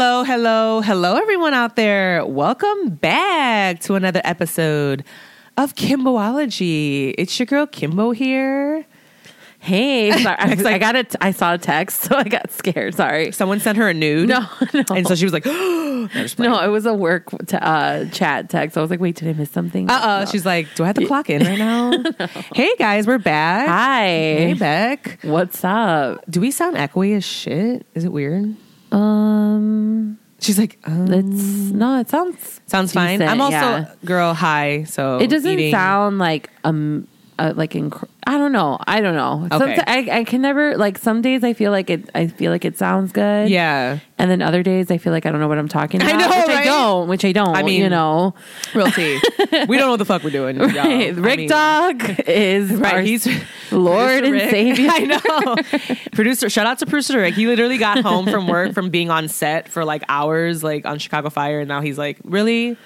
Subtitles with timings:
[0.00, 2.24] Hello, hello, hello, everyone out there.
[2.24, 5.02] Welcome back to another episode
[5.56, 7.16] of Kimboology.
[7.18, 8.86] It's your girl Kimbo here.
[9.58, 11.16] Hey, sorry, I, I got it.
[11.20, 12.94] I saw a text, so I got scared.
[12.94, 13.32] Sorry.
[13.32, 14.28] Someone sent her a nude.
[14.28, 14.84] No, no.
[14.94, 17.56] And so she was like, "No, I'm just playing." No, it was a work t-
[17.56, 18.78] uh, chat text.
[18.78, 19.90] I was like, wait, did I miss something?
[19.90, 20.20] Uh-uh.
[20.20, 20.30] No.
[20.30, 21.90] She's like, do I have to clock in right now?
[22.54, 23.66] Hey, guys, we're back.
[23.66, 24.04] hi.
[24.06, 25.18] Hey, Beck.
[25.22, 26.24] What's up?
[26.30, 27.84] Do we sound echoey as shit?
[27.96, 28.54] Is it weird?
[28.92, 33.18] Um, She's like, um, it's no, it sounds sounds fine.
[33.18, 33.92] decent, I'm also, yeah.
[34.04, 34.84] girl, high.
[34.84, 37.08] So It doesn't eating- sound like um.
[37.38, 38.78] Uh, like inc- I don't know.
[38.86, 39.46] I don't know.
[39.52, 39.78] Okay.
[39.86, 42.76] I, I can never like some days I feel like it I feel like it
[42.76, 43.48] sounds good.
[43.48, 44.00] Yeah.
[44.18, 46.18] And then other days I feel like I don't know what I'm talking I about.
[46.18, 46.56] know, which right?
[46.58, 47.54] I don't, which I don't.
[47.54, 48.34] I mean, you know.
[48.74, 49.20] Real tea.
[49.68, 50.58] we don't know what the fuck we're doing.
[50.58, 50.76] Right.
[50.76, 53.26] I Rick mean- Dog is Right, he's
[53.70, 54.50] Lord and Rick.
[54.50, 54.88] Savior.
[54.92, 55.56] I know.
[56.12, 57.34] producer, shout out to producer Rick.
[57.34, 60.98] He literally got home from work from being on set for like hours, like on
[60.98, 62.76] Chicago Fire, and now he's like, really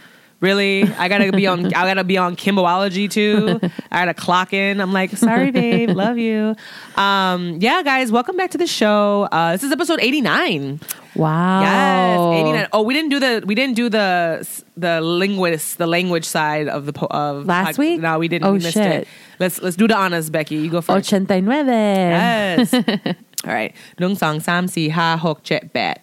[0.42, 0.82] really?
[0.82, 1.66] I gotta be on.
[1.66, 3.58] I gotta be on Kimboology too.
[3.90, 4.80] I gotta clock in.
[4.80, 6.54] I'm like, sorry, babe, love you.
[6.96, 9.28] Um, yeah, guys, welcome back to the show.
[9.32, 10.80] Uh, this is episode 89.
[11.14, 11.60] Wow.
[11.62, 12.68] Yes, 89.
[12.72, 16.84] Oh, we didn't do the we didn't do the the linguist the language side of
[16.86, 18.00] the po- of last pod- week.
[18.00, 18.44] No, we didn't.
[18.46, 19.02] Oh we missed shit.
[19.02, 19.08] It.
[19.38, 20.56] Let's let's do the honors, Becky.
[20.56, 21.12] You go first.
[21.12, 21.66] 89.
[21.66, 22.74] Yes.
[23.44, 23.74] All right.
[23.98, 26.00] Nung song sam si ha hok chet bat.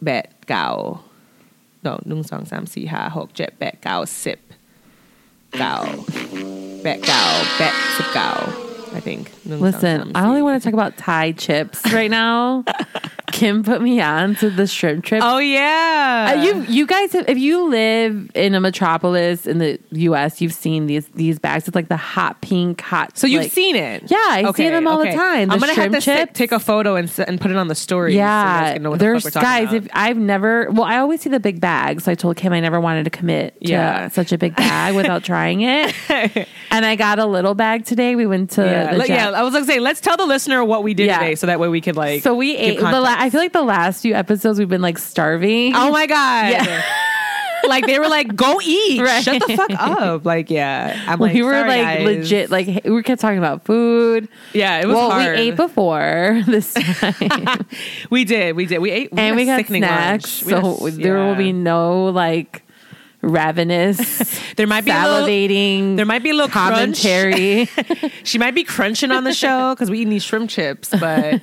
[0.00, 1.00] Bat gao.
[1.86, 4.38] ดอกหนึ่งสองสามสี่ห้าหกเจ็ดแปดเก้าสิบ
[5.58, 5.76] เก้า
[6.82, 7.24] แปดเก้า
[7.56, 8.32] แปดสิบเก้า
[8.94, 9.32] I think.
[9.46, 12.64] Listen, I only want to talk about Thai chips right now.
[13.32, 15.22] Kim put me on to the shrimp trip.
[15.24, 19.80] Oh yeah, uh, you you guys, have, if you live in a metropolis in the
[19.92, 21.66] U.S., you've seen these these bags.
[21.66, 23.16] It's like the hot pink, hot.
[23.16, 24.10] So you've like, seen it?
[24.10, 25.12] Yeah, I okay, see them all okay.
[25.12, 25.48] the time.
[25.48, 27.74] The I'm gonna have to sit, take a photo and and put it on the
[27.74, 28.14] story.
[28.14, 29.68] Yeah, so there's the guys.
[29.68, 29.76] About.
[29.76, 32.02] If I've never, well, I always see the big bag.
[32.02, 34.08] So I told Kim I never wanted to commit to yeah.
[34.08, 35.94] such a big bag without trying it,
[36.70, 38.14] and I got a little bag today.
[38.14, 38.62] We went to.
[38.62, 41.06] Yeah the let- yeah, I was gonna say, let's tell the listener what we did
[41.06, 41.18] Yeah.
[41.18, 42.22] today, so that way we could like.
[42.22, 42.78] So we ate.
[42.78, 45.74] The la- I feel like the last few episodes we've been like starving.
[45.76, 46.50] Oh my god!
[46.52, 46.82] Yeah.
[47.68, 49.00] like they were like, "Go eat!
[49.00, 49.22] Right.
[49.22, 52.50] Shut the fuck up!" Like, yeah, I'm like, we were "Sorry, like guys." legit.
[52.50, 54.28] Like we kept talking about food.
[54.52, 55.36] Yeah, it was well, hard.
[55.36, 57.66] we ate before this time,
[58.10, 60.44] we did, we did, we ate, and we got sickening snacks.
[60.44, 60.64] lunch.
[60.80, 62.62] So a- there will be no like
[63.22, 64.40] ravenous.
[64.56, 65.96] There might be little- salivating.
[65.96, 67.68] There might be a little commentary.
[68.24, 70.90] She might be crunching on the show because we eat these shrimp chips.
[70.90, 71.40] But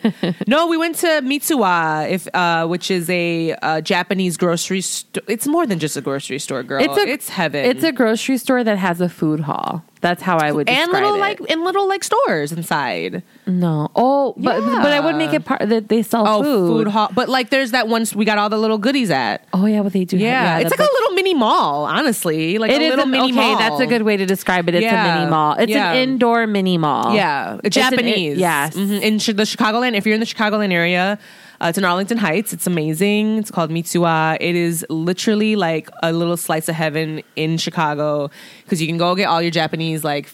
[0.48, 5.24] no, we went to Mitsuwa, if uh, which is a uh, Japanese grocery store.
[5.28, 6.82] It's more than just a grocery store, girl.
[6.82, 7.66] It's, a heaven.
[7.66, 9.84] It's a grocery store that has a food hall.
[10.02, 10.94] That's how I would describe it.
[10.96, 11.20] and little it.
[11.20, 13.22] like in little like stores inside.
[13.46, 13.90] no.
[13.96, 16.68] Oh, but but I would make it part that they sell Oh, food.
[16.86, 17.10] food hall.
[17.14, 19.46] But like, there's that one we got all the little goodies at.
[19.54, 20.16] Oh yeah, what they do.
[20.16, 21.84] have- Yeah, it's like a little mini mall.
[21.86, 23.58] Honestly, like It a is little a- mini okay, mall.
[23.58, 24.76] that's a good way to describe it.
[24.76, 25.16] It's Yeah.
[25.16, 25.56] a mini mall.
[25.60, 25.92] It's Yeah.
[25.92, 27.14] an indoor mini mall.
[27.14, 28.38] Yeah, It's an- Japanese.
[28.38, 28.76] yes.
[28.76, 29.02] Mhm.
[29.02, 29.96] in the Chicagoland.
[29.96, 31.20] If you're in the Chicagoland area,
[31.62, 32.54] uh, it's in Arlington Heights.
[32.54, 33.38] It's amazing.
[33.38, 34.38] It's called Mitsuwa.
[34.40, 38.30] It is literally like a little slice of heaven in Chicago
[38.64, 40.26] because you can go get all your Japanese like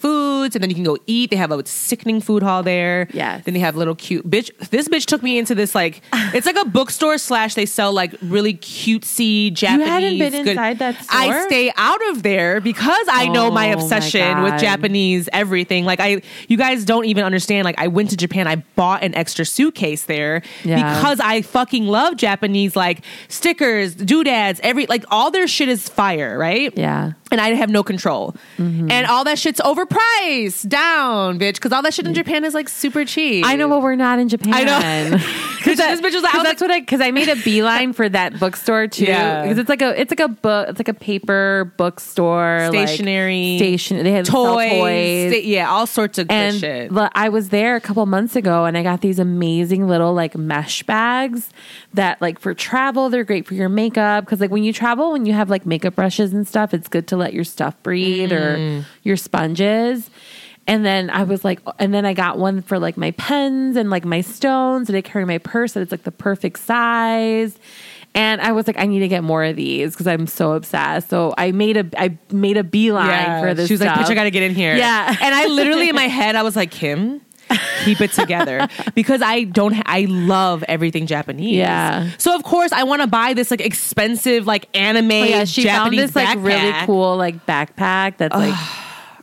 [0.45, 1.29] foods, and then you can go eat.
[1.29, 3.07] They have a sickening food hall there.
[3.13, 3.39] Yeah.
[3.43, 4.51] Then they have little cute bitch.
[4.69, 6.01] This bitch took me into this like
[6.33, 9.85] it's like a bookstore slash they sell like really cutesy Japanese.
[9.87, 11.19] You hadn't been good- inside that store.
[11.19, 15.85] I stay out of there because I know my Oh, my obsession with Japanese everything.
[15.85, 17.65] Like I, you guys don't even understand.
[17.65, 20.75] Like I went to Japan, I bought an extra suitcase there Yeah.
[20.95, 26.37] because I fucking love Japanese like stickers, doodads, every like all their shit is fire,
[26.37, 26.71] right?
[26.77, 27.13] Yeah.
[27.31, 28.35] And I have no control.
[28.57, 28.91] Mm-hmm.
[28.91, 31.55] And all that shit's overpriced, down, bitch.
[31.55, 33.45] Because all that shit in Japan is like super cheap.
[33.45, 34.53] I know, but we're not in Japan.
[34.53, 35.17] I know.
[35.65, 37.35] Because this bitch was like, I was that's like, what I because I made a
[37.37, 39.05] beeline for that bookstore too.
[39.05, 39.41] Yeah.
[39.41, 43.57] because it's like a it's like a book it's like a paper bookstore, like, Stationery,
[43.57, 44.03] station.
[44.03, 45.31] They have sell toys, toys.
[45.31, 46.91] sta- yeah, all sorts of good and shit.
[46.93, 50.83] I was there a couple months ago, and I got these amazing little like mesh
[50.83, 51.49] bags
[51.95, 55.25] that like for travel they're great for your makeup because like when you travel when
[55.25, 58.81] you have like makeup brushes and stuff, it's good to let your stuff breathe Mm.
[58.81, 60.09] or your sponges.
[60.67, 63.89] And then I was like, and then I got one for like my pens and
[63.89, 67.57] like my stones, and I carry my purse, and it's like the perfect size.
[68.15, 71.09] And I was like, I need to get more of these because I'm so obsessed.
[71.09, 73.67] So I made a I made a beeline for this.
[73.67, 74.75] She was like, bitch, I gotta get in here.
[74.75, 75.15] Yeah.
[75.21, 77.21] And I literally in my head, I was like, Kim,
[77.83, 78.67] keep it together.
[78.95, 81.55] because I don't, ha- I love everything Japanese.
[81.55, 82.09] Yeah.
[82.17, 85.63] So of course I want to buy this like expensive, like anime Oh, yeah, she
[85.63, 88.53] Japanese found this like really cool like backpack that's like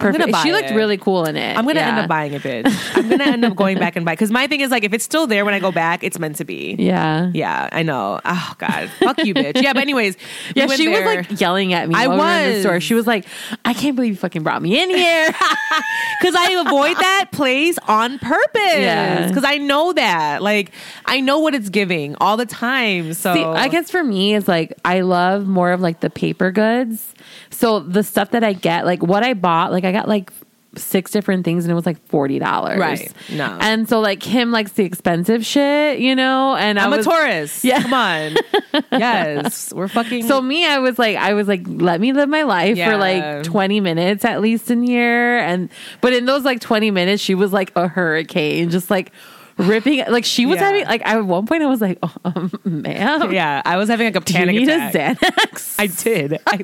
[0.02, 0.36] perfect.
[0.42, 0.74] She looked it.
[0.74, 1.56] really cool in it.
[1.56, 1.88] I'm gonna Yeah.
[1.88, 2.96] end up buying it, bitch.
[2.96, 5.04] I'm gonna end up going back and buy because my thing is like if it's
[5.04, 6.76] still there when I go back, it's meant to be.
[6.78, 7.30] Yeah.
[7.32, 8.20] Yeah, I know.
[8.24, 9.62] Oh God, fuck you, bitch.
[9.62, 10.16] Yeah, but anyways,
[10.54, 11.16] Yeah, went she there.
[11.16, 11.94] was like yelling at me.
[11.94, 12.60] I we were in the was.
[12.62, 12.80] store.
[12.80, 13.24] She was like,
[13.64, 15.26] "I can't believe you fucking brought me in here."
[16.20, 18.60] because I avoid that place on purpose.
[18.76, 19.28] Yeah.
[19.28, 20.42] because I know that.
[20.42, 20.72] Like,
[21.06, 23.14] I know what it's giving all the time.
[23.14, 26.50] So See, I guess for me, it's like I love more of like the paper
[26.50, 27.14] goods.
[27.62, 30.32] So the stuff that I get, like what I bought, like I got like
[30.74, 32.78] six different things and it was like forty dollars.
[32.78, 33.12] Right.
[33.30, 33.56] No.
[33.60, 36.56] And so like him likes the expensive shit, you know.
[36.56, 37.64] And I I'm was, a Taurus.
[37.64, 37.80] Yeah.
[37.82, 38.34] come on.
[38.92, 40.26] yes, we're fucking.
[40.26, 42.90] So me, I was like, I was like, let me live my life Yeah.
[42.90, 45.38] for like 20 minutes at least in here.
[45.38, 45.68] And
[46.00, 49.12] but in those like 20 minutes, she was like a hurricane, just like
[49.58, 50.04] ripping.
[50.08, 50.64] Like she was Yeah.
[50.70, 54.06] having like at one point, I was like, oh, um, ma'am, yeah, I was having
[54.06, 55.20] like a do you panic need attack.
[55.22, 55.74] a Xanax?
[55.78, 56.60] I did, I,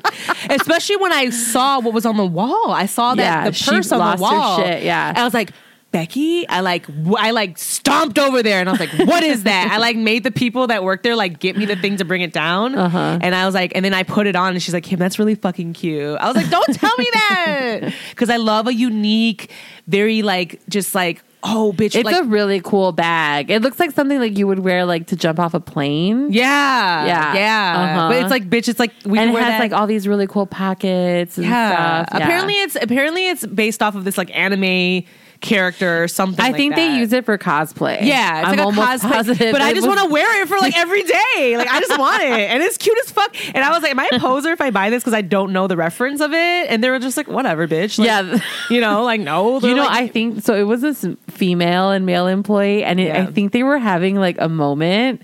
[0.55, 2.71] especially when I saw what was on the wall.
[2.71, 4.57] I saw that Yeah, the purse on the wall.
[4.59, 5.13] shit, yeah.
[5.15, 5.51] I was like.
[5.91, 9.41] Becky, I like, w- I like stomped over there, and I was like, "What is
[9.45, 12.05] that?" I like made the people that work there like get me the thing to
[12.05, 13.17] bring it down, Uh-huh.
[13.19, 15.17] and I was like, and then I put it on, and she's like, "Kim, that's
[15.17, 19.49] really fucking cute." I was like, "Don't tell me that," because I love a unique,
[19.87, 23.49] very like, just like, oh, bitch, It's like, a really cool bag.
[23.49, 26.31] It looks like something like you would wear like to jump off a plane.
[26.33, 27.33] yeah, Yeah.
[27.33, 28.09] yeah, Uh-huh.
[28.09, 30.07] but it's like, bitch, it's like we and it wear has that- like all these
[30.07, 32.03] really cool pockets and yeah.
[32.05, 32.19] stuff.
[32.19, 32.25] Yeah.
[32.25, 35.03] Apparently, it's apparently it's based off of this like anime
[35.41, 36.43] character or something.
[36.43, 38.01] I like think they use it for cosplay.
[38.01, 40.47] Yeah, it's I'm like a almost cosplay, positive but I just want to wear it
[40.47, 41.55] for like every day.
[41.57, 43.35] Like I just want it, and it's cute as fuck.
[43.55, 45.53] And I was like, "Am I a poser if I buy this because I don't
[45.53, 46.37] know the reference of it?"
[46.69, 48.39] And they were just like, "Whatever, bitch." Like, Yeah.
[48.69, 50.55] you know, like no, You know, like- I think so.
[50.55, 54.35] It was this female and male employee, and it, I think they were having like
[54.39, 55.21] a moment.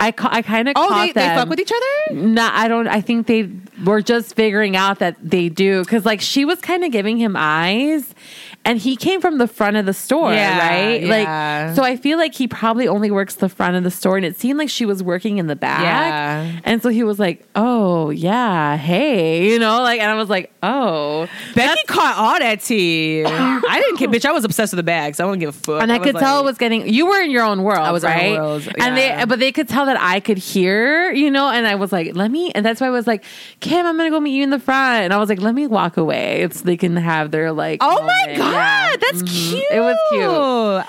[0.00, 2.16] I ca- I kind of oh, caught they, they fuck with each other.
[2.20, 2.88] Nah, I don't.
[2.88, 3.48] I think they
[3.84, 7.36] were just figuring out that they do because, like, she was kind of giving him
[7.38, 8.12] eyes,
[8.64, 11.02] and he came from the front of the store, Yeah, right?
[11.02, 11.66] yeah.
[11.68, 14.24] Like, so I feel like he probably only works the front of the store, and
[14.24, 15.82] it seemed like she was working in the back.
[15.82, 16.60] Yeah.
[16.64, 20.52] and so he was like, "Oh yeah, hey," you know, like, and I was like,
[20.62, 23.24] "Oh." Becky caught all that tea.
[23.24, 24.24] I didn't care, bitch.
[24.24, 25.20] I was obsessed with the bags.
[25.20, 25.82] I wouldn't give a fuck.
[25.82, 26.88] and I, was could tell it was getting.
[26.88, 27.80] You were in your own world.
[27.80, 28.32] I was right?
[28.36, 31.48] own world, and they, but they could tell that I could hear, you know.
[31.50, 33.24] And I was like, "Let me," and that's why I was like,
[33.60, 35.66] "Kim, I'm gonna go meet you in the front." And I was like, "Let me
[35.66, 36.42] walk away.
[36.42, 38.96] It's they can have their like." Oh my god, Yeah.
[39.00, 39.50] that's Mhm.
[39.50, 39.64] cute.
[39.72, 40.22] It was cute.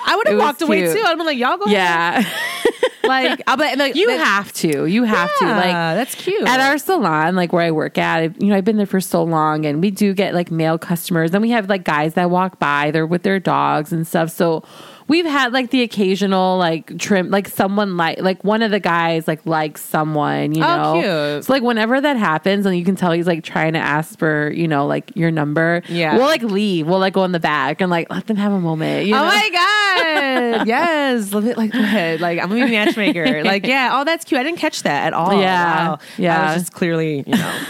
[0.08, 0.96] I would have walked away cute.
[0.96, 1.02] too.
[1.04, 1.66] I'd been like, y'all go.
[1.66, 2.24] Yeah,
[3.04, 4.86] like I'll be like, you like, have to.
[4.86, 5.44] You have to.
[5.46, 6.46] Like that's cute.
[6.48, 9.00] at our salon, like where I work at, I've- you know, I've been there for
[9.00, 12.30] so long and we do get like male customers and we have like guys that
[12.30, 14.30] walk by, they're with their dogs and stuff.
[14.30, 14.62] So
[15.08, 19.28] we've had like the occasional like trim, like someone like, like one of the guys
[19.28, 21.00] like likes someone, you Oh, know?
[21.34, 21.44] cute.
[21.44, 24.50] So like whenever that happens and you can tell he's like trying to ask for,
[24.50, 25.82] you know, like your number.
[25.88, 26.16] Yeah.
[26.16, 26.86] We'll like leave.
[26.86, 29.06] We'll like go in the back and like let them have a moment.
[29.06, 29.26] You oh know?
[29.26, 31.56] my god, yes, love it.
[31.56, 32.20] Like go ahead.
[32.20, 33.42] Like I'm gonna be a matchmaker.
[33.46, 34.40] Like yeah, oh that's cute.
[34.40, 35.32] I didn't catch that at all.
[35.40, 35.98] Yeah, Wow.
[36.18, 36.40] yeah.
[36.50, 37.60] I was just clearly, you know,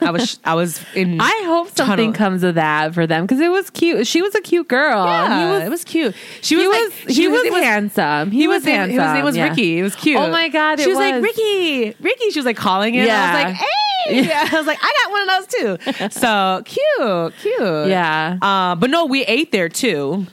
[0.00, 1.20] I was I was in.
[1.20, 2.12] I hope something Tunnel.
[2.14, 4.06] comes of that for them because it was cute.
[4.06, 5.04] She was a cute girl.
[5.04, 6.14] yeah, was it was cute.
[6.40, 8.30] She was, he like- was he was, it handsome.
[8.30, 9.00] He, He was, was, handsome.
[9.00, 9.48] His name was yeah.
[9.48, 9.78] Ricky.
[9.78, 10.18] It was cute.
[10.18, 11.22] Oh my God, She it was, like.
[11.22, 12.30] Ricky, Ricky.
[12.30, 13.08] She was like calling him.
[13.10, 13.66] I was like, hey.
[14.26, 14.48] Yeah.
[14.52, 15.46] I was like, I got one of those
[16.00, 16.10] too.
[16.20, 17.88] So cute, cute.
[17.88, 18.38] Yeah.
[18.40, 20.26] Uh, but no, we ate there too.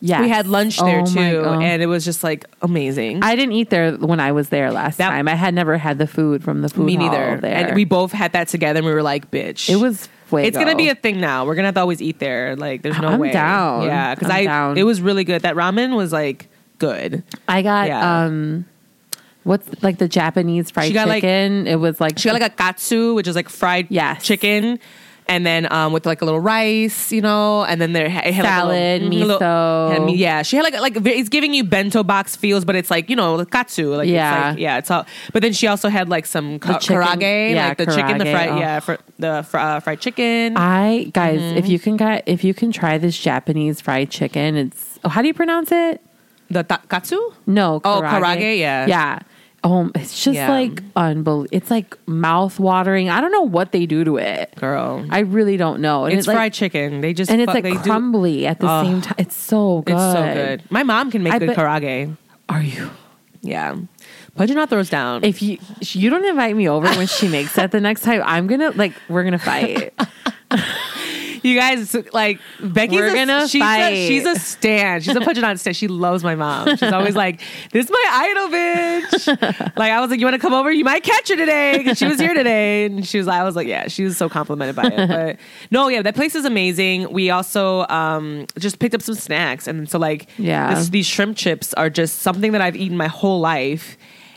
[0.00, 3.22] Yeah, We had lunch there Oh too, and it was just like amazing.
[3.24, 5.26] I didn't eat there when I was there last That- time.
[5.26, 7.40] I had never had the food from the food Me hall neither.
[7.40, 7.54] There.
[7.68, 9.70] And we both had that together, and we were like, bitch.
[9.70, 10.08] it was.
[10.26, 10.46] Fuego.
[10.46, 11.44] It's gonna be a thing now.
[11.46, 12.56] We're gonna have to always eat there.
[12.56, 13.32] Like, there's no I'm way.
[13.32, 13.84] down.
[13.84, 14.76] Yeah, because I'm I down.
[14.78, 15.42] it was really good.
[15.42, 17.22] That ramen was like good.
[17.48, 18.24] I got Yeah.
[18.24, 18.64] um,
[19.44, 21.66] what's like the Japanese fried She got, like- chicken?
[21.66, 24.22] it was like She got like a katsu, which is like fried Yes.
[24.24, 24.78] chicken.
[25.28, 28.44] And then um, with like a little rice, you know, and then there it had
[28.44, 29.90] Salad, like a little, miso.
[29.90, 32.92] had me- yeah, she had like like it's giving you bento box feels, but it's
[32.92, 34.38] like you know katsu, like Yeah.
[34.50, 35.04] it's like, yeah, it's all.
[35.32, 38.26] But then she also had like some ka- chicken- karaage, yeah, like the chicken, the
[38.26, 38.58] fried, oh.
[38.58, 40.56] yeah, fr- the fr- uh, fried chicken.
[40.56, 41.58] I guys, Mm-hmm.
[41.58, 45.22] if you can get if you can try this Japanese fried chicken, it's oh, how
[45.22, 46.00] do you pronounce it?
[46.48, 47.18] the ta- katsu.
[47.46, 48.86] No, Oh, karaage, yeah.
[48.86, 49.18] yeah.
[49.68, 50.48] Oh, it's just Yeah.
[50.50, 51.48] like unbelievable.
[51.50, 53.10] It's like mouth watering.
[53.10, 54.54] I don't know what they do to it.
[54.56, 56.04] Girl, I really don't know.
[56.04, 57.00] And it's it, like- fried chicken.
[57.00, 58.82] They just and it's fuck- like they do- crumbly at the Oh.
[58.84, 59.14] same time.
[59.18, 59.94] It's so good.
[59.96, 60.62] It's so good.
[60.70, 62.16] My mom can make I good bet- karaage.
[62.48, 62.90] Are you?
[63.42, 63.76] Yeah,
[64.34, 65.24] pudge not throws down.
[65.24, 68.46] If you you don't invite me over when she makes that the next time, I'm
[68.46, 69.92] gonna like we're gonna fight.
[71.46, 73.62] You guys, like Becky's We're a, gonna she's.
[73.62, 75.00] A, she's a stan.
[75.00, 75.74] She's a put it on stan.
[75.74, 76.68] She loves my mom.
[76.76, 80.40] She's always like, "This is my idol, bitch." like I was like, "You want to
[80.40, 80.72] come over?
[80.72, 83.26] You might catch her today." 'cause she was here today, and she was.
[83.28, 85.08] Like I was like, "Yeah." She was so complimented by it.
[85.16, 85.36] But
[85.70, 87.12] no, yeah, that place is amazing.
[87.12, 90.74] We also um, just picked up some snacks, and so like, Yeah.
[90.74, 93.96] this, these shrimp chips are just something that I've eaten my whole life.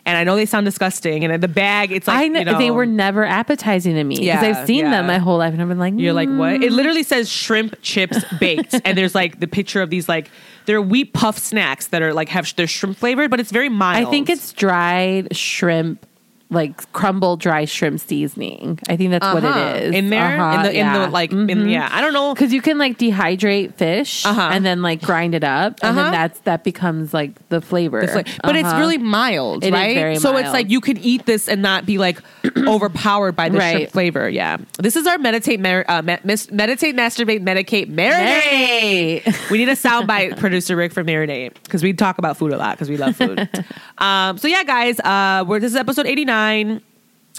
[0.09, 1.23] And I know they sound disgusting.
[1.23, 4.03] And in the bag, it's like I know, you know, they were never appetizing to
[4.03, 4.91] me because Yeah, I've seen yeah.
[4.91, 6.59] them my whole life, and I've been like, You're like, what?
[6.59, 10.31] "Mm." It literally says shrimp chips baked, and there's like the picture of these like
[10.65, 14.07] they're wheat puff snacks that are like have they're shrimp flavored, but it's very mild.
[14.07, 16.05] I think it's dried shrimp,
[16.51, 18.79] like crumble dry shrimp seasoning.
[18.89, 19.60] I think that's what Uh-huh.
[19.75, 20.98] it is in there Uh-huh, in the in yeah.
[21.06, 21.88] the like in yeah.
[21.91, 22.34] I don't know.
[22.34, 24.50] because you can like dehydrate fish Uh-huh.
[24.51, 26.03] and then like grind it up, and Uh-huh.
[26.06, 28.01] then that's that becomes like the flavor.
[28.01, 28.79] the fla- But it's Uh-huh.
[28.79, 29.96] really mild, It is right?
[29.96, 32.20] very so it's like you can eat this and not be like
[32.65, 34.27] overpowered by the shrimp flavor.
[34.27, 39.22] Yeah, this is our meditate, mer- uh, me- mis- meditate, masturbate, medicate, marinate.
[39.22, 39.51] Marinate.
[39.51, 42.72] we need a soundbite, producer Rick from Marinate, because we talk about food a lot
[42.72, 43.48] because we love food.
[44.00, 46.38] um, so yeah, guys, uh, we're this is episode eighty nine.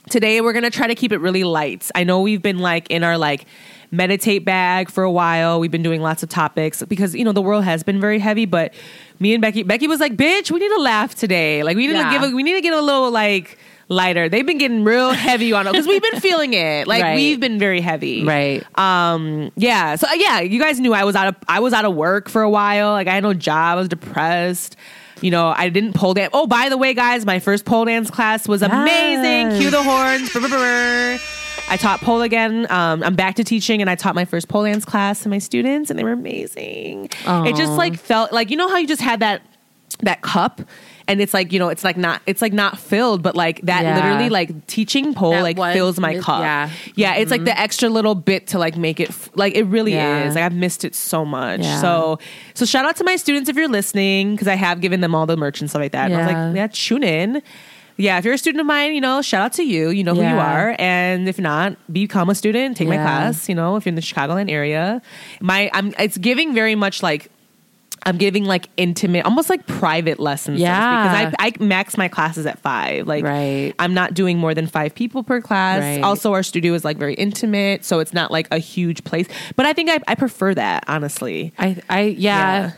[0.09, 1.90] Today we're gonna try to keep it really light.
[1.95, 3.45] I know we've been like in our like
[3.92, 5.61] meditate bag for a while.
[5.61, 8.47] We've been doing lots of topics because you know the world has been very heavy.
[8.47, 8.73] But
[9.19, 11.62] me and Becky, Becky was like, "Bitch, we need to laugh today.
[11.62, 12.11] Like we need Yeah.
[12.12, 13.59] to give, a, we need to get a little like."
[13.92, 17.16] lighter they've been getting real heavy on it because we've been feeling it like Right.
[17.16, 18.62] we've been very heavy right.
[18.78, 21.85] um yeah so uh, yeah you guys knew i was out of i was out
[21.85, 24.76] of work for a while like i had no job i was depressed
[25.20, 26.30] you know i didn't pole dance.
[26.32, 29.58] Oh by the way guys my first pole dance class was amazing.
[29.60, 30.32] Cue the horns.
[30.32, 31.18] Brr, brr, brr,
[31.68, 32.66] i taught pole again.
[32.70, 35.38] Um, i'm back to teaching and i taught my first pole dance class to my
[35.38, 37.10] students and they were amazing.
[37.26, 39.42] It just like felt like you know how you just had that
[40.02, 40.62] that cup
[41.11, 43.83] and it's like you know it's like not it's like not filled but like that
[43.83, 43.97] Yeah.
[43.97, 46.71] literally like teaching pole That like one fills my cup yeah.
[46.95, 47.62] yeah it's like the mm-hmm.
[47.62, 50.25] extra little bit to like make it f- like it really Yeah.
[50.25, 51.81] is like i've missed it so much Yeah.
[51.81, 52.19] so
[52.55, 55.26] so shout out to my students if you're listening because i have given them all
[55.26, 56.47] the merch and stuff like that and i was Yeah.
[56.47, 57.43] like yeah tune in
[57.97, 59.90] yeah, if you're a student of mine, you know, shout out to you.
[59.90, 62.79] You know who you are, and if not, become a student.
[62.79, 63.47] Take my class.
[63.47, 65.02] You know, if you're in the Chicagoland area,
[65.43, 65.93] my I'm.
[65.99, 67.31] It's giving very much like
[68.07, 70.59] I'm giving like intimate, almost like private lessons.
[70.59, 71.25] so to speak, Yeah.
[71.28, 73.07] because I, I max my classes at five.
[73.07, 73.75] Like, Right.
[73.78, 75.80] I'm not doing more than five people per class.
[75.80, 76.02] Right.
[76.02, 79.26] Also, our studio is like very intimate, so it's not like a huge place.
[79.54, 81.52] But I think I, I prefer that honestly.
[81.59, 82.73] I, I, yeah.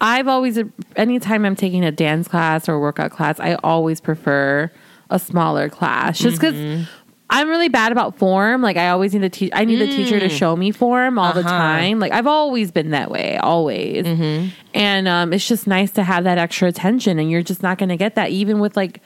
[0.00, 0.58] I've always,
[0.96, 4.70] anytime I'm taking a dance class or workout class, I always prefer
[5.12, 6.84] a smaller class just because Mm-hmm.
[7.32, 8.60] I'm really bad about form.
[8.60, 11.42] Like, I always need teach, I need the teacher to show me form all the
[11.42, 11.46] Mm.
[11.46, 11.56] Uh-huh.
[11.58, 11.98] time.
[12.00, 14.04] Like, I've always been that way, always.
[14.04, 14.48] Mm-hmm.
[14.74, 17.88] And um, it's just nice to have that extra attention, and you're just not going
[17.90, 19.00] to get that even with like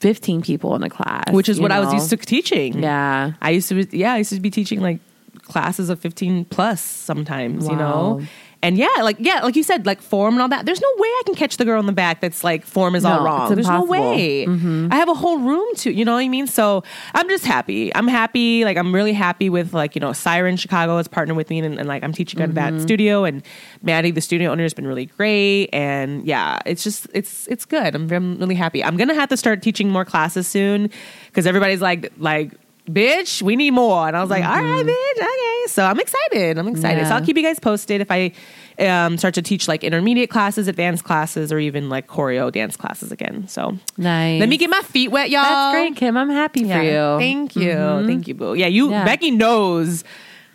[0.00, 2.80] 15 people in a class, Which is what I was used to teaching.
[2.80, 3.32] Yeah.
[3.42, 5.00] I used to, be, yeah, I used to be teaching like
[5.42, 8.22] classes of 15 plus sometimes, you know?
[8.60, 10.66] And yeah, like, yeah, like you said, like form and all that.
[10.66, 13.04] There's no way I can catch the girl in the back that's like form is
[13.04, 13.54] all wrong.
[13.54, 14.46] There's no way.
[14.46, 14.88] Mm-hmm.
[14.90, 16.48] I have a whole room to, you know what I mean?
[16.48, 16.82] So
[17.14, 17.94] I'm just happy.
[17.94, 18.64] I'm happy.
[18.64, 21.78] Like, I'm really happy with like, you know, Siren Chicago has partnered with me and,
[21.78, 22.82] and like I'm teaching at that mm-hmm.
[22.82, 23.44] studio and
[23.82, 25.68] Maddie, the studio owner, has been really great.
[25.72, 27.94] And yeah, it's just, it's, it's good.
[27.94, 28.82] I'm, I'm really happy.
[28.82, 30.90] I'm going to have to start teaching more classes soon
[31.26, 32.52] because everybody's like, like,
[32.88, 34.08] bitch, we need more.
[34.08, 35.66] And I was like, all right, bitch, okay.
[35.68, 36.58] So I'm excited.
[36.58, 37.06] I'm excited.
[37.06, 38.32] So I'll keep you guys posted if I
[38.78, 43.12] um, start to teach like intermediate classes, advanced classes, or even like choreo dance classes
[43.12, 43.46] again.
[43.48, 44.40] So Nice.
[44.40, 45.42] let me get my feet wet, y'all.
[45.42, 46.16] That's great, Kim.
[46.16, 47.18] I'm happy for you.
[47.18, 47.72] Thank you.
[48.06, 48.54] Thank you, boo.
[48.54, 49.04] Yeah, you Yeah.
[49.04, 50.04] Becky knows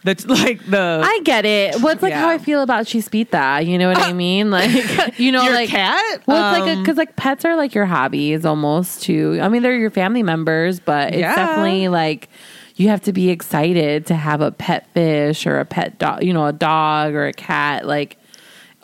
[0.03, 1.75] that like the I get it.
[1.75, 3.65] It's like how I feel about Chispita.
[3.65, 4.49] You know what I mean?
[4.51, 6.21] Like, you know, your like cat.
[6.27, 9.39] Well, it's like Um, because like pets are like your hobbies almost too.
[9.41, 11.35] I mean, they're your family members, but it's Yeah.
[11.35, 12.29] definitely like
[12.75, 16.23] you have to be excited to have a pet fish or a pet dog.
[16.23, 17.85] You know, a dog or a cat.
[17.87, 18.17] Like,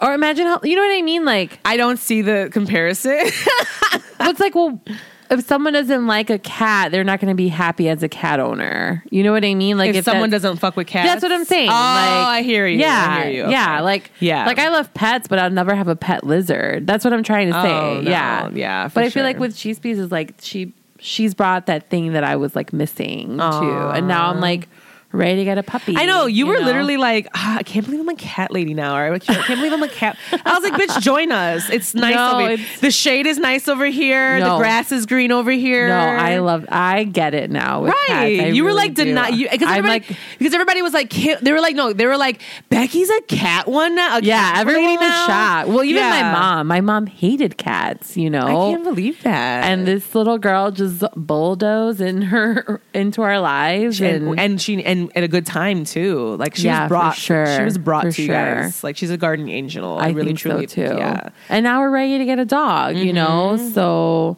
[0.01, 1.25] or imagine how you know what I mean?
[1.25, 3.19] Like, I don't see the comparison.
[4.21, 4.79] it's like well.
[5.31, 8.39] If someone doesn't like a cat, they're not going to be happy as a cat
[8.39, 9.03] owner.
[9.11, 9.77] You know what I mean?
[9.77, 11.69] Like if, someone doesn't fuck with cats, That's what I'm saying.
[11.69, 12.79] Oh, like, I hear you.
[12.79, 13.51] Yeah, I hear you.
[13.51, 13.81] yeah.
[13.81, 14.45] Like, Yeah.
[14.45, 16.87] like I love pets, but I'll never have a pet lizard.
[16.87, 17.71] That's what I'm trying to oh, say.
[17.71, 18.09] Oh, no.
[18.09, 21.89] Yeah, Yeah, But I feel like with Cheese Peas is like she she's brought that
[21.89, 24.67] thing that I was like missing too, and now I'm like
[25.11, 25.95] ready to get a puppy.
[25.97, 26.65] I know you, were know?
[26.65, 28.95] literally like, ah, I can't believe I'm a cat lady now.
[28.95, 30.17] Or I can't believe I'm a cat.
[30.31, 31.69] I was like, bitch, join us.
[31.69, 32.65] It's nice No, over here.
[32.81, 34.39] The shade is nice over here.
[34.39, 35.89] The grass is green over here.
[35.89, 36.65] No, I love.
[36.69, 37.85] I get it now.
[37.85, 41.61] Right, you were like deny you because everybody like, because everybody was like they were
[41.61, 45.27] like no they were like Becky's a cat one now a yeah, everyone was now?
[45.27, 45.69] shocked.
[45.69, 46.67] Well, even my mom.
[46.67, 48.17] My mom hated cats.
[48.17, 53.21] You know, I can't believe that and this little girl just bulldozed in her into
[53.21, 56.35] our lives, and, and, and she and and at a good time too.
[56.37, 57.57] Like she Yeah, was brought, sure.
[57.57, 58.35] she was brought For to you sure.
[58.35, 58.83] guys.
[58.83, 59.97] Like she's a guardian angel.
[59.97, 60.95] I, I really think truly so too.
[60.97, 61.13] Yeah.
[61.15, 61.27] Mm-hmm.
[61.53, 63.57] And now we're ready to get a dog, you know?
[63.73, 64.37] So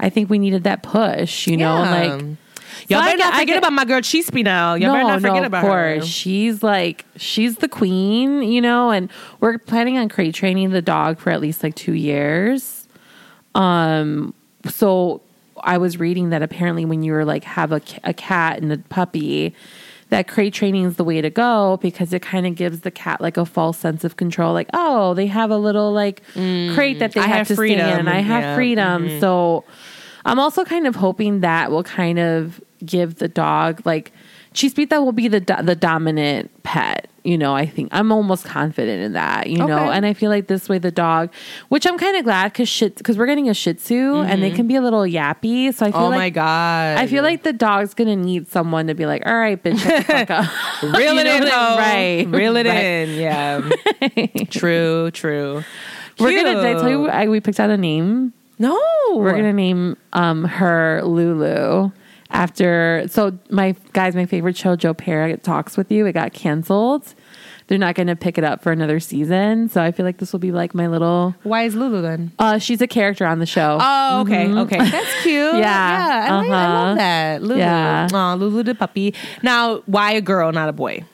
[0.00, 1.82] I think we needed that push, you know?
[1.82, 1.90] Yeah.
[2.14, 2.22] Like
[2.88, 4.74] Y'all So better not forget get- about my girl Chispi now.
[4.74, 6.02] Y'all better not forget no, about of course.
[6.04, 6.06] her.
[6.06, 9.10] She's like she's the queen, you know, and
[9.40, 12.86] we're planning on crate training the dog for at least like two years.
[13.54, 14.34] Um,
[14.68, 15.22] so
[15.62, 18.76] I was reading that apparently when you were like have a, a cat and a
[18.78, 19.54] puppy,
[20.10, 23.20] that crate training is the way to go because it kind of gives the cat
[23.20, 24.52] like a false sense of control.
[24.52, 26.22] Like, oh, they have a little like
[26.74, 27.98] crate that they Mm, have, have to stay in, freedom.
[28.00, 28.54] and I have Yeah.
[28.54, 29.20] freedom.
[29.20, 29.64] So
[30.24, 34.12] I'm also kind of hoping that will kind of give the dog like
[34.54, 37.08] Chispita will be the the dominant pet.
[37.26, 39.48] You know, I think I'm almost confident in that.
[39.48, 41.32] You know, and I feel like this way the dog,
[41.68, 44.50] which I'm kind of glad because shit because we're getting a Shih Tzu and they
[44.50, 45.74] can be a little yappy.
[45.74, 46.98] So I feel Oh like my god!
[46.98, 50.30] I feel like the dog's gonna need someone to be like, all right, bitch, fuck
[50.30, 50.44] up.
[50.82, 52.76] reel it in, right, Reel it right.
[52.76, 53.18] in.
[53.18, 53.68] Yeah.
[54.50, 55.10] true.
[55.10, 55.64] True.
[56.18, 56.62] We're gonna.
[56.62, 58.32] Did I tell you I, we picked out a name?
[58.58, 58.80] No.
[59.14, 61.90] We're gonna name um her Lulu
[62.30, 63.06] after.
[63.08, 66.06] So my guys, my favorite show, Jo Pera talks with you.
[66.06, 67.14] It got canceled.
[67.68, 69.68] They're not gonna pick it up for another season.
[69.68, 71.34] So I feel like this will be like my little.
[71.42, 72.30] Why is Lulu then?
[72.38, 73.78] Uh, she's a character on the show.
[73.80, 75.52] Oh, okay, okay, that's cute.
[75.52, 75.58] Mm-hmm.
[75.58, 76.74] Yeah, yeah, I, like, I uh-huh.
[76.74, 77.42] love that.
[77.42, 78.08] Lulu, Yeah.
[78.12, 79.14] Aw, Lulu the puppy.
[79.42, 81.04] Now, why a girl, not a boy?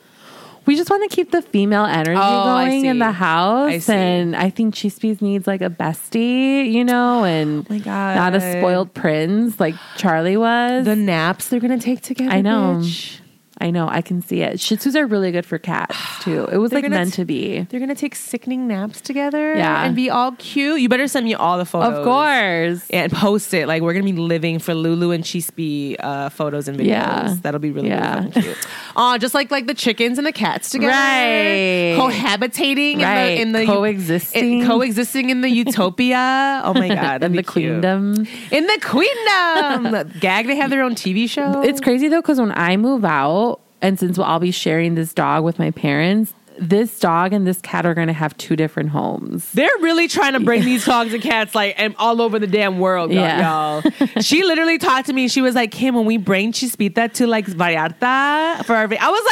[0.65, 4.35] We just want to keep the female energy Oh, going in the house, I and
[4.35, 9.59] I think Cheesepeas needs like a bestie, you know, and Oh not a spoiled prince
[9.59, 10.85] like Charlie was.
[10.85, 12.31] The naps they're gonna take together.
[12.31, 12.79] I know.
[12.81, 13.19] bitch.
[13.63, 14.59] I know, I can see it.
[14.59, 16.45] Shih Tzus are really good for cats too.
[16.51, 17.61] It was They're like gonna meant t- to be.
[17.69, 19.55] They're gonna take sickening naps together.
[19.55, 19.85] Yeah.
[19.85, 20.81] and be all cute.
[20.81, 21.97] You better send me all the photos.
[21.99, 22.85] Of course.
[22.89, 23.67] and post it.
[23.67, 26.87] Like we're gonna be living for Lulu and Chispy uh, photos and videos.
[26.87, 27.35] Yeah.
[27.41, 28.15] That'll be really, Yeah.
[28.19, 28.67] really fucking cute.
[28.97, 31.95] Oh, just like like the chickens and the cats together, Right.
[31.97, 33.39] Cohabitating Right.
[33.39, 34.59] in the in the Coexisting.
[34.61, 36.61] in- coexisting in the utopia.
[36.65, 37.81] Oh my god, that'd in be the cute.
[37.81, 38.27] queendom.
[38.51, 40.47] In the queendom, gag.
[40.47, 41.61] They have their own TV show.
[41.61, 43.52] It's crazy though, because when I move out,
[43.83, 47.85] and since I'll be sharing this dog with my parents, this dog and this cat
[47.85, 49.51] are going to have two different homes.
[49.53, 52.79] They're really trying to bring these dogs and cats like and all over the damn
[52.79, 53.81] world, y'all- Yeah.
[53.81, 54.21] y'all.
[54.21, 55.27] She literally talked to me.
[55.27, 59.25] She was like, "Kim, when we bring Chispita to like Vallarta for our," I was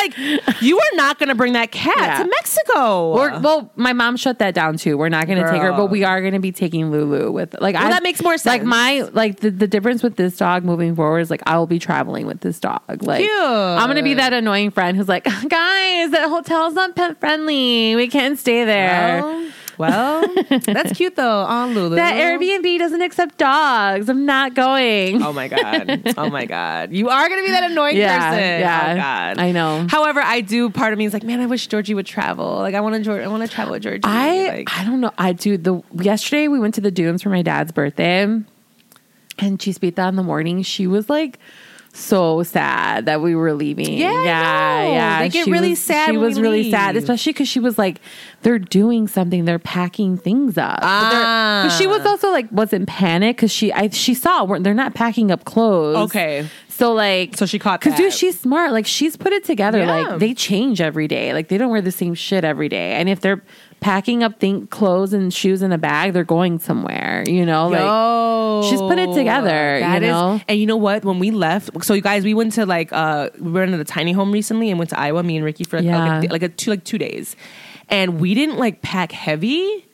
[0.47, 2.23] like, "You are not going to bring that cat Yeah.
[2.23, 4.97] to Mexico." Or, well, my mom shut that down too.
[4.97, 7.55] We're not going to take her, but we are going to be taking Lulu with.
[7.61, 8.45] Like, I that makes more sense.
[8.45, 11.67] Like my like the, the difference with this dog moving forward is like I will
[11.67, 12.81] be traveling with this dog.
[13.03, 13.31] Like, Cute.
[13.41, 16.75] I'm going to be that annoying friend who's like, guys, that hotel's
[17.11, 17.95] not friendly.
[17.95, 19.21] We can't stay there.
[19.21, 20.23] well, well,
[20.65, 21.95] that's cute though on Lulu.
[21.95, 24.09] that Airbnb doesn't accept dogs.
[24.09, 25.23] I'm not going.
[25.23, 26.13] Oh my god!
[26.17, 26.91] Oh my god!
[26.93, 28.43] You are gonna be that annoying Yeah, person.
[28.43, 28.91] Oh yeah.
[28.91, 29.37] Oh god!
[29.39, 29.87] I know.
[29.89, 30.69] However, I do.
[30.69, 32.57] Part of me is like, man, I wish Georgie would travel.
[32.59, 33.23] Like, I want to.
[33.23, 34.01] I want to travel with Georgie.
[34.03, 35.11] I like, I don't know.
[35.17, 38.45] I do the yesterday we went to the dunes for my dad's birthday, and
[39.39, 40.61] Chispita in the morning.
[40.61, 41.39] She was like
[41.93, 43.93] so sad that we were leaving.
[43.93, 45.19] Yeah, yeah, yeah.
[45.19, 47.99] They get She really was- sad She was really sad, especially because she was like,
[48.43, 49.45] they're doing something.
[49.45, 50.79] They're packing things up.
[50.81, 51.65] Ah.
[51.67, 55.31] but she was also like, wasn't panic because she I she saw they're not packing
[55.31, 55.97] up clothes.
[56.09, 56.47] Okay.
[56.69, 58.71] So like, So she caught because dude, she's smart.
[58.71, 59.79] Like she's put it together.
[59.79, 59.91] Yeah.
[60.07, 61.33] Like they change every day.
[61.33, 62.93] Like they don't wear the same shit every day.
[62.93, 63.41] And if they're
[63.81, 67.23] packing up think clothes and shoes in a bag, they're going somewhere.
[67.27, 70.39] You know, like Yo, she's put it together, you That is- know?
[70.47, 71.03] and you know what?
[71.03, 73.83] When we left, so you guys, we went to like uh, we were in a
[73.83, 75.23] tiny home recently and went to Iowa.
[75.23, 76.19] Me and Ricky for like, Yeah.
[76.19, 77.35] like, a, like a two like two days,
[77.89, 79.87] and we didn't like pack heavy.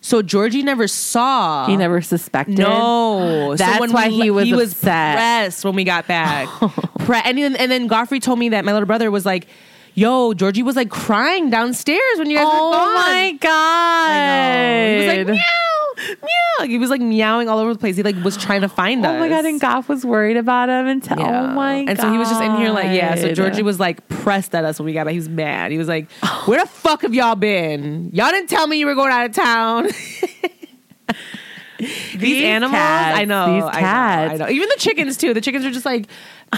[0.00, 1.66] So Georgie never saw.
[1.66, 2.58] he never suspected.
[2.58, 5.16] No, That's why he le- was he was upset.
[5.16, 6.46] pressed when we got back.
[6.98, 9.46] Pre- and then and then Godfrey told me that my little brother was like,
[9.94, 14.10] "Yo, Georgie was like crying downstairs when you guys Oh were gone." Oh my god!
[14.10, 14.88] I know.
[14.88, 16.66] He was like meow, meow.
[16.66, 17.96] He was like meowing all over the place.
[17.96, 19.10] He like was trying to find us.
[19.14, 19.44] Oh my god!
[19.44, 21.20] And Goff was worried about him and tell.
[21.20, 21.42] Oh yeah.
[21.42, 21.90] Oh my god!
[21.90, 23.14] And so he was just in here like, yeah.
[23.14, 25.12] So Georgie was like pressed at us when we got back.
[25.12, 25.70] He was mad.
[25.70, 26.10] He was like,
[26.46, 28.10] "Where the fuck have y'all been?
[28.12, 29.88] Y'all didn't tell me you were going out of town."
[31.78, 34.32] these, These animals, cats, I know, these I know, cats.
[34.32, 34.48] I know.
[34.50, 35.34] Even the chickens too.
[35.34, 36.06] The chickens are just like,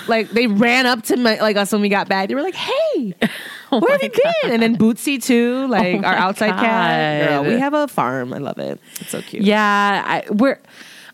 [0.09, 2.29] like they ran up to my, like us when we got back.
[2.29, 3.15] They were like, "Hey,
[3.73, 7.29] Oh where have you been?" And then Bootsy too, like oh our my outside cat.
[7.29, 8.33] Girl, we have a farm.
[8.33, 8.81] I love it.
[9.01, 9.43] It's so cute.
[9.43, 10.61] Yeah, I, we're.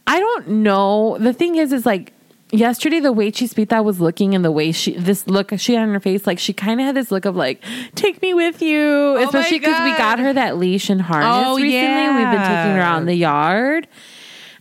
[0.07, 1.17] I don't know.
[1.19, 2.13] The thing is, is like
[2.51, 5.95] yesterday, the way Chispita was looking and the way she this look she had on
[5.95, 7.63] her face, like she kind of had this look of like,
[7.95, 11.31] "Take me with you," oh my especially because we got her that leash and harness
[11.47, 11.77] Oh, recently.
[11.79, 12.95] and We've been taking her yeah.
[12.95, 13.87] out in the yard.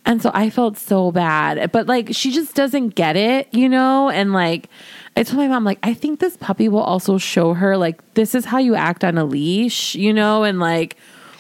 [0.06, 1.72] And so I felt so bad.
[1.72, 4.10] But like she just doesn't get it, you know?
[4.10, 4.70] And like
[5.16, 8.34] I told my mom, like, I think this puppy will also show her, like, this
[8.34, 10.96] is how you act on a leash, you know, and like,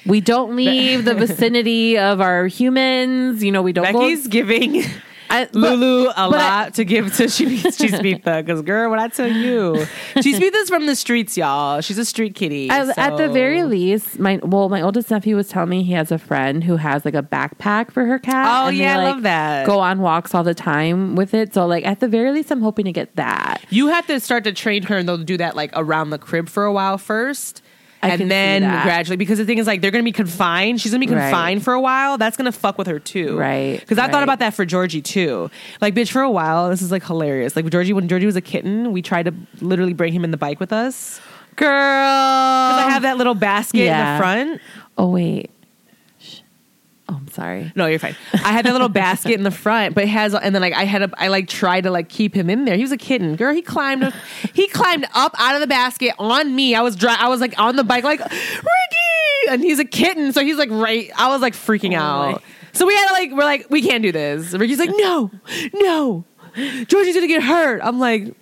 [0.05, 3.43] we don't leave the vicinity of our humans.
[3.43, 4.31] You know, we don't Becky's go.
[4.31, 4.83] giving
[5.31, 8.23] I, but- Lulu a but I- lot to give to Chispita.
[8.45, 11.81] Because, girl, what I tell you, Chispita's from the streets, y'all.
[11.81, 12.69] She's a street kitty.
[12.69, 16.11] I- At the very least, my well, my oldest nephew was telling me he has
[16.11, 18.45] a friend who has like a backpack for her cat.
[18.47, 19.65] Oh, and they, yeah, I like, love that.
[19.65, 21.53] Go on walks all the time with it.
[21.53, 23.61] So like at the very least, I'm hoping to get that.
[23.69, 26.49] You have to start to train her, and they'll do that like around the crib
[26.49, 27.61] for a while first.
[28.03, 30.81] I and then gradually, because the thing is, like, they're going to be confined.
[30.81, 31.29] She's going to be Right.
[31.29, 32.17] confined for a while.
[32.17, 35.01] That's going to fuck with her too, Right, Because I thought about that for Georgie
[35.01, 35.51] too.
[35.81, 37.55] Like, bitch, for a while, this is like hilarious.
[37.55, 40.37] Like Georgie, when Georgie was a kitten, we tried to literally bring him in the
[40.37, 41.21] bike with us.
[41.55, 44.61] Girl, I have that little basket in the front.
[44.97, 45.51] Oh wait.
[47.13, 47.73] Oh, I'm sorry.
[47.75, 48.15] No, you're fine.
[48.33, 50.85] I had that little basket in the front, but it has, and then like I
[50.85, 52.75] had a, I like tried to like keep him in there.
[52.77, 53.53] He was a kitten, girl.
[53.53, 54.13] He climbed, up,
[54.53, 56.73] he climbed up out of the basket on me.
[56.73, 60.31] I was dry, I was like on the bike, like Ricky, and he's a kitten,
[60.31, 61.11] so he's like right.
[61.17, 62.31] I was like freaking Oh, out.
[62.35, 64.53] my- So we had to like, we're like, we can't do this.
[64.53, 65.29] Ricky's like, no,
[65.73, 66.23] no,
[66.55, 67.81] Georgie's gonna get hurt.
[67.83, 68.35] I'm like.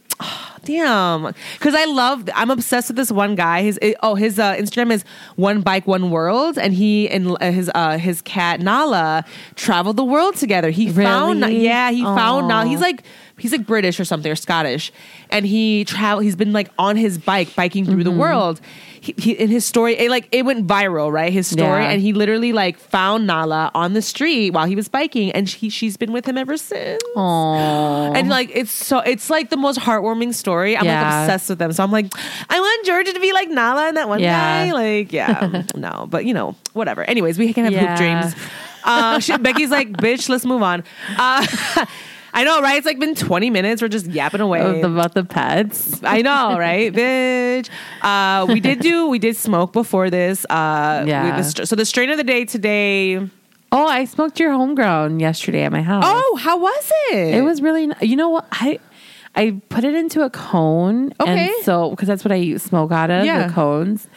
[0.62, 2.30] "Oh, damn, because I love.
[2.36, 3.64] I'm obsessed with this one guy.
[3.64, 5.04] His oh, his uh, Instagram is
[5.36, 10.04] one bike, one world, and he and uh, his uh, his cat Nala traveled the
[10.04, 10.70] world together.
[10.70, 11.64] He found, Really?
[11.64, 12.68] yeah, he found Nala.
[12.68, 13.04] He's like
[13.40, 14.92] he's like British or something or Scottish,
[15.30, 16.20] and he travel.
[16.22, 18.62] He's been like on his bike biking through the world.
[19.02, 21.32] He, he in his story, it like it went viral, right?
[21.32, 21.92] His story, Yeah.
[21.92, 25.70] and he literally like found Nala on the street while he was biking, and she
[25.70, 27.02] she's been with him ever since.
[27.16, 30.76] Oh, And like it's so it's like the most heartwarming story.
[30.76, 31.02] I'm Yeah.
[31.02, 31.72] like obsessed with them.
[31.72, 32.08] So I'm like,
[32.50, 34.66] I want Georgia to be like Nala and that one Yeah.
[34.68, 34.72] guy.
[34.74, 37.04] Like, yeah, no, but you know, whatever.
[37.06, 38.36] Anyways, we can have hoop dreams.
[38.84, 40.84] Uh, she, Becky's like, bitch, let's move on.
[41.18, 41.46] Uh,
[42.34, 42.78] I know, right?
[42.78, 43.82] It's like been 20 minutes.
[43.82, 44.82] We're just yapping away.
[44.82, 46.00] about the pets.
[46.04, 47.70] I know, right, bitch.
[48.02, 50.46] Uh, we did do, we did smoke before this.
[50.50, 51.42] Uh, we- Yeah.
[51.42, 53.18] the so the strain of the day today.
[53.72, 56.04] Oh, I smoked your homegrown yesterday at my house.
[56.06, 57.36] Oh, how was it?
[57.36, 57.92] It was really.
[58.02, 58.48] You know what?
[58.52, 58.80] I
[59.36, 61.14] I put it into a cone.
[61.20, 61.52] Okay.
[61.64, 63.46] So because that's what I smoke out of Yeah.
[63.48, 64.08] the cones.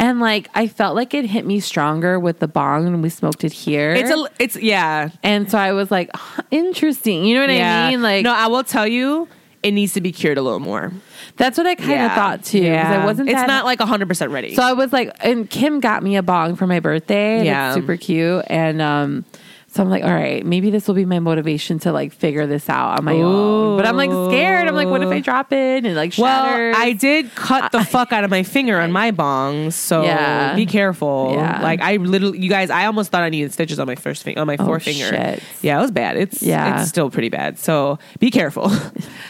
[0.00, 3.44] And like I felt like it hit me stronger with the bong when we smoked
[3.44, 3.92] it here.
[3.92, 5.10] It's a, it's yeah.
[5.22, 7.26] and so I was like, "Huh, interesting.
[7.26, 8.00] You know what I mean?
[8.00, 9.28] Like no, I will tell you,
[9.62, 10.90] it needs to be cured a little more.
[11.36, 12.60] that's what I kind of thought too.
[12.60, 13.28] Yeah, I wasn't.
[13.28, 14.54] It's that- not like hundred percent ready.
[14.54, 17.44] So I was like, and Kim got me a bong for my birthday.
[17.44, 17.68] Yeah.
[17.68, 18.44] it's super cute.
[18.46, 19.26] And um,
[19.72, 22.68] so I'm like, all right, maybe this will be my motivation to like figure this
[22.68, 23.76] out on my own.
[23.76, 24.66] But I'm like scared.
[24.66, 26.74] I'm like, what if I drop it and like shatters?
[26.76, 30.54] well, I did cut the fuck out of my finger on my bongs, so Yeah.
[30.56, 31.32] be careful.
[31.34, 31.62] Yeah.
[31.62, 34.40] Like I literally, you guys, I almost thought I needed stitches on my first finger,
[34.40, 35.08] on my Oh, forefinger.
[35.08, 35.42] shit.
[35.62, 36.16] Yeah, it was bad.
[36.16, 36.80] It's Yeah.
[36.80, 37.58] it's still pretty bad.
[37.58, 38.70] So be careful.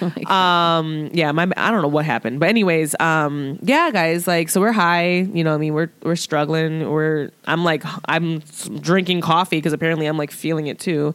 [0.03, 4.49] Oh um yeah my i don't know what happened but anyways um yeah guys like
[4.49, 8.39] so we're high you know what i mean we're we're struggling we're i'm like i'm
[8.81, 11.15] drinking coffee because apparently i'm like feeling it too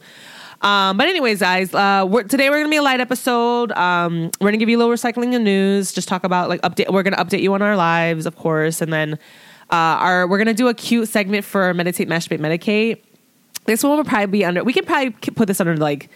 [0.62, 3.72] um, but anyways, guys, uh, we're, today we're gonna be a light episode.
[3.72, 5.92] Um, we're gonna give you a little recycling and news.
[5.92, 6.90] Just talk about like update.
[6.90, 9.18] We're gonna update you on our lives, of course, and then
[9.70, 13.00] uh, our we're gonna do a cute segment for meditate, masturbate, medicate.
[13.66, 14.64] This one will probably be under.
[14.64, 16.08] We can probably put this under like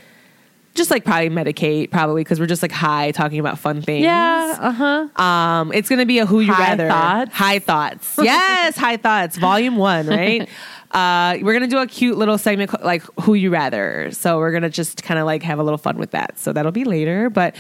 [0.75, 4.05] just like probably medicate probably because we're just like high talking about fun things.
[4.05, 4.57] yeah.
[4.59, 5.23] Uh huh.
[5.23, 7.33] Um, it's gonna be a who you High rather thoughts?
[7.35, 8.19] high thoughts.
[8.23, 10.49] Yes, high thoughts, volume one, right?
[10.93, 14.11] uh, we're gonna do a cute little segment co- like who you rather.
[14.13, 16.39] So we're gonna just kind of like have a little fun with that.
[16.39, 17.55] So that'll be later, but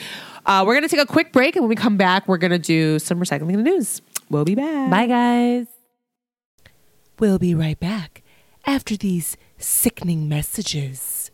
[0.46, 2.98] uh, we're gonna take a quick break, and when we come back, we're gonna do
[2.98, 4.02] some recycling in the news.
[4.30, 4.90] We'll be back.
[4.90, 5.66] Bye, guys.
[7.18, 8.22] We'll be right back
[8.66, 11.29] after these sickening messages.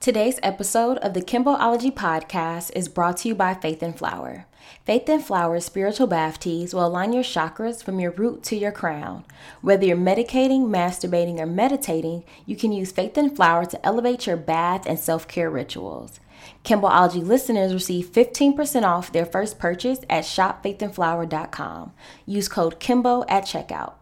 [0.00, 4.46] Today's episode of the Kimboology podcast is brought to you by Faith and Flower.
[4.86, 8.70] Faith and Flower's spiritual bath teas will align your chakras from your root to your
[8.70, 9.24] crown.
[9.60, 14.36] Whether you're medicating, masturbating, or meditating, you can use Faith and Flower to elevate your
[14.36, 16.20] bath and self care rituals.
[16.64, 21.92] Kimboology listeners receive 15% off their first purchase at shopfaithandflower.com.
[22.24, 23.94] Use code KIMBO at checkout.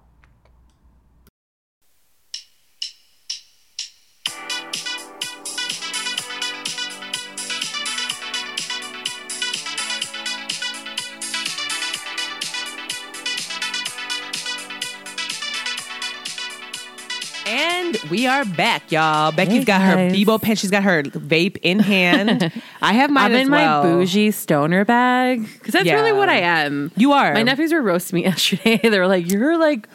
[17.87, 19.31] And we are back, y'all.
[19.31, 19.97] Becky's Hey, got her.
[20.11, 20.57] Beboe pen.
[20.57, 22.51] She's got her vape in hand.
[22.83, 23.85] I have mine I'm in well.
[23.85, 25.95] my bougie stoner bag because that's Yeah.
[25.95, 26.91] really what I am.
[26.97, 27.33] You are.
[27.33, 28.79] My nephews were roasting me yesterday.
[28.83, 29.89] they were like, "You're like,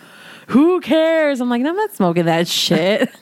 [0.47, 3.09] who cares?" I'm like, "I'm not smoking that shit."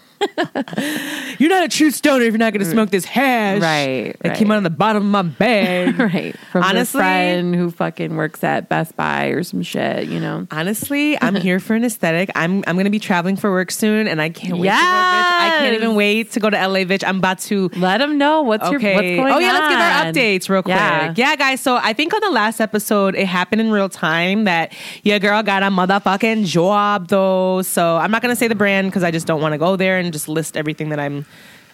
[1.39, 2.71] You're not a true stoner if you're not going to mm.
[2.71, 3.61] smoke this hash.
[3.61, 5.99] Right, That came out of the bottom of my bag.
[6.13, 6.35] right.
[6.51, 10.47] From Honestly- friend who fucking works at Best Buy or some shit, you know.
[10.51, 12.29] Honestly, I'm here for an aesthetic.
[12.35, 14.67] I'm I'm gonna be traveling for work soon, and I can't wait.
[14.67, 14.77] To go.
[14.79, 17.03] I can't even wait to go to LA, bitch.
[17.05, 17.69] I'm about to.
[17.75, 18.95] Let them know what's your Okay.
[18.95, 19.31] what's going on.
[19.31, 20.75] oh yeah, let's give our updates real quick.
[20.75, 21.13] Yeah.
[21.15, 21.35] Yeah.
[21.35, 21.61] guys.
[21.61, 25.41] So I think on the last episode, it happened in real time that your girl
[25.43, 27.61] got a motherfucking job though.
[27.61, 29.97] So I'm not gonna say the brand because I just don't want to go there
[29.97, 31.25] and just list everything that I'm.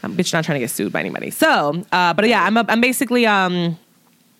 [0.03, 1.31] I'm bitch not trying to get sued by anybody.
[1.31, 3.75] So, uh, but yeah, I'm a, I'm basically um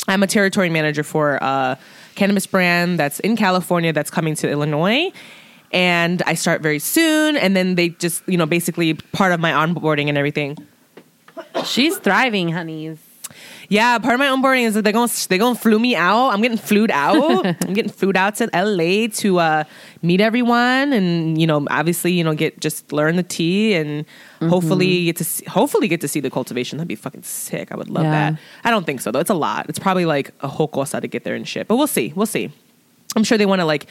[0.07, 1.77] I'm a territory manager for a
[2.15, 5.11] cannabis brand that's in California that's coming to Illinois.
[5.71, 7.35] And I start very soon.
[7.35, 10.57] And then they just, you know, basically part of my onboarding and everything.
[11.65, 12.97] She's thriving, honeys.
[13.69, 15.95] Yeah, part of my onboarding is that they're going to they're going to flew me
[15.95, 16.29] out.
[16.29, 17.45] I'm getting flued out.
[17.65, 19.63] I'm getting flued out to LA to uh,
[20.01, 24.05] meet everyone and you know, obviously, you know, get just learn the tea and
[24.41, 26.77] hopefully get to see, hopefully get to see the cultivation.
[26.77, 27.71] That'd be fucking sick.
[27.71, 28.31] I would love Yeah.
[28.31, 28.39] that.
[28.63, 29.19] I don't think so though.
[29.19, 29.67] It's a lot.
[29.69, 31.67] It's probably like a whole cosa to get there and shit.
[31.67, 32.13] But we'll see.
[32.15, 32.51] We'll see.
[33.15, 33.87] I'm sure they want to like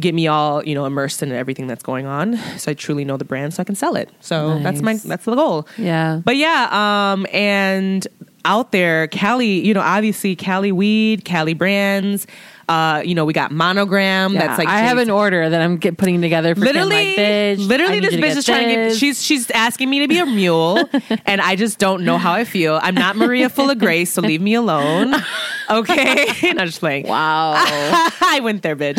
[0.00, 3.16] get me all you know immersed in everything that's going on, so I truly know
[3.16, 4.10] the brand, so I can sell it.
[4.20, 5.68] So that's my that's the goal.
[5.78, 6.20] Yeah.
[6.24, 6.68] But yeah,
[7.12, 8.04] um, and
[8.44, 12.26] out there, Cali, you know, obviously Cali weed, Cali brands.
[12.68, 14.32] Uh, you know, we got monogram.
[14.32, 17.16] Yeah, that's like I have an order that I'm get, putting together for literally, like,
[17.16, 17.66] bitch.
[17.68, 18.96] Literally, this bitch is trying to get.
[18.96, 20.78] She's she's asking me to be a mule,
[21.26, 22.78] and I just don't know how I feel.
[22.82, 25.14] I'm not Maria full of grace, so leave me alone.
[25.70, 27.06] Okay, not just playing.
[27.08, 27.54] wow.
[27.56, 28.98] I went there, bitch.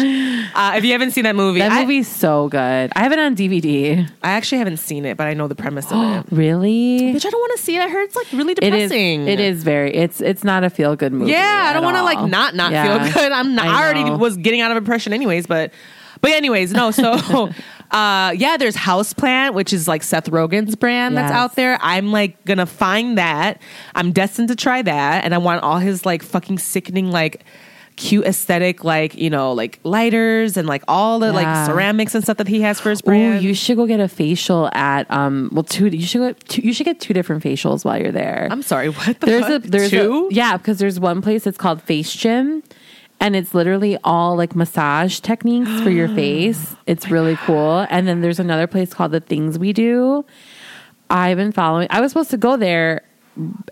[0.55, 2.91] Uh, if you haven't seen that movie, that I- movie's so good.
[2.95, 4.09] I have it on DVD.
[4.23, 6.25] I, actually haven't seen it, but I know the premise of it.
[6.35, 7.13] Really?
[7.13, 7.81] Bitch, I don't want to see it.
[7.81, 9.27] I heard it's like really depressing.
[9.27, 9.93] It is very.
[9.93, 11.31] It's it's not a feel good movie.
[11.31, 13.03] Yeah, I don't want to like not not Yeah.
[13.03, 13.31] feel good.
[13.31, 15.71] I'm not, I I, already was getting out of impression anyways, but
[16.21, 16.91] but anyways, no.
[16.91, 17.11] So
[17.91, 21.37] uh yeah, there's Houseplant, which is like Seth Rogen's brand that's Yes.
[21.37, 21.77] out there.
[21.81, 23.61] I'm like gonna find that.
[23.93, 27.43] I'm destined to try that, and I want all his like fucking sickening like
[27.97, 32.35] cute aesthetic like you know like lighters and like all the like ceramics and stuff
[32.35, 33.41] that he has for his Ooh, brand.
[33.41, 35.49] you should go get a facial at um.
[35.53, 35.87] Well, two.
[35.87, 36.33] You should go.
[36.47, 38.47] Two, you should get two different facials while you're there.
[38.51, 39.65] I'm sorry, what the there's fuck?
[39.65, 40.27] a there's two?
[40.29, 42.63] a yeah because there's one place it's called Face Gym,
[43.19, 46.75] and it's literally all like massage techniques for your face.
[46.85, 47.85] It's really cool.
[47.89, 50.25] And then there's another place called The Things We Do.
[51.09, 51.87] I've been following.
[51.89, 53.03] I was supposed to go there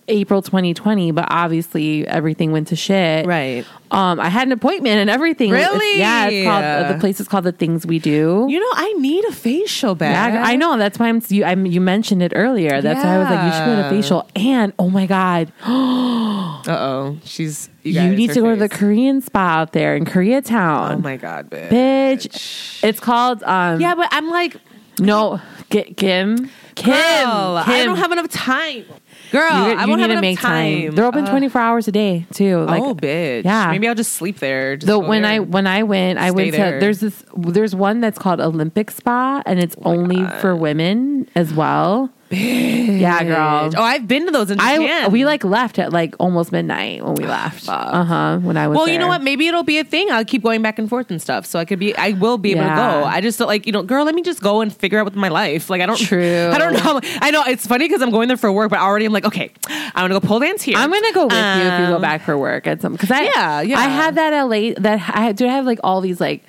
[0.08, 3.26] April 2020, but obviously everything went to shit.
[3.26, 3.66] Right.
[3.92, 5.54] Um, I had an appointment and everything.
[5.54, 6.00] It's- Really?
[6.00, 6.28] yeah.
[6.28, 8.46] It's called uh, the place is called The Things We Do.
[8.50, 10.34] You know, I need a facial bag.
[10.34, 10.78] Yeah, I know.
[10.78, 11.22] That's why I'm.
[11.30, 12.82] You, I'm, you mentioned it earlier.
[12.82, 13.90] That's why I was like, you should go to Yeah.
[14.02, 14.30] facial.
[14.36, 17.70] And oh my god, Uh oh, she's.
[17.84, 18.70] You, you, need to go to the.
[18.70, 20.96] Korean spa out there in Koreatown.
[20.96, 21.70] Oh my god, bitch.
[21.70, 22.84] bitch!
[22.84, 23.44] It's called.
[23.44, 24.58] Um, Yeah, but I'm like,
[25.00, 26.50] no, Ki- Kim.
[26.76, 26.92] Kim.
[26.92, 28.86] girl, I don't have enough time.
[29.34, 30.82] Girl, You, I won't need have to enough make time.
[30.86, 30.96] time.
[30.96, 32.60] They're open Uh, 24 hours a day too.
[32.66, 33.44] Like, oh, bitch.
[33.44, 33.72] yeah.
[33.72, 34.76] Maybe I'll just sleep there.
[34.78, 35.32] Just go when there.
[35.32, 36.74] I when I went, I Stay went there.
[36.74, 41.52] to there's this there's one that's called Olympic Spa and it's only for women as
[41.54, 42.12] well.
[42.34, 43.72] Yeah, girl.
[43.76, 45.12] Oh, I've been to those in I Japan.
[45.12, 47.68] we like left at like almost midnight when we left.
[47.70, 48.40] Uh huh.
[48.42, 49.22] When I was Well, you know what?
[49.22, 50.10] Maybe it'll be a thing.
[50.12, 51.46] I'll keep going back and forth and stuff.
[51.46, 52.70] So I could be, I will be able Yeah.
[52.76, 53.04] to go.
[53.06, 55.16] I just don't like, you know, girl, let me just go and figure out with
[55.16, 55.70] my life.
[55.70, 56.50] Like, I don't, True.
[56.54, 57.00] I don't know.
[57.22, 59.52] I know it's funny because I'm going there for work, but already I'm like, okay,
[59.68, 60.78] I'm gonna go pole dance here.
[60.78, 63.12] I'm gonna go with you if you go Um, back for work at some because
[63.12, 63.80] I Yeah, yeah.
[63.80, 66.44] I had that LA that I do I have like all these like.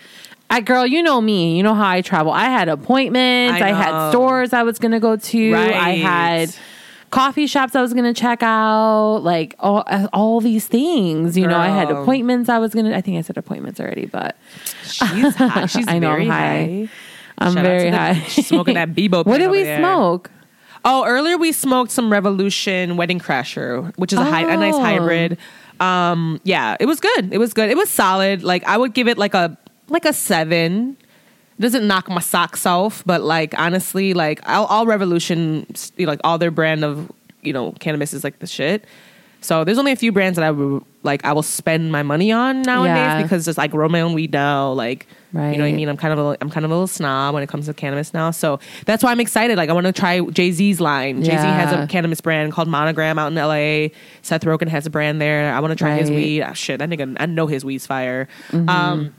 [0.54, 1.56] I, girl, you know me.
[1.56, 2.32] You know how I travel.
[2.32, 3.60] I had appointments.
[3.60, 5.54] I I, had stores I was gonna go to.
[5.54, 6.54] I had
[7.10, 9.18] coffee shops I was gonna check out.
[9.18, 11.36] Like all all these things.
[11.36, 12.48] You know, I had appointments.
[12.48, 12.96] I was gonna.
[12.96, 14.36] I think I said appointments already, but
[14.84, 15.66] She's high.
[15.74, 16.38] She's I know very high.
[16.64, 16.88] high.
[17.38, 18.20] I'm Shout very the- high.
[18.28, 19.26] she's smoking that Beboe.
[19.26, 19.78] what did we there.
[19.80, 20.30] smoke?
[20.84, 24.80] Oh, earlier we smoked some Revolution Wedding Crasher, which is a, hy- a nice Oh.
[24.80, 25.38] hybrid.
[25.80, 27.32] Um, yeah, it was good.
[27.32, 27.70] It was good.
[27.70, 28.44] It was solid.
[28.44, 29.58] Like I would give it like a
[29.88, 30.96] like a seven.
[31.58, 35.66] It doesn't knock my socks off, but like honestly, like all, all Revolution,
[35.96, 37.10] you know, like all their brand of
[37.42, 38.84] you know cannabis is like the shit.
[39.40, 42.32] So there's only a few brands that I would like I will spend my money
[42.32, 43.22] on nowadays Yeah.
[43.22, 45.88] because just like grow my own weed now, like you know what I mean.
[45.88, 48.14] I'm kind of a, I'm kind of a little snob when it comes to cannabis
[48.14, 49.56] now, so that's why I'm excited.
[49.58, 51.22] Like I want to try Jay Z's line.
[51.22, 53.92] Jay Z has a cannabis brand called Monogram out in L.A.
[54.22, 55.52] Seth Rogen has a brand there.
[55.54, 56.16] I want to try his Right.
[56.16, 56.24] Mm-hmm.
[56.24, 56.42] weed.
[56.42, 58.26] Ah, shit, that nigga, I know his weed's fire.
[58.52, 59.14] Um,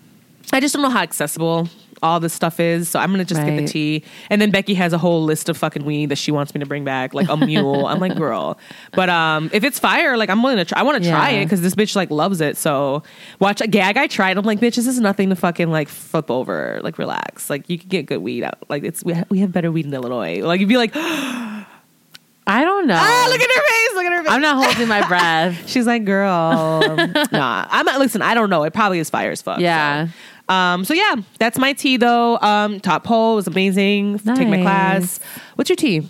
[0.53, 1.67] I just don't know how accessible
[2.03, 2.89] all this stuff is.
[2.89, 4.03] So I'm gonna just get the tea.
[4.29, 6.65] And then Becky has a whole list of fucking weed that she wants me to
[6.65, 7.88] bring back, like a mule.
[7.88, 8.58] I'm like, girl.
[8.91, 10.79] But um, if it's fire, like I'm willing to try.
[10.79, 12.58] I want to try it because this bitch like loves it.
[12.58, 13.03] So
[13.39, 13.97] watch a gag.
[13.97, 14.38] I tried.
[14.38, 16.79] I'm like, bitch, this is nothing to fucking like flip over.
[16.84, 17.49] Like relax.
[17.49, 18.69] Like you can get good weed out.
[18.69, 20.41] Like it's we, ha- we have better weed in Illinois.
[20.43, 20.91] Like you'd be like,
[22.47, 22.97] I don't know.
[22.99, 23.95] Ah, look at her face.
[23.95, 24.31] Look at her face.
[24.31, 25.63] I'm not holding my breath.
[25.67, 26.81] She's like, girl,
[27.31, 27.67] nah.
[27.69, 27.99] I'm not.
[27.99, 28.63] Listen, I don't know.
[28.63, 29.60] It probably is fire as fuck.
[29.60, 30.08] Yeah.
[30.08, 30.12] So.
[30.47, 30.86] Um.
[30.86, 32.38] So yeah, that's my tea though.
[32.39, 32.79] Um.
[32.79, 34.19] Top pole was amazing.
[34.19, 35.19] Take my class.
[35.55, 36.10] What's your tea?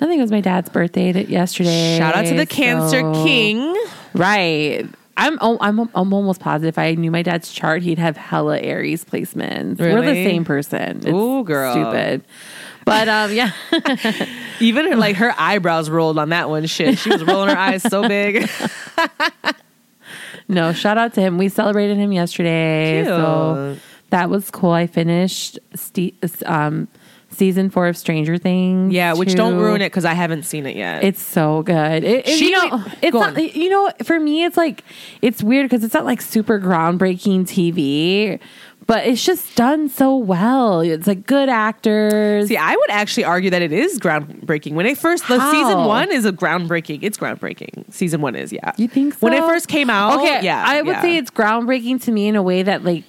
[0.00, 1.98] Nothing was my dad's birthday yesterday.
[1.98, 3.74] Shout out to the Cancer so- King.
[4.14, 4.86] Right.
[5.16, 8.60] I'm oh, I'm I'm almost positive if I knew my dad's chart, he'd have hella
[8.60, 9.80] Aries placements.
[9.80, 10.98] We're the same person.
[10.98, 11.72] It's Ooh, girl.
[11.72, 12.24] Stupid.
[12.84, 13.50] But um, yeah,
[14.60, 16.66] Even her, like her eyebrows rolled on that one.
[16.66, 18.48] Shit, she was rolling her eyes so big.
[20.48, 20.72] no.
[20.72, 21.38] Shout out to him.
[21.38, 23.76] We celebrated him yesterday, so
[24.10, 24.70] that was cool.
[24.70, 26.14] I finished ste-
[26.46, 26.88] um,
[27.30, 28.92] season four of Stranger Things.
[28.92, 31.04] Yeah, which don't ruin it because I haven't seen it yet.
[31.04, 32.02] It's so good.
[32.04, 33.36] It, it- She- you know, it's not.
[33.36, 33.44] on.
[33.44, 34.82] You know, for me, it's like
[35.22, 38.40] it's weird because it's not like super groundbreaking TV,
[38.88, 40.80] but it's just done so well.
[40.80, 42.48] It's like good actors.
[42.48, 44.72] See, I would actually argue that it is groundbreaking.
[44.72, 45.52] When it first, the How?
[45.52, 47.00] season one is a groundbreaking.
[47.02, 47.92] It's groundbreaking.
[47.92, 48.72] Season one is, yeah.
[48.78, 49.18] You think so?
[49.20, 51.02] When it first came out, Okay, yeah, I would yeah.
[51.02, 53.04] say it's groundbreaking to me in a way that like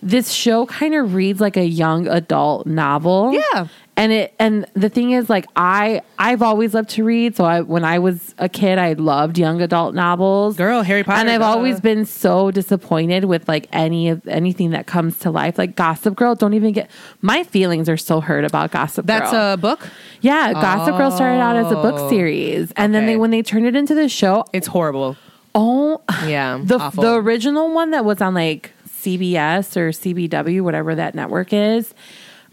[0.00, 3.32] this show kind of reads like a young adult novel.
[3.34, 3.66] Yeah.
[3.96, 7.36] And it and the thing is like I I've always loved to read.
[7.36, 10.56] So I when I was a kid I loved young adult novels.
[10.56, 14.88] Girl, Harry Potter, And I've always been so disappointed with like any of anything that
[14.88, 15.58] comes to life.
[15.58, 16.90] Like Gossip Girl, don't even get
[17.22, 19.18] my feelings are so hurt about Gossip Girl.
[19.20, 19.88] That's a book.
[20.20, 22.10] yeah, Gossip Girl started out as a book Oh.
[22.10, 22.72] series.
[22.76, 25.16] And then they when they turned it into the show, It's horrible.
[25.54, 27.04] oh Yeah, the awful.
[27.04, 31.94] the original one that was on like CBS or CBW, whatever that network is.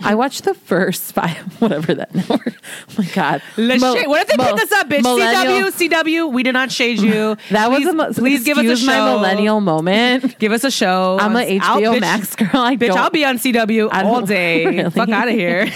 [0.03, 2.53] I watched the first five, whatever that network.
[2.55, 3.41] Oh my god!
[3.57, 5.01] Let's Mo- shade- what if they mo- pick us up, bitch?
[5.01, 6.31] CW, CW.
[6.31, 7.37] We did not shade you.
[7.51, 8.85] That please, was a mo- please give us a show.
[8.87, 10.37] my millennial moment.
[10.39, 11.17] Give us a show.
[11.19, 12.49] I'm an I'll- HBO bitch- Max girl.
[12.53, 12.97] I Bitch, don't.
[12.97, 14.65] I'll be on CW all day.
[14.65, 14.89] Really?
[14.89, 15.67] Fuck out of here.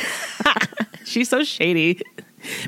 [1.03, 2.01] She's so shady.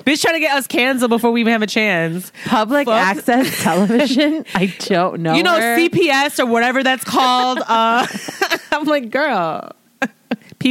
[0.05, 2.31] Bitch trying to get us canceled before we even have a chance.
[2.45, 2.95] public Fuck.
[2.99, 4.43] access television.
[4.55, 5.35] I don't know.
[5.35, 5.77] You know, her.
[5.77, 7.59] CPS or whatever that's called.
[7.59, 8.07] Uh,
[8.71, 9.71] I'm like, girl.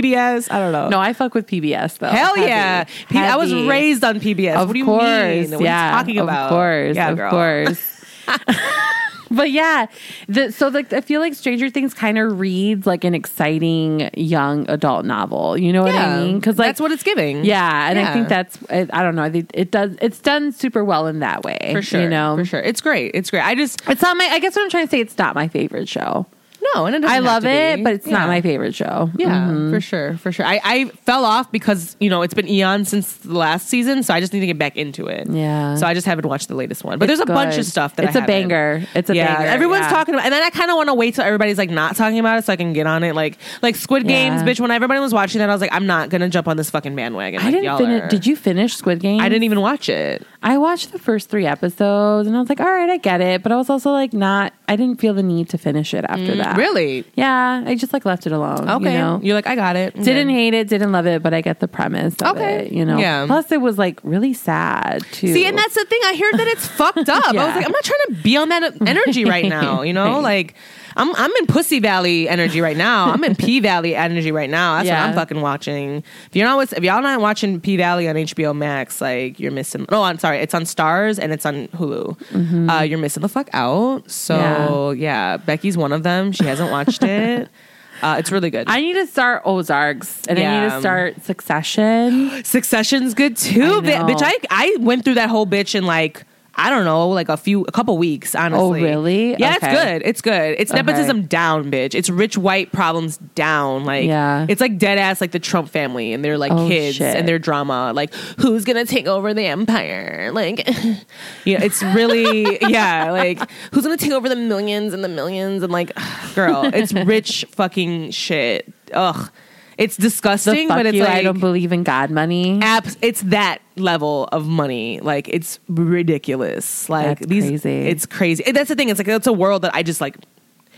[0.02, 0.50] PBS?
[0.52, 0.88] I don't know.
[0.88, 2.08] No, I fuck with PBS though.
[2.08, 2.48] Hell Heavy.
[2.48, 2.84] yeah.
[3.08, 4.56] P- I was raised on PBS.
[4.56, 5.50] Of what do you course, mean?
[5.52, 6.44] What yeah, are you talking about?
[6.44, 7.30] Of course, Yeah, of girl.
[7.30, 8.04] course.
[9.30, 9.86] but yeah,
[10.28, 14.68] the, so like I feel like Stranger Things kind of reads like an exciting young
[14.70, 15.56] adult novel.
[15.58, 16.38] You know what Yeah, I mean?
[16.38, 17.44] Because like that's what it's giving.
[17.44, 19.22] Yeah, and I think that's I I don't know.
[19.22, 19.96] I think it does.
[20.00, 21.70] It's done super well in that way.
[21.72, 22.00] for sure.
[22.02, 22.60] You know, for sure.
[22.60, 23.12] It's great.
[23.14, 23.42] It's great.
[23.42, 24.24] I just it's not my.
[24.26, 25.00] I guess what I'm trying to say.
[25.00, 26.26] It's not my favorite show.
[26.74, 28.18] No, and I love it, but it's Yeah.
[28.18, 29.10] not my favorite show.
[29.16, 29.70] Yeah, Mhm.
[29.70, 30.46] for sure, for sure.
[30.46, 34.14] I, I fell off because you know it's been eon since the last season, so
[34.14, 35.26] I just need to get back into it.
[35.30, 35.74] Yeah.
[35.76, 37.96] So I just haven't watched the latest one, but It's there's a bunch of stuff
[37.96, 38.48] that it's I a haven't.
[38.48, 38.82] banger.
[38.94, 39.48] It's a yeah, banger.
[39.50, 39.90] everyone's yeah.
[39.90, 42.18] talking about, and then I kind of want to wait till everybody's like not talking
[42.18, 43.14] about it so I can get on it.
[43.14, 44.60] Like, like Squid Games, bitch.
[44.60, 46.94] When everybody was watching that, I was like, I'm not gonna jump on this fucking
[46.96, 47.40] bandwagon.
[47.40, 48.02] I didn't finish.
[48.02, 48.08] are.
[48.08, 49.20] Did you finish Squid Game?
[49.20, 50.26] I didn't even watch it.
[50.42, 53.42] I watched the first three episodes and I was like, all right, I get it.
[53.42, 56.36] But I was also like, not, I didn't feel the need to finish it after
[56.36, 56.55] that.
[56.56, 57.04] Really?
[57.14, 57.62] Yeah.
[57.66, 58.68] I just like left it alone.
[58.68, 58.92] Okay.
[58.92, 59.20] You know?
[59.22, 59.94] You're like, I got it.
[59.94, 62.66] Didn't hate it, didn't love it, but I get the premise of Okay.
[62.66, 62.98] it, you know?
[62.98, 63.26] Yeah.
[63.26, 65.28] Plus, it was like really sad too.
[65.32, 66.00] See, and that's the thing.
[66.04, 67.24] I heard that it's fucked up.
[67.28, 69.82] I was like, I'm not trying to be on that energy right now.
[69.82, 70.54] You know, like
[70.96, 73.12] I'm I'm in Pussy Valley energy right now.
[73.12, 74.76] I'm in P Valley energy right now.
[74.76, 75.02] That's Yeah.
[75.02, 76.02] what I'm fucking watching.
[76.28, 79.86] If you're not if y'all not watching P Valley on HBO Max, like you're missing.
[79.90, 80.38] No, I'm sorry.
[80.38, 82.70] It's on Starz and it's on Hulu.
[82.70, 84.10] Uh, you're missing the fuck out.
[84.10, 85.36] So yeah.
[85.36, 86.32] Becky's one of them.
[86.32, 87.48] She hasn't watched it.
[88.02, 88.68] Uh, it's really good.
[88.68, 92.30] I need to start Ozarks and I need to start Succession.
[92.44, 94.20] Succession's good too, I bi- bitch.
[94.22, 96.22] I I went through that whole bitch in like
[96.58, 98.34] I don't know, like a few, a couple weeks.
[98.34, 99.36] Honestly, Oh, really?
[99.38, 99.66] Yeah, Okay.
[99.70, 100.02] it's good.
[100.06, 100.56] It's good.
[100.58, 100.78] It's Okay.
[100.82, 101.94] nepotism down, bitch.
[101.94, 103.84] It's rich white problems down.
[103.84, 104.46] Like, Yeah.
[104.48, 107.14] it's like dead ass, like the Trump family and their like Oh, kids shit.
[107.14, 107.92] and their drama.
[107.94, 110.30] Like, who's gonna take over the empire?
[110.32, 110.66] Like,
[111.44, 113.10] you know, it's really yeah.
[113.10, 113.40] Like,
[113.72, 115.92] who's gonna take over the millions and the millions and like,
[116.34, 118.72] girl, it's rich fucking shit.
[118.94, 119.30] Ugh.
[119.78, 122.58] It's disgusting, but it's you, like I don't believe in God money.
[122.60, 125.00] apps it's that level of money.
[125.00, 126.88] Like it's ridiculous.
[126.88, 127.88] Like That's these crazy.
[127.88, 128.44] it's crazy.
[128.46, 130.16] And that's the thing it's like it's a world that i just like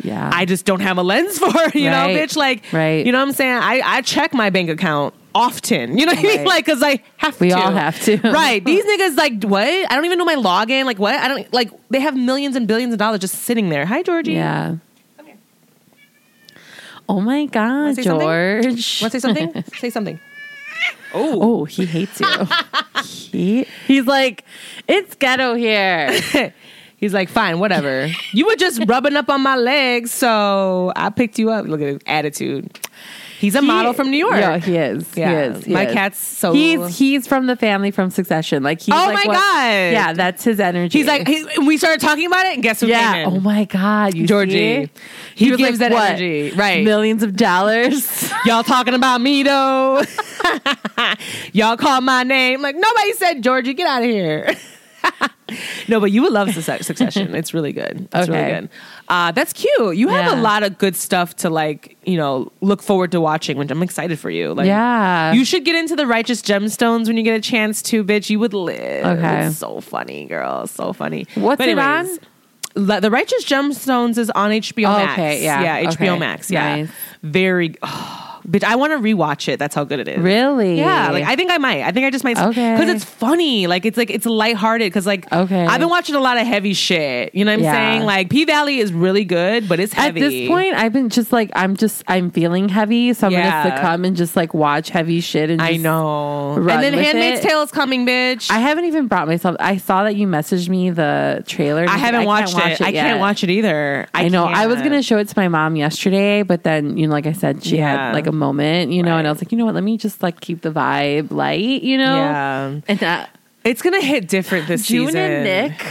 [0.03, 0.31] Yeah.
[0.33, 1.47] i just don't have a lens for
[1.79, 2.37] you know bitch?
[2.37, 3.05] Like Right.
[3.07, 3.59] you know what i'm saying?
[3.63, 5.97] I i check my bank account often.
[5.99, 6.45] You know what i mean?
[6.45, 7.55] Like because i have We to.
[7.59, 8.17] all have to.
[8.25, 8.65] right.
[8.65, 9.69] These niggas like what?
[9.69, 10.85] I don't even know my login.
[10.87, 11.15] Like what?
[11.15, 13.87] I don't like they have millions and billions of dollars just sitting there.
[13.87, 14.33] Hi georgie.
[14.33, 14.77] Yeah.
[17.09, 18.03] Oh my God, say?
[18.03, 19.01] George.
[19.01, 19.65] Want to say something?
[19.79, 20.21] say something.
[21.15, 21.39] Oh.
[21.61, 22.49] Oh, he hates you.
[23.03, 24.45] he, he's like,
[24.87, 26.21] it's ghetto here.
[26.99, 28.11] He's like, fine, whatever.
[28.33, 31.65] You were just rubbing up on my legs, so I picked you up.
[31.65, 32.77] Look at his attitude.
[33.39, 34.35] He's a model from New York.
[34.37, 35.07] Yeah, he is.
[35.17, 35.65] Yeah, he is.
[35.67, 35.93] he my is.
[35.93, 38.63] cat's so- He's he's from the family from Succession.
[38.65, 39.65] Like he's Oh like my what- God.
[39.93, 40.99] Yeah, that's his energy.
[40.99, 43.25] He's like, he, we started talking about it, and guess who yeah.
[43.27, 44.91] Oh my God, you Georgie.
[45.37, 46.11] He, was gives like, that what?
[46.11, 46.51] energy.
[46.51, 46.85] Right.
[46.85, 48.29] Millions of dollars.
[48.45, 50.03] Y'all talking about me though.
[51.53, 52.61] Y'all call my name.
[52.61, 54.57] Like nobody said Georgie, get out of here.
[55.89, 57.35] no, but you would love Success- Succession.
[57.35, 58.09] It's really good.
[58.13, 58.61] It's really Okay.
[58.61, 58.69] good.
[59.09, 59.97] Uh, that's cute.
[59.97, 60.39] You have Yeah.
[60.39, 63.57] a lot of good stuff to like, you know, look forward to watching.
[63.57, 64.53] Which I'm excited for you.
[64.55, 65.33] Like, Yeah.
[65.33, 68.29] you should get into the Righteous Gemstones when you get a chance to, bitch.
[68.31, 69.07] You would live.
[69.19, 69.47] Okay.
[69.47, 70.67] it's so funny, girl.
[70.67, 71.27] So funny.
[71.35, 72.19] What's But it anyways,
[72.75, 75.13] Le- The Righteous Gemstones is on HBO Oh, Max.
[75.15, 76.51] okay, yeah, yeah, HBO okay, Max.
[76.51, 76.89] Yeah, nice.
[77.23, 77.75] very.
[77.83, 79.59] Oh, bitch, I want to rewatch it.
[79.59, 80.19] That's how good it is.
[80.19, 80.79] Really?
[80.79, 81.83] Yeah, like I think I might.
[81.83, 82.39] I think I just might.
[82.39, 82.75] Okay.
[82.75, 83.67] because it's funny.
[83.67, 84.87] Like it's like it's lighthearted.
[84.87, 85.67] Because like Okay.
[85.67, 87.35] I've been watching a lot of heavy shit.
[87.35, 87.73] You know what I'm Yeah.
[87.73, 88.03] saying?
[88.05, 90.23] Like P Valley is really good, but it's heavy.
[90.23, 93.63] At this point, I've been just like I'm just I'm feeling heavy, so I'm Yeah.
[93.65, 95.51] gonna succumb and just like watch heavy shit.
[95.51, 96.55] And I know.
[96.55, 97.49] And then Handmaid's it.
[97.49, 98.51] Tale is coming, bitch.
[98.51, 99.57] I haven't even brought myself.
[99.61, 101.87] I saw that you messaged me the trailer.
[101.89, 102.81] I haven't can't watched it.
[102.83, 103.05] I yet.
[103.07, 104.07] can't watch it either.
[104.15, 104.45] I, know.
[104.45, 104.89] I was can't.
[104.91, 107.77] gonna show it to my mom yesterday, but then you know, like I said, she
[107.79, 108.07] Yeah.
[108.09, 109.75] had like a moment, you know, and I was like, you know what?
[109.75, 112.17] Let me just like keep the vibe light, you know.
[112.17, 113.31] Yeah, And that
[113.65, 115.21] it's gonna hit different this June season.
[115.21, 115.87] and Nick,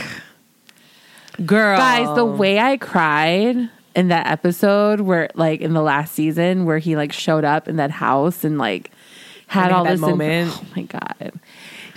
[1.45, 6.65] girl, guys, the way I cried in that episode, where like in the last season,
[6.65, 8.91] where he like showed up in that house and like
[9.47, 10.51] had all this moment.
[10.55, 11.33] oh my god.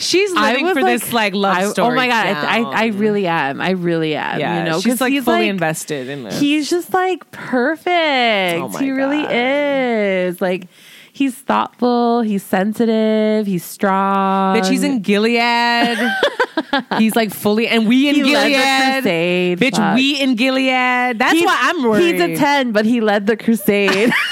[0.01, 1.92] She's living for this like love I- oh story.
[1.92, 3.61] Oh my god, I, I, I really am.
[3.61, 4.40] I really am.
[4.40, 6.40] yeah, you know, she's like he's fully like, invested in this.
[6.40, 8.61] He's just like perfect.
[8.62, 10.40] Oh he really is.
[10.40, 10.66] Like
[11.12, 14.57] he's thoughtful, he's sensitive, he's strong.
[14.57, 15.98] Bitch, he's in Gilead.
[16.98, 18.92] he's like fully, and we in He led the Gilead.
[19.03, 19.59] crusade.
[19.61, 19.94] Bitch, Fuck.
[19.96, 21.18] we in Gilead.
[21.18, 22.14] That's He's- why I'm worried.
[22.14, 24.11] He's a 10, but he led the crusade.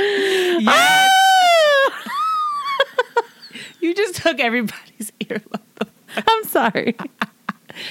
[0.00, 1.07] Yes.
[3.88, 5.88] You just took everybody's earlobe.
[6.16, 6.96] I'm sorry.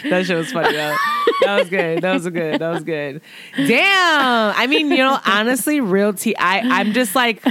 [0.10, 0.96] That shit was funny though.
[1.44, 2.02] That was good.
[2.02, 2.60] That was good.
[2.60, 3.22] That was good.
[3.56, 4.54] Damn.
[4.56, 6.36] I mean, you know, honestly, real tea.
[6.38, 7.44] I I'm just like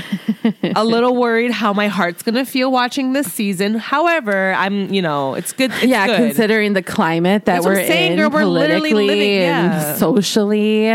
[0.74, 3.74] a little worried how my heart's gonna feel watching this season.
[3.76, 5.70] However, I'm you know, it's good.
[5.72, 6.16] It's yeah, good.
[6.16, 8.30] considering the climate that That's we're saying, in girl.
[8.30, 9.94] We're literally politically living- and yeah.
[9.94, 10.86] socially.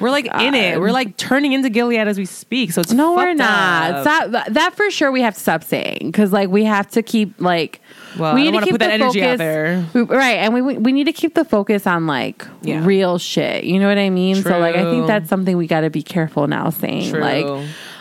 [0.00, 0.80] We're like in it.
[0.80, 2.72] We're like turning into Gilead as we speak.
[2.72, 4.02] So it's No, we're not.
[4.02, 7.40] Stop, that for sure we have to stop saying because like we have to keep
[7.40, 7.80] like
[8.18, 9.84] Well, we need wanna keep put that the energy out focus- there.
[9.94, 10.36] we- right?
[10.38, 12.84] And we we need to keep the focus on like Yeah.
[12.84, 13.64] real shit.
[13.64, 14.36] You know what I mean?
[14.36, 17.10] So like I think that's something we got to be careful now saying.
[17.10, 17.20] True.
[17.20, 17.46] Like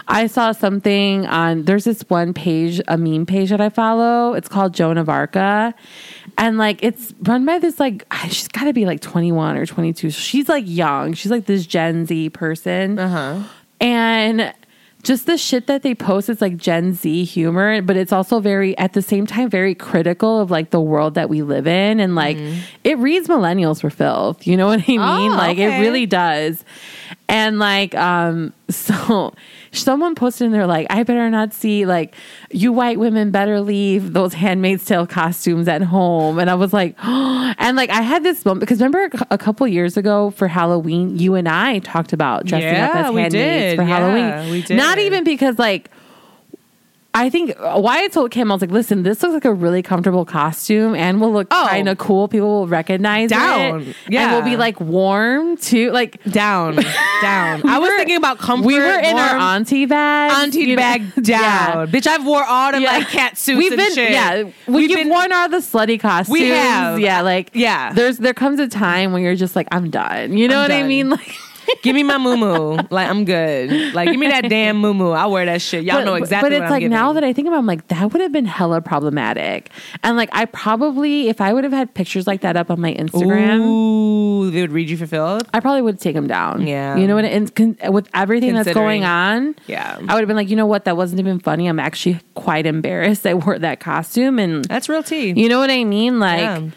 [0.09, 4.33] I saw something on there's this one page, a meme page that I follow.
[4.35, 5.73] It's called Joan of Arca.
[6.37, 10.11] And like it's run by this like she's got to be like 21 or 22.
[10.11, 11.13] So she's like young.
[11.13, 12.97] She's like this Gen Z person.
[12.99, 13.43] Uh-huh.
[13.81, 14.53] And
[15.07, 18.77] just the shit that they post is like Gen Z humor, but it's also very
[18.77, 22.13] at the same time very critical of like the world that we live in and
[22.13, 22.37] like
[22.83, 24.45] it reads millennials for filth.
[24.45, 24.99] You know what I mean?
[24.99, 25.33] Mm-hmm.
[25.33, 25.77] Oh, like okay.
[25.77, 26.63] it really does.
[27.29, 29.33] And like um so
[29.71, 32.15] someone posted in there like I better not see like
[32.51, 36.39] you white women better leave those handmaid's tale costumes at home.
[36.39, 39.97] And I was like and like I had this moment because remember a couple years
[39.97, 43.81] ago for Halloween you and I talked about dressing up Yeah, as we handmaids for
[43.83, 44.77] Yeah, Halloween we did.
[44.77, 45.89] not even because like
[47.25, 49.53] I think uh, why I told Kim I was like, listen, this looks like a
[49.53, 51.67] really comfortable costume and will look Oh.
[51.69, 52.27] kind of cool.
[52.27, 53.81] People will recognize Down.
[53.81, 54.23] it, Yeah.
[54.23, 55.91] and will be like warm too.
[55.91, 56.75] Like down,
[57.21, 57.67] down.
[57.67, 58.65] I was were- thinking about comfort.
[58.67, 61.87] we were in our auntie bag, auntie bag down.
[61.87, 64.11] Bitch, I've wore all them like cat suits We've and been, shit.
[64.11, 66.29] yeah, we, We've been- worn all the slutty costumes.
[66.29, 66.99] We have.
[66.99, 67.93] yeah, like Yeah.
[67.93, 70.37] There's there comes a time when you're just like, I'm done.
[70.37, 71.09] You know I'm what I mean?
[71.17, 71.35] Like.
[71.81, 73.93] Give me my moo Like I'm good.
[73.93, 75.83] Like give me that damn moo I'll wear that shit.
[75.83, 76.49] Y'all know exactly.
[76.49, 78.45] But it's like now that I think about, it, I'm like that would have been
[78.45, 79.69] hella problematic.
[80.03, 82.93] And like I probably, if I would have had pictures like that up on my
[82.93, 85.47] Instagram, Ooh, they would read you fulfilled.
[85.53, 86.65] I probably would take them down.
[86.67, 86.95] Yeah.
[86.97, 87.25] you know what?
[87.25, 89.97] And con- with everything that's going on, Yeah.
[90.07, 90.85] I would have been like, you know what?
[90.85, 91.67] That wasn't even funny.
[91.67, 95.33] I'm actually quite embarrassed I wore that costume, and That's real tea.
[95.35, 96.19] you know what I mean?
[96.19, 96.39] Like.
[96.39, 96.69] Yeah.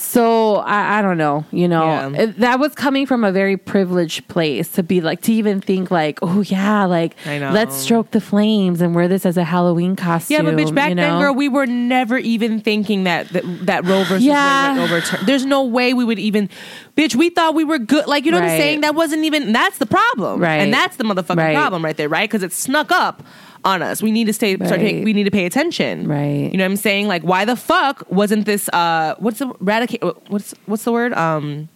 [0.00, 2.08] So I, I don't know, you know, Yeah.
[2.22, 5.90] It- that was coming from a very privileged place to be like to even think
[5.90, 7.50] like, oh yeah, like know.
[7.52, 10.36] let's stroke the flames and wear this as a Halloween costume.
[10.36, 13.84] Yeah, but bitch, back you then, girl, we were never even thinking that that, that
[13.86, 14.72] Roe versus Yeah.
[14.74, 15.26] Wade would overturn.
[15.26, 16.48] There's no way we would even,
[16.96, 17.16] bitch.
[17.16, 18.06] We thought we were good.
[18.06, 18.82] Like you know what I'm saying?
[18.82, 19.52] That wasn't even.
[19.52, 20.58] That's the problem, Right.
[20.58, 21.56] And that's the motherfucking Right.
[21.56, 22.30] problem right there, right?
[22.30, 23.24] Because it snuck up
[23.64, 24.02] on us.
[24.02, 24.56] We need to stay.
[24.56, 25.04] Right.
[25.04, 26.50] we need to pay attention, Right.
[26.50, 27.08] You know what I'm saying?
[27.08, 28.68] Like, why the fuck wasn't this?
[28.70, 30.02] Uh, what's the radicate?
[30.30, 31.12] What's what's the word?
[31.14, 31.68] Um,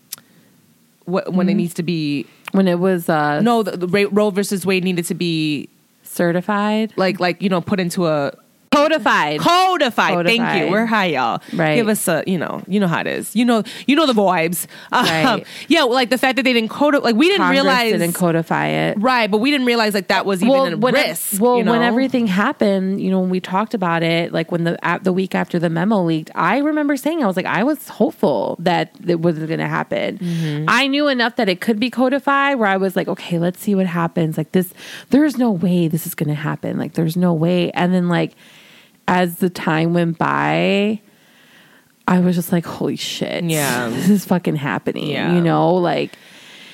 [1.05, 1.49] what when Mm-hmm.
[1.51, 2.27] it needs to be?
[2.53, 5.69] when it was uh, No, the, the Roe versus Wade needed to be
[6.03, 8.33] certified, like like you know put into a
[8.73, 9.41] codified.
[9.41, 10.27] codified.
[10.27, 10.71] Thank you.
[10.71, 11.41] We're high, y'all.
[11.53, 11.77] Right.
[11.77, 13.35] Give us a, you know, you know how it is.
[13.37, 14.67] You know, you know the vibes.
[14.93, 15.47] Um, Right.
[15.69, 18.67] yeah, like the fact that they didn't codify, like we didn't Congress realize, didn't codify
[18.67, 18.99] it.
[19.01, 19.31] right?
[19.31, 21.41] But we didn't realize like that was even a when, risk.
[21.41, 21.73] well, you know?
[21.73, 25.13] when everything happened, you know, when we talked about it, like when the at the
[25.13, 28.93] week after the memo leaked, I remember saying I was like, I was hopeful that
[29.07, 30.19] it wasn't going to happen.
[30.19, 30.65] Mm-hmm.
[30.69, 33.75] I knew enough that it could be codified, where I was like, okay, let's see
[33.75, 34.37] what happens.
[34.39, 34.73] Like this,
[35.11, 36.79] there's no way this is going to happen.
[36.79, 37.71] Like there's no way.
[37.73, 38.33] And then like
[39.09, 41.01] as the time went by.
[42.09, 43.45] I was just like, holy shit.
[43.45, 43.89] Yeah.
[43.93, 45.07] This is fucking happening.
[45.09, 45.35] Yeah.
[45.35, 46.19] You know, like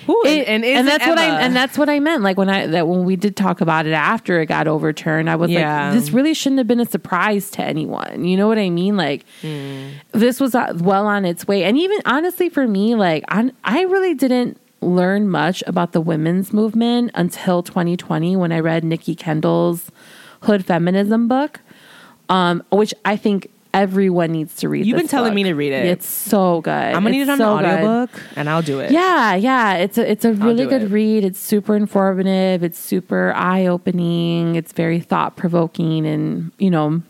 [0.09, 2.23] Ooh, and, it- and, and that's what I and that's what I meant.
[2.23, 5.37] Like when I that when we did talk about it after it got overturned, I
[5.37, 5.91] was Yeah.
[5.91, 8.25] like, this really shouldn't have been a surprise to anyone.
[8.25, 8.97] You know what I mean?
[8.97, 9.89] Like Hmm.
[10.13, 13.83] this was uh, well on its way, and even honestly for me, like I I
[13.83, 19.91] really didn't learn much about the women's movement until 2020 when I read Nikki Kendall's
[20.45, 21.61] Hood Feminism book,
[22.29, 23.51] um, which I think.
[23.75, 24.87] Everyone needs to read.
[24.87, 25.37] You've been telling book.
[25.37, 25.85] me to read it.
[25.85, 26.73] It's so good.
[26.73, 27.71] I'm gonna need it on so an good.
[27.71, 28.91] audiobook, and I'll do it.
[28.91, 29.75] Yeah, yeah.
[29.75, 30.91] It's a it's a really good it.
[30.91, 31.23] read.
[31.23, 32.65] It's super informative.
[32.65, 34.55] It's super eye opening.
[34.57, 37.03] It's very thought provoking, and you know,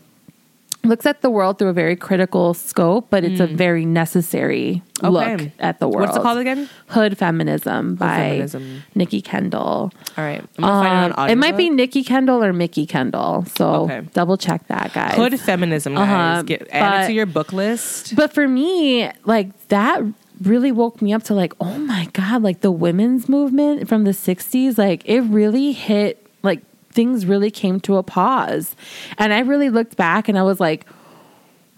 [0.83, 3.09] looks at the world through a very critical scope.
[3.09, 5.09] But it's a very necessary Okay.
[5.37, 6.07] look at the world.
[6.07, 6.69] What's it called again?
[6.87, 8.83] Hood Feminism by Feminism.
[8.95, 9.91] Nikki Kendall.
[10.17, 13.45] All right, find it Um, it might be Nikki Kendall or Mickey Kendall.
[13.55, 14.01] So Okay.
[14.13, 15.15] double check that, guys.
[15.15, 16.03] Hood feminism, guys.
[16.37, 18.15] Uh-huh, Get add it to your book list.
[18.15, 20.01] But for me, like that
[20.41, 24.11] really woke me up to like, oh my God, like the women's movement from the
[24.11, 26.18] 60s, like it really hit,
[26.99, 28.75] things really came to a pause.
[29.17, 30.85] And I really looked back and I was like,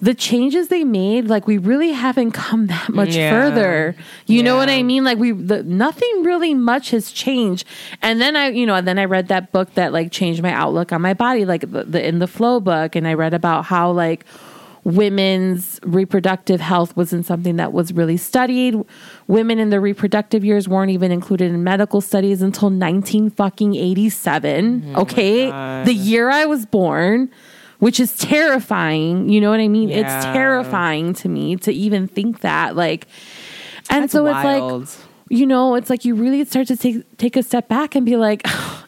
[0.02, 3.30] the changes they made, like we really haven't come that much Yeah.
[3.30, 3.96] further.
[4.26, 5.04] You know what I mean?
[5.04, 7.68] Like we, the, nothing really much has changed.
[8.02, 10.52] And then I, you know, and then I read that book that like changed my
[10.52, 13.66] outlook on my body, like the, the in the flow book, and I read about
[13.66, 14.26] how like
[14.84, 18.76] women's reproductive health wasn't something that was really studied.
[19.28, 24.94] Women in their reproductive years weren't even included in medical studies until 19 fucking 87.
[24.96, 25.50] okay?
[25.86, 27.30] The year I was born,
[27.80, 29.30] which is terrifying.
[29.30, 29.90] You know what I mean?
[29.90, 33.08] It's terrifying to me to even think that like
[33.90, 34.88] and That's so it's like
[35.30, 38.18] you know, it's like you really start to take take a step back and be
[38.18, 38.46] like,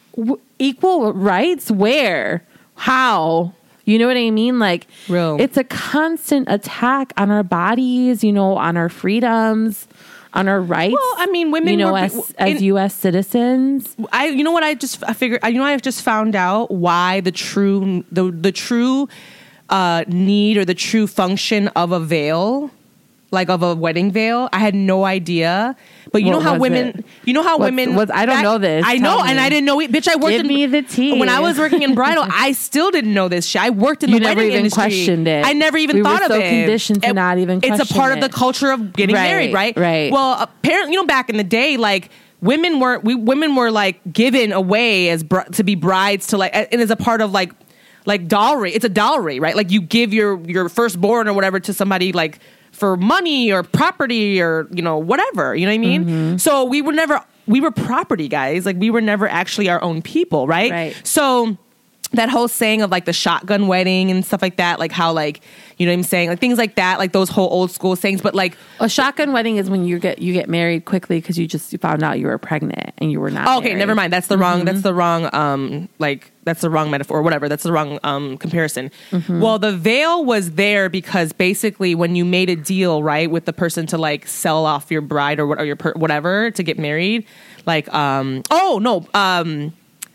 [0.60, 2.44] equal rights where,
[2.76, 3.54] how,
[3.86, 4.60] you know what I mean?
[4.60, 5.38] Like, Real.
[5.40, 9.88] it's a constant attack on our bodies, you know, on our freedoms,
[10.34, 10.94] on our rights.
[10.94, 12.94] Well, I mean, women you know, were- as as U.S.
[12.96, 13.96] citizens.
[14.12, 17.22] I you know what I just I figured you know I've just found out why
[17.22, 19.08] the true the the true
[19.70, 22.72] uh, need or the true function of a veil
[23.34, 25.76] like of a wedding veil I had no idea
[26.12, 27.06] but you What know how women it?
[27.26, 28.86] you know how What's- women what's- I don't know this.
[28.88, 29.40] I know and.
[29.40, 31.20] I didn't know it bitch I worked Give in me the tea.
[31.20, 34.10] when I was working in bridal I still didn't know this shit I worked in
[34.12, 35.46] You the never wedding even industry questioned it.
[35.46, 37.94] I never even We were thought so of it conditioned to not even it's a
[37.94, 40.12] part of the culture of getting Right, married right right.
[40.12, 42.10] well apparently you know back in the day like
[42.42, 46.52] women were we women were like given away as br- to be brides to like
[46.54, 47.52] and as a part of like
[48.06, 51.74] like dowry it's a dowry right like you give your your firstborn or whatever to
[51.74, 52.40] somebody like
[52.74, 56.38] for money or property or you know whatever you know what i mean Mm-hmm.
[56.38, 60.02] so we were never we were property guys like we were never actually our own
[60.02, 61.02] people right Right.
[61.08, 61.58] so
[62.14, 65.42] that whole saying of like the shotgun wedding and stuff like that like how like
[65.78, 68.22] you know what i'm saying like things like that like those whole old school sayings
[68.22, 71.48] but like A shotgun wedding is when you get you get married quickly because you
[71.48, 73.48] just found out you were pregnant and you were not.
[73.48, 73.80] Oh, okay, married.
[73.80, 74.14] never mind.
[74.14, 74.66] That's the wrong.
[74.66, 75.30] That's the wrong.
[75.34, 77.20] Um, like that's the wrong metaphor.
[77.20, 77.48] Or whatever.
[77.50, 78.92] That's the wrong um comparison.
[79.30, 83.54] Well, the veil was there because basically when you made a deal right with the
[83.54, 86.78] person to like sell off your bride or what or your per- whatever to get
[86.78, 87.26] married,
[87.66, 89.74] like um oh no um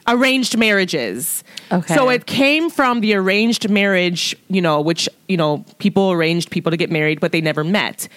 [0.09, 1.44] arranged marriages.
[1.70, 1.94] Okay.
[1.94, 6.70] So it came from the arranged marriage, you know, which you know people arranged people
[6.70, 8.09] to get married, but they never met.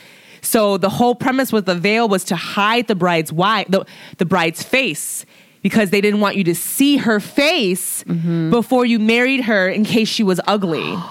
[0.41, 3.85] So the whole premise with the veil was to hide the bride's wife, the,
[4.17, 5.23] the bride's face,
[5.61, 8.49] because they didn't want you to see her face Mm-hmm.
[8.49, 10.95] before you married her in case she was ugly.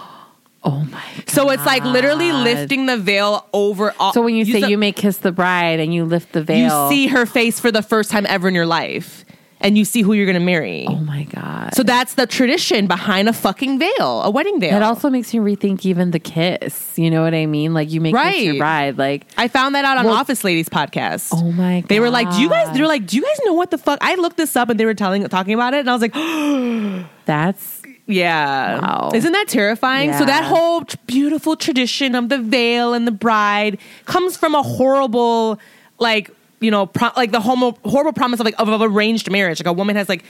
[0.63, 1.03] Oh my.
[1.27, 4.13] So it's like literally lifting the veil over all.
[4.13, 6.91] So when you, say saw- you may kiss the bride and you lift the veil,
[6.91, 9.25] you see her face for the first time ever in your life,
[9.61, 10.87] and you see who you're gonna marry.
[10.89, 11.75] Oh my god.
[11.75, 14.71] So that's the tradition behind a fucking veil, a wedding veil.
[14.73, 16.99] That also makes you rethink even the kiss.
[16.99, 17.75] You know what I mean?
[17.75, 18.59] Like you make kiss your Right.
[18.59, 18.99] bride.
[18.99, 21.31] Like I found that out on Well- Office Ladies podcast.
[21.35, 21.89] oh my god.
[21.89, 23.79] They were like, "Do you guys?" They were like, "Do you guys know what the
[23.79, 26.03] fuck?" I looked this up, and they were telling, talking about it, and I was
[26.03, 26.15] like,
[27.27, 29.11] that's "Yeah, Wow.
[29.15, 33.79] isn't that terrifying?" So that whole t- beautiful tradition of the veil and the bride
[34.07, 35.59] comes from a horrible,
[35.99, 36.31] like
[36.61, 39.61] you know, pro- like the homo- horrible promise of like of, of arranged marriage.
[39.61, 40.25] Like a woman has like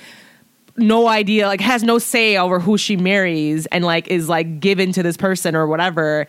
[0.76, 4.92] no idea, like has no say over who she marries, and like is like given
[4.92, 6.26] to this person or whatever.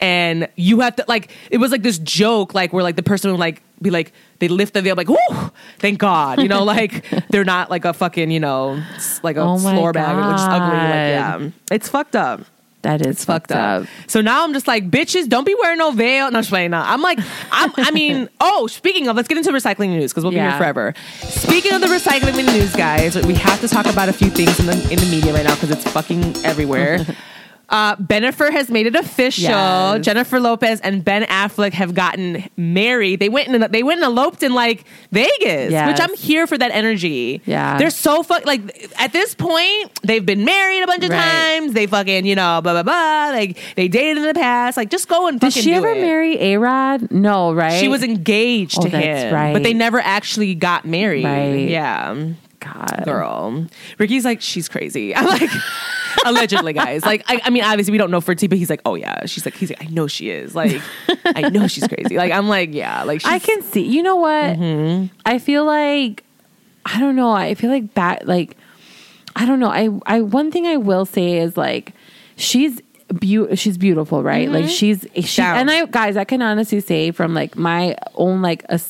[0.00, 3.30] And you have to like it was like this joke, like where like the person
[3.30, 7.08] would like be like they lift the veil, like whoo, thank God, you know, like
[7.28, 8.82] they're not like a fucking you know
[9.22, 10.76] like a Oh floor bag, which is ugly.
[10.76, 12.40] Like yeah, it's fucked up.
[12.82, 13.86] That is Fucked up.
[14.06, 16.30] So now I'm just like, bitches, don't be wearing no veil.
[16.30, 16.72] No, I'm just playing.
[16.72, 17.18] No, I'm like,
[17.50, 20.58] I'm, I mean, oh, speaking of, let's get into recycling news because we'll be here
[20.58, 20.94] forever.
[21.20, 24.66] Speaking of the recycling news, guys, we have to talk about a few things in
[24.66, 27.06] the in the media right now because it's fucking everywhere.
[27.72, 29.44] Uh, Bennifer has made it official.
[29.44, 30.04] Yes.
[30.04, 33.18] Jennifer Lopez and Ben Affleck have gotten married.
[33.18, 35.88] They went and they went and eloped in like Vegas, Yes.
[35.88, 37.40] which I'm here for that energy.
[37.46, 37.78] Yeah.
[37.78, 38.60] they're so fuck like
[39.00, 41.18] at this point they've been married a bunch of Right.
[41.58, 41.72] times.
[41.72, 43.30] They fucking you know blah blah blah.
[43.34, 44.76] Like they dated in the past.
[44.76, 46.00] Like just go and Did she ever it.
[46.02, 47.10] marry A Rod?
[47.10, 47.80] No, right?
[47.80, 49.54] She was engaged Oh, to him, right.
[49.54, 51.24] but they never actually got married.
[51.24, 51.70] Right.
[51.70, 53.02] Yeah, God.
[53.06, 53.66] girl.
[53.98, 55.16] Ricky's like she's crazy.
[55.16, 55.48] I'm like.
[56.26, 57.04] Allegedly, guys.
[57.04, 59.26] Like, I, I mean, obviously, we don't know for T, but he's like, oh yeah.
[59.26, 60.54] She's like, he's like, I know she is.
[60.54, 60.80] Like,
[61.24, 62.16] I know she's crazy.
[62.16, 63.02] Like, I'm like, yeah.
[63.04, 63.86] Like, she's, I can see.
[63.86, 64.56] You know what?
[64.56, 65.14] Mm-hmm.
[65.26, 66.24] I feel like
[66.84, 67.32] I don't know.
[67.32, 68.56] I feel like back like
[69.36, 69.70] I don't know.
[69.70, 71.92] I I one thing I will say is like
[72.36, 74.50] she's beau- she's beautiful, right?
[74.50, 75.58] Like she's she Down.
[75.58, 78.80] and I guys, I can honestly say from like my own like a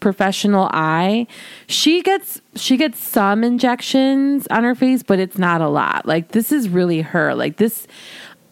[0.00, 1.26] professional eye,
[1.66, 6.06] she gets she gets some injections on her face, but it's not a lot.
[6.06, 7.34] Like this is really her.
[7.34, 7.86] Like this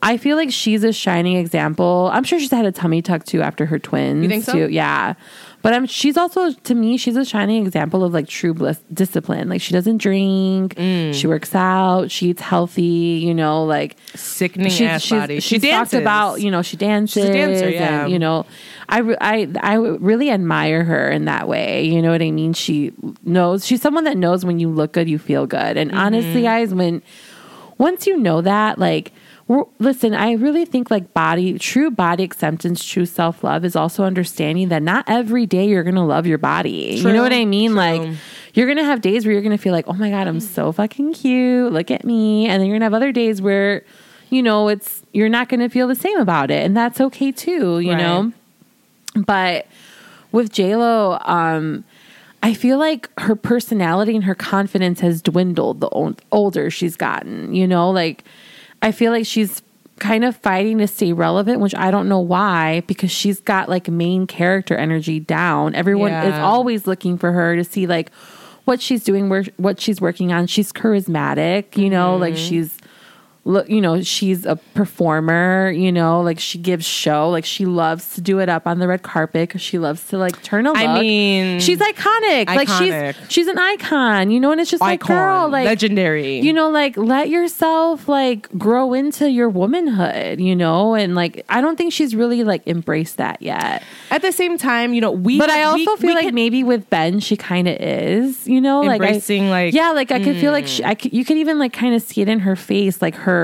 [0.03, 2.11] I feel like she's a shining example.
[2.13, 4.23] I'm sure she's had a tummy tuck too after her twins.
[4.23, 4.53] You think so?
[4.53, 4.69] Too.
[4.69, 5.15] Yeah.
[5.69, 9.51] But I'm she's also to me she's a shining example of like true bliss, discipline.
[9.51, 11.13] Like she doesn't drink, Mm.
[11.13, 15.35] she works out, she eats healthy, you know, like sickening she's, ass she's, body.
[15.41, 18.05] she's she dances talked about, you know, she dances She's a dancer, yeah.
[18.05, 18.47] and you know,
[18.89, 21.85] I I I really admire her in that way.
[21.85, 22.55] You know what I mean?
[22.55, 22.93] She
[23.23, 25.77] knows she's someone that knows when you look good, you feel good.
[25.77, 26.01] And Mm-hmm.
[26.01, 27.03] honestly, guys, when
[27.77, 29.13] once you know that, like,
[29.79, 34.69] listen, I really think like body, true body acceptance, true self love is also understanding
[34.69, 36.97] that not every day you're going to love your body.
[36.97, 37.71] you know what I mean?
[37.71, 37.79] true.
[37.79, 38.17] Like,
[38.55, 40.41] you're going to have days where you're going to feel like, oh my God, I'm
[40.41, 41.73] so fucking cute.
[41.73, 42.47] Look at me.
[42.47, 43.85] And then you're going to have other days where,
[44.31, 46.65] you know, it's, you're not going to feel the same about it.
[46.65, 47.99] And that's okay too, you Right.
[47.99, 48.33] know?
[49.15, 49.67] But
[50.33, 51.85] with JLo, um,
[52.43, 57.55] I feel like her personality and her confidence has dwindled the ol- older she's gotten.
[57.55, 58.25] You know, like
[58.83, 59.63] I feel like she's
[59.99, 63.89] kind of fighting to stay relevant, which I don't know why, because she's got like
[63.89, 65.75] main character energy down.
[65.75, 68.13] Everyone is always looking for her to see like
[68.65, 70.47] what she's doing, where what she's working on.
[70.47, 72.43] She's charismatic, you know, like Mm-hmm.
[72.49, 72.79] she's
[73.49, 78.15] look you know she's a performer you know like she gives show like she loves
[78.15, 80.71] to do it up on the red carpet because she loves to like turn a
[80.71, 82.47] look I mean, she's iconic.
[82.47, 86.41] like she's she's an icon you know and it's just like girl like legendary.
[86.41, 91.61] you know like let yourself like grow into your womanhood you know and like i
[91.61, 95.39] don't think she's really like embraced that yet at the same time, you know, we.
[95.39, 98.61] but I we- also feel we like maybe with Ben, she kind of is, you
[98.61, 100.87] know, like I- Embracing, like, yeah, like I could feel like she, mm.
[100.87, 103.38] I could, you could even like kind of see it in her face, like her,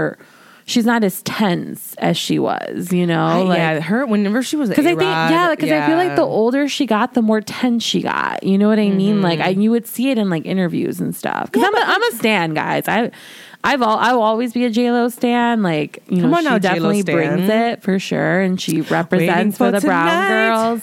[0.66, 4.68] she's not as tense as she was, you know, like, yeah, her whenever she was
[4.70, 7.82] because I think yeah, because I feel like the older she got, the more tense
[7.82, 8.42] she got.
[8.42, 9.20] You know what I mean?
[9.22, 11.50] Like I, you would see it in like interviews and stuff.
[11.52, 12.88] Because I'm a, I'm a stan, guys.
[12.88, 13.10] I.
[13.66, 15.62] I've all I will always be a J Lo stan.
[15.62, 19.70] Like you Come know, she now, definitely brings it for sure, and she represents for
[19.72, 20.82] for the Brown girls.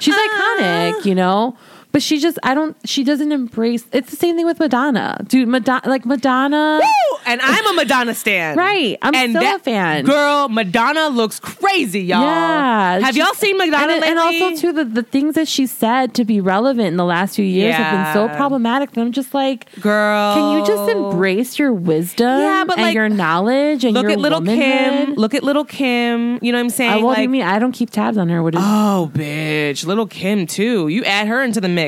[0.00, 0.56] She's Ah.
[0.58, 1.54] iconic, you know.
[1.94, 5.16] But she just I don't she doesn't embrace it's the same thing with Madonna.
[5.28, 7.18] Dude, Madonna like Madonna Woo!
[7.24, 8.58] And I'm a Madonna stan.
[8.58, 8.98] Right.
[9.00, 10.04] I'm and still a fan.
[10.04, 12.22] Girl, Madonna looks crazy, y'all.
[12.22, 12.98] Yeah.
[12.98, 14.08] Have y'all seen Madonna and, lately?
[14.08, 17.36] and also too the, the things that she said to be relevant in the last
[17.36, 20.34] few years have been so problematic that I'm just like Girl.
[20.34, 24.18] can you just embrace your wisdom Yeah, but, and like, your knowledge and Look at
[24.18, 25.14] little Kim.
[25.14, 26.40] Look at little Kim.
[26.42, 26.90] You know what I'm uh, saying?
[26.90, 27.42] I, what do Like, you mean?
[27.42, 28.42] I don't keep tabs on her.
[28.42, 29.86] What is Oh, bitch.
[29.86, 30.88] Little Kim, too.
[30.88, 31.83] You add her into the mix.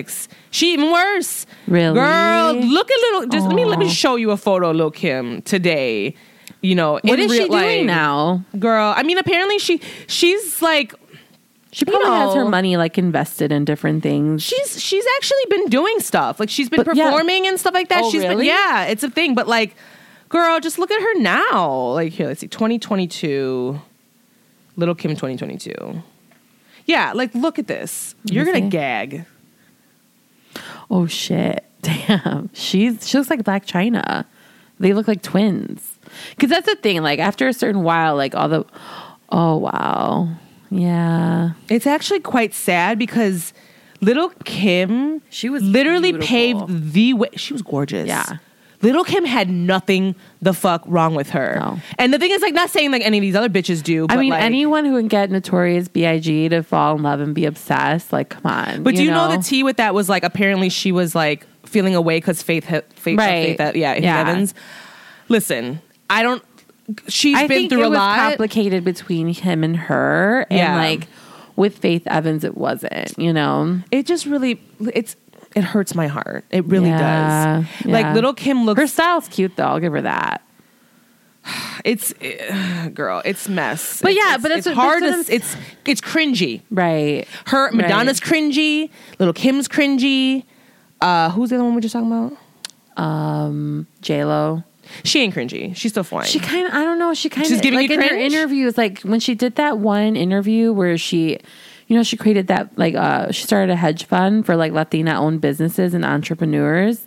[0.51, 1.47] She even worse.
[1.67, 1.95] Really?
[1.95, 4.91] Girl, look at little just let me let me show you a photo of little
[4.91, 6.15] Kim today.
[6.63, 7.87] you know, What is she doing life.
[7.87, 8.45] now?
[8.59, 8.93] girl?
[8.97, 10.95] I mean, apparently she she's like
[11.73, 14.43] She probably has her money like invested in different things.
[14.43, 16.41] she's she's actually been doing stuff.
[16.41, 17.05] Like she's been But, yeah.
[17.11, 18.03] performing and stuff like that.
[18.05, 19.35] Oh, She's been yeah, it's a thing.
[19.35, 19.75] But like,
[20.29, 21.93] girl, just look at her now.
[21.93, 23.79] Like here, let's see, 2022,
[24.77, 26.03] Little Kim 2022.
[26.87, 28.15] Yeah, like look at this.
[28.25, 28.69] You're gonna see.
[28.71, 29.25] gag.
[30.91, 31.65] Oh shit!
[31.83, 34.25] Damn, she's she looks like Blac Chyna.
[34.79, 35.99] They look like twins.
[36.31, 37.03] Because that's the thing.
[37.03, 38.65] Like after a certain while, like all the
[39.31, 40.29] oh wow,
[40.71, 43.53] yeah, It's actually quite sad because
[44.01, 46.29] Little Kim, She was literally beautiful.
[46.69, 47.29] paved the way.
[47.37, 48.07] She was gorgeous.
[48.07, 48.37] Yeah.
[48.87, 51.57] Little Kim had nothing the fuck wrong with her.
[51.59, 51.79] No.
[51.99, 54.07] And the thing is, like, not saying like any of these other bitches do.
[54.07, 56.51] But I mean, like, anyone who can get Notorious B.I.G.
[56.51, 58.83] to fall in love and be obsessed, like, come on.
[58.83, 59.29] But do you know?
[59.37, 63.19] the tea with that was like apparently she was like feeling away because Faith, Faith,
[63.19, 63.57] Right.
[63.59, 64.21] Faith, uh, yeah, Faith Yeah.
[64.21, 64.55] Evans.
[65.29, 66.43] Listen, I don't.
[67.09, 68.17] She's I been through it a was lot.
[68.17, 70.77] complicated between him and her, and Yeah.
[70.77, 71.09] like
[71.57, 73.19] with Faith Evans, it wasn't.
[73.19, 74.61] You know, It just really,
[74.95, 75.17] it's
[75.57, 76.45] it hurts my heart.
[76.51, 77.87] It really Yeah, does.
[77.87, 78.81] Like little Kim looks.
[78.81, 79.65] her style's cute though.
[79.65, 80.43] I'll give her that.
[81.85, 83.23] it's uh, girl.
[83.25, 84.03] It's mess.
[84.03, 85.03] But It's- yeah, it's- but that's it's what- hard.
[85.03, 86.63] that's To, it's it's cringy.
[86.71, 87.27] Right.
[87.47, 88.91] Her Madonna's cringy.
[89.19, 90.45] Little Kim's cringy.
[91.01, 93.03] Uh, who's the other one we are just talking about?
[93.03, 94.63] Um, J Lo.
[95.05, 95.75] She ain't cringy.
[95.77, 96.27] She's still fine.
[96.27, 97.13] She kind of, I don't know.
[97.13, 99.79] She kind She's of giving like you in her interviews, like when she did that
[99.79, 101.39] one interview where she,
[101.87, 105.21] you know, she created that like uh she started a hedge fund for like Latina
[105.21, 107.07] owned businesses and entrepreneurs,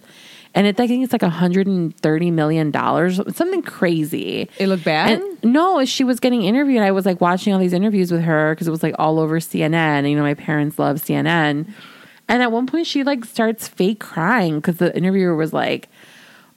[0.56, 4.50] and it I think it's like a hundred and thirty million dollars, something crazy.
[4.58, 5.22] It looked bad?
[5.22, 6.82] And no, she was getting interviewed.
[6.82, 9.40] I was like watching all these interviews with her because it was like all over
[9.40, 9.74] CNN.
[9.74, 11.72] And, you know, my parents love CNN.
[12.28, 15.90] And at one point, she like starts fake crying because the interviewer was like,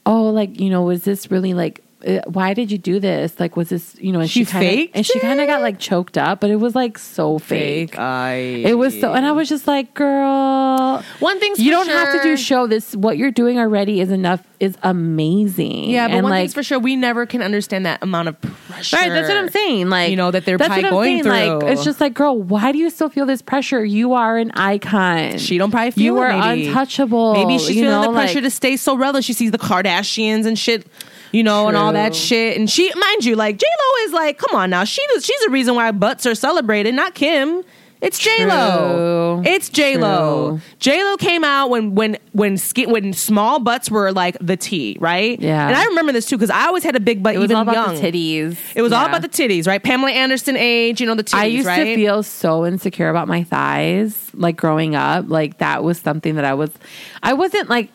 [0.04, 1.82] "Oh, like you know, was this really like?
[2.06, 3.38] Uh, Why did you do this?
[3.38, 5.62] Like, was this you know?" And She she, kinda, faked and she kind of got
[5.62, 7.98] like choked up, but it was like so fake.
[7.98, 8.34] I.
[8.34, 12.22] It was so, and I was just like, "Girl, One thing's you don't have to
[12.22, 12.94] do show this.
[12.94, 14.42] What you're doing already is enough.
[14.60, 15.90] Is amazing.
[15.90, 18.40] Yeah, but and one like, thing's for sure, we never can understand that amount of
[18.40, 18.96] pressure.
[18.96, 19.88] Right, that's what I'm saying.
[19.88, 21.50] Like You know, that they're probably going saying.
[21.50, 21.68] Like through.
[21.70, 23.84] it's just like, girl, why do you still feel this pressure?
[23.84, 25.38] You are an icon.
[25.38, 26.68] She don't probably feel you it, are maybe.
[26.68, 27.34] untouchable.
[27.34, 29.24] Maybe she's feeling know, the pressure like, to stay so relevant.
[29.24, 30.86] She sees the Kardashians and shit,
[31.32, 32.56] you know, and all that shit.
[32.56, 35.50] And she, mind you, like J Lo is like, come on now, she she's the
[35.50, 37.62] reason why butts are celebrated, not Kim.
[38.00, 39.42] It's J Lo.
[39.46, 40.58] It's J Lo.
[40.80, 44.96] J Lo came out when when when skin, when small butts were like the T,
[44.98, 45.40] right?
[45.40, 45.68] Yeah.
[45.68, 47.58] And I remember this too because I always had a big butt It was even
[47.58, 47.94] all about young.
[47.94, 48.56] the titties.
[48.74, 49.80] It was all about the titties, right?
[49.80, 51.84] Pamela Anderson age, you know, the titties, I used right?
[51.84, 55.26] to feel so insecure about my thighs, like growing up.
[55.28, 56.72] Like that was something that I was.
[57.22, 57.90] I wasn't like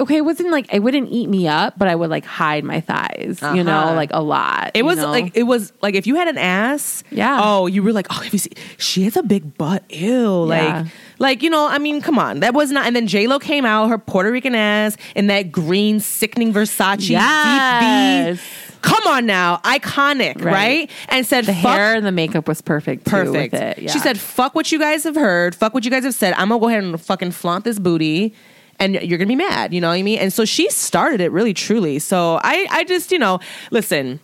[0.00, 0.16] okay.
[0.16, 3.38] It wasn't like I wouldn't eat me up, but I would like hide my thighs.
[3.42, 3.94] You know, Uh-huh.
[3.94, 4.70] like a lot.
[4.74, 5.10] It was know?
[5.10, 7.38] like it was like if you had an ass, Yeah.
[7.42, 8.52] Oh, you were like, oh, have you seen?
[8.78, 9.82] She has a big butt.
[9.90, 10.84] Ew, like, Yeah.
[11.18, 12.86] like you know, I mean, come on, that was not.
[12.86, 17.08] And then J Lo came out, her Puerto Rican ass, in that green, sickening Versace
[17.08, 18.36] Yes.
[18.36, 18.62] deep V.
[18.82, 20.54] Come on now, iconic, right?
[20.54, 20.90] Right.
[21.08, 23.04] And said, the hair and the makeup was perfect.
[23.06, 23.52] Too, perfect.
[23.52, 23.78] With it.
[23.80, 23.90] Yeah.
[23.90, 25.56] She said, "Fuck what you guys have heard.
[25.56, 26.34] Fuck what you guys have said.
[26.36, 28.32] I'm gonna go ahead and fucking flaunt this booty."
[28.78, 30.18] And you're gonna be mad, you know what I mean?
[30.18, 31.98] And so she started it really truly.
[31.98, 34.20] So I, I just, you know, listen,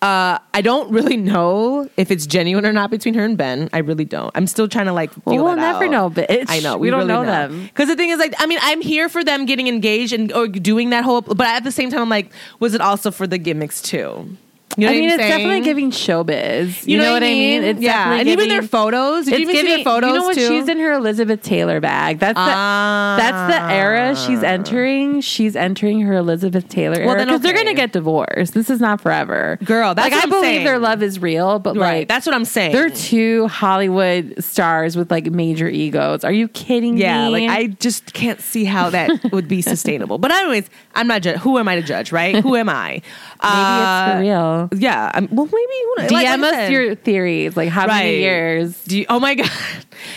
[0.00, 3.70] uh, I don't really know if it's genuine or not between her and Ben.
[3.72, 4.30] I really don't.
[4.34, 5.12] I'm still trying to like.
[5.12, 5.90] Feel Well, we'll that never out.
[5.90, 6.44] know, bitch.
[6.48, 7.62] I know We don't know them.
[7.64, 10.46] because the thing is, like, I mean, I'm here for them getting engaged and or
[10.46, 11.22] doing that whole.
[11.22, 14.36] But at the same time, I'm like, was it also for the gimmicks too?
[14.76, 15.62] You know I mean, it's definitely saying?
[15.62, 16.86] giving showbiz.
[16.86, 17.62] You, know, what I mean?
[17.62, 19.24] It's yeah, definitely and even their photos.
[19.26, 20.34] Did you it's even see their photos You know what?
[20.34, 20.48] too?
[20.48, 22.18] She's in her Elizabeth Taylor bag.
[22.18, 23.16] That's the Ah.
[23.18, 25.20] that's the era she's entering.
[25.20, 28.54] She's entering her Elizabeth Taylor Well, then because they're going to get divorced.
[28.54, 30.64] This is not forever, Girl, that's like I I'm believe saying.
[30.64, 31.98] their love is real, but right.
[32.00, 32.72] like That's what I'm saying.
[32.72, 36.24] they're two Hollywood stars with like major egos.
[36.24, 37.48] Are you kidding yeah, me?
[37.48, 40.18] like I just can't see how that would be sustainable.
[40.18, 41.22] But anyways, I'm not.
[41.22, 42.10] Ju- who am I to judge?
[42.12, 42.36] Right?
[42.42, 42.90] Who am I?
[42.92, 43.02] maybe
[43.40, 44.63] Uh, it's for real.
[44.72, 45.10] Yeah.
[45.14, 45.58] I'm, well, maybe.
[45.98, 47.56] Like- like DM I us your theories.
[47.56, 48.82] Like how many years?
[48.84, 49.50] Do you, oh my god,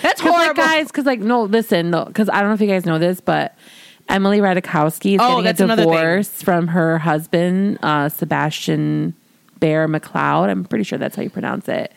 [0.01, 0.39] that's horrible.
[0.47, 3.21] like guys, because like no, listen, because I don't know if you guys know this,
[3.21, 3.55] but
[4.09, 9.13] Emily Ratajkowski is Oh, getting a divorce from her husband, uh, Sebastian
[9.59, 10.49] Bear McLeod.
[10.49, 11.91] I'm pretty sure that's how you pronounce it.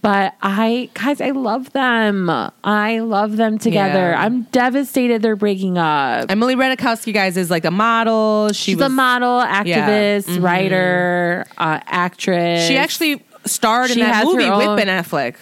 [0.00, 2.30] But I, guys, I love them.
[2.64, 4.10] I love them together.
[4.10, 4.22] Yeah.
[4.22, 6.26] I'm devastated they're breaking up.
[6.30, 8.48] Emily Ratajkowski, guys, is like a model.
[8.52, 10.42] She She's was a model, activist, Mhm.
[10.42, 12.66] writer, uh, actress.
[12.68, 15.34] She actually starred in that movie with Ben Affleck.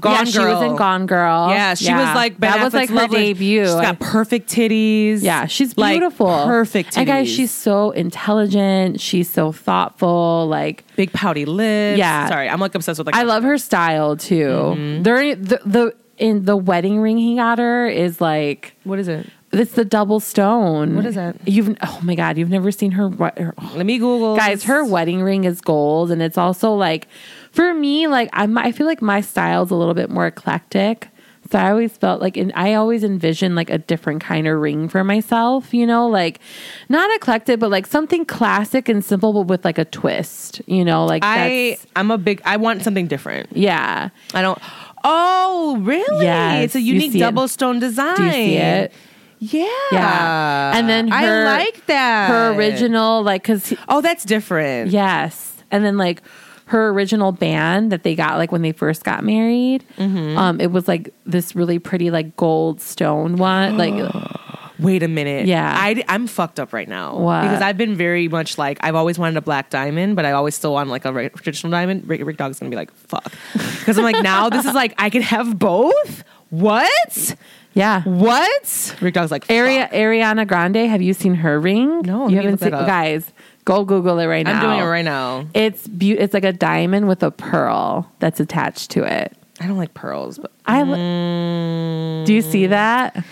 [0.00, 0.62] Gone yeah, she was Girl.
[0.62, 1.50] in Gone Girl.
[1.50, 3.64] Yeah, she was like Ben that was like her lovely- debut.
[3.64, 5.22] She's got perfect titties.
[5.22, 6.90] yeah, she's Like, beautiful, perfect.
[6.94, 6.98] Titties.
[6.98, 9.00] And guys, she's so intelligent.
[9.00, 10.46] She's so thoughtful.
[10.48, 11.98] Like big pouty lips.
[11.98, 12.28] Yeah.
[12.28, 13.14] sorry, I'm like obsessed with like.
[13.16, 14.46] I love her style too.
[14.46, 15.02] Mm-hmm.
[15.02, 19.26] There, the, the in the wedding ring he got her is like what is it?
[19.52, 20.96] it's the double stone.
[20.96, 21.36] What is that?
[21.46, 23.08] You've oh my god, you've never seen her.
[23.10, 24.36] her Let me Google.
[24.36, 27.06] guys her wedding ring is gold and it's also like
[27.54, 31.08] for me like I'm, i feel like my style's a little bit more eclectic
[31.50, 34.88] so i always felt like and i always envisioned like a different kind of ring
[34.88, 36.40] for myself you know like
[36.88, 41.04] not eclectic but like something classic and simple but with like a twist you know
[41.06, 42.40] like I I'm a big.
[42.44, 43.54] I want something different.
[43.56, 44.58] yeah I don't.
[45.06, 46.24] Oh, really?
[46.24, 47.20] Yes, it's a unique see it.
[47.20, 48.16] double stone design.
[48.16, 48.92] do you see it
[49.38, 49.68] Yeah.
[49.92, 50.72] Yeah.
[50.78, 52.28] And then her- I like that.
[52.30, 54.90] her original like because Oh, that's different.
[54.90, 55.62] Yes.
[55.70, 56.22] And then like
[56.66, 60.38] her original band that they got like when they first got married, Mm-hmm.
[60.38, 63.76] um, it was like this really pretty like gold stone one.
[63.76, 63.94] Like
[64.80, 65.46] Wait a minute.
[65.46, 65.72] Yeah.
[65.72, 67.16] I, I'm fucked up right now.
[67.16, 67.42] What?
[67.42, 70.56] Because I've been very much like, I've always wanted a black diamond, but I always
[70.56, 72.08] still want like a re- traditional diamond.
[72.08, 73.32] Rick, Rick Dog's gonna be like, fuck.
[73.78, 76.24] Because I'm like, now this is like, I can have both?
[76.50, 77.36] What?
[77.74, 78.02] yeah.
[78.02, 78.96] What?
[79.00, 82.00] Rick Dog's like, Area Ariana Grande, have you seen her ring?
[82.02, 83.30] No, you haven't seen guys.
[83.64, 84.54] Go Google it right now.
[84.54, 85.46] I'm doing it right now.
[85.54, 89.34] It's be- it's like a diamond with a pearl that's attached to it.
[89.60, 92.24] I don't like pearls, but I li- Mm.
[92.26, 93.24] do you see that?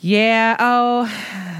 [0.00, 0.56] yeah.
[0.58, 1.04] Oh,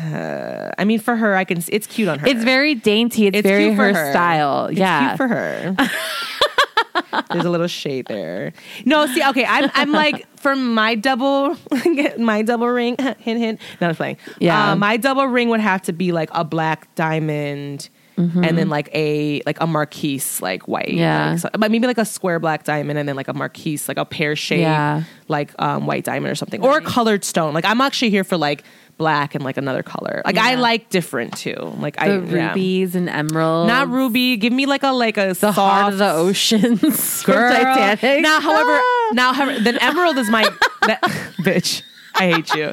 [0.00, 1.60] uh, I mean, for her, I can.
[1.60, 2.26] see It's cute on her.
[2.26, 3.26] It's very dainty.
[3.26, 4.12] It's, It's very cute for her, her.
[4.12, 4.66] style.
[4.66, 5.08] It's yeah.
[5.08, 5.76] cute for her.
[7.32, 8.52] There's a little shade there.
[8.84, 11.56] No, see, okay, I'm I'm like for my double
[12.18, 12.96] my double ring.
[13.18, 13.60] hint hint.
[13.80, 14.16] No, I'm playing.
[14.40, 14.72] Yeah.
[14.72, 17.88] uh, my double ring would have to be like a black diamond.
[18.22, 20.98] And then like a like a marquise like white, Mm-hmm.
[20.98, 21.30] Yeah.
[21.30, 23.96] like, so- but maybe like a square black diamond, and then like a marquise, like
[23.96, 25.04] a pear shape, Yeah.
[25.28, 27.54] like um, white diamond or something, or a colored stone.
[27.54, 28.62] Like I'm actually here for like
[29.00, 30.20] black and like another color.
[30.26, 31.56] Like I like different too.
[31.78, 32.48] Like I the yeah.
[32.48, 33.66] rubies and emeralds.
[33.66, 34.36] Not ruby.
[34.36, 37.22] Give me like a like a the heart of the oceans.
[37.24, 37.50] girl.
[37.50, 38.22] Titanic.
[38.22, 39.10] Now, however, ah.
[39.14, 40.42] now however, then emerald is my
[40.86, 41.00] that,
[41.40, 41.82] bitch.
[42.14, 42.72] I hate you.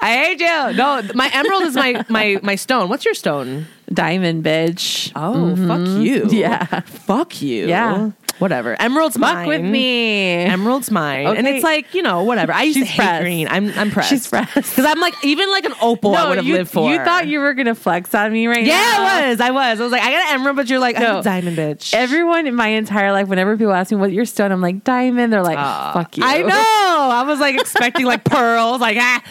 [0.00, 0.76] I hate you.
[0.76, 2.88] No, my emerald is my my my stone.
[2.88, 3.66] What's your stone?
[3.92, 5.12] diamond bitch.
[5.14, 6.00] Oh, fuck mm-hmm.
[6.00, 6.28] you.
[6.30, 6.80] Yeah.
[6.80, 7.68] fuck you.
[7.68, 8.10] Yeah.
[8.38, 8.80] Whatever.
[8.80, 9.48] Emerald's Fuck mine.
[9.48, 10.44] with me.
[10.44, 12.52] Emerald's mine, and it's like you know whatever.
[12.52, 13.22] I used She's to hate pressed.
[13.22, 13.48] green.
[13.48, 14.10] I'm I'm pressed.
[14.10, 14.54] She's pressed.
[14.54, 16.14] because I'm like even like an opal.
[16.14, 16.90] I would have lived for.
[16.90, 19.04] you thought you were gonna flex on me right Yeah, now.
[19.04, 19.40] I was.
[19.40, 19.80] I was.
[19.80, 21.94] I was like, I got an emerald, but you're like, I'm a diamond bitch.
[21.94, 25.32] Everyone in my entire life, whenever people ask me what your stone, I'm like diamond.
[25.32, 26.24] They're like, Uh, fuck you.
[26.24, 27.10] I know.
[27.12, 29.22] I was like expecting like pearls, like ah,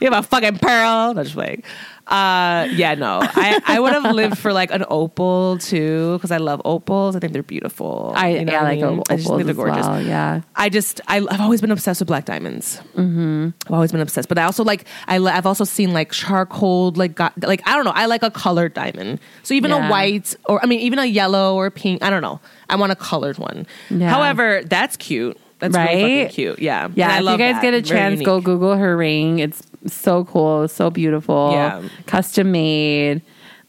[0.00, 1.10] you have a fucking pearl.
[1.10, 1.64] I'm just like,
[2.08, 3.20] uh, yeah, no.
[3.22, 7.14] I, I would have lived for like an opal too because I love opals.
[7.14, 8.12] I think they're beautiful.
[8.16, 8.84] I, You know yeah, I like mean?
[8.84, 9.86] opals I just think they're gorgeous.
[9.86, 10.00] well.
[10.02, 10.40] Yeah.
[10.56, 12.80] I just I, I've always been obsessed with black diamonds.
[12.96, 13.50] Mm-hmm.
[13.66, 17.14] I've always been obsessed, but I also like I I've also seen like charcoal like
[17.14, 19.20] got like I don't know I like a colored diamond.
[19.42, 19.86] So even Yeah.
[19.88, 22.40] a white or I mean even a yellow or pink I don't know
[22.70, 23.66] I want a colored one.
[23.90, 24.08] Yeah.
[24.10, 25.36] However, that's cute.
[25.58, 26.22] That's really Right?
[26.26, 26.58] fucking cute.
[26.60, 27.04] Yeah, Yeah.
[27.06, 27.62] And I if love you guys that.
[27.62, 28.44] get a Very chance, go unique.
[28.44, 29.38] Google her ring.
[29.40, 31.50] It's so cool, so beautiful.
[31.52, 31.82] Yeah.
[32.06, 33.22] Custom made.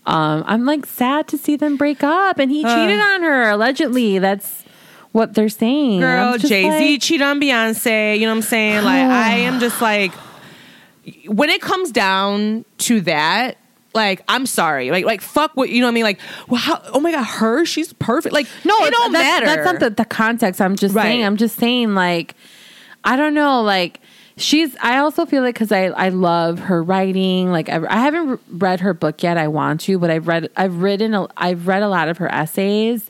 [0.06, 4.18] Um, I'm like sad to see them break up and he cheated on her, allegedly.
[4.20, 4.64] That's
[5.12, 6.02] what they're saying.
[6.04, 8.16] And I'm Girl, just Jay Z like- cheated on Beyonce.
[8.20, 8.84] You know what I'm saying?
[8.84, 10.12] Like I am just like
[11.28, 13.58] when it comes down to that.
[13.94, 16.04] Like I'm sorry, like like fuck what you know what I mean.
[16.04, 18.34] Like, well, how, oh my god, her she's perfect.
[18.34, 19.46] Like no, it don't that's, matter.
[19.48, 20.62] That's not the, the context.
[20.62, 21.04] I'm just Right.
[21.06, 21.26] saying.
[21.26, 22.36] I'm just saying, like,
[23.04, 23.64] I don't know.
[23.64, 24.00] Like,
[24.38, 24.76] she's.
[24.82, 27.52] I also feel like because I I love her writing.
[27.52, 29.38] Like, I, I haven't read her book yet.
[29.38, 30.50] I want to, but I've read.
[30.56, 31.16] I've written.
[31.16, 33.10] A, I've read a lot of her essays,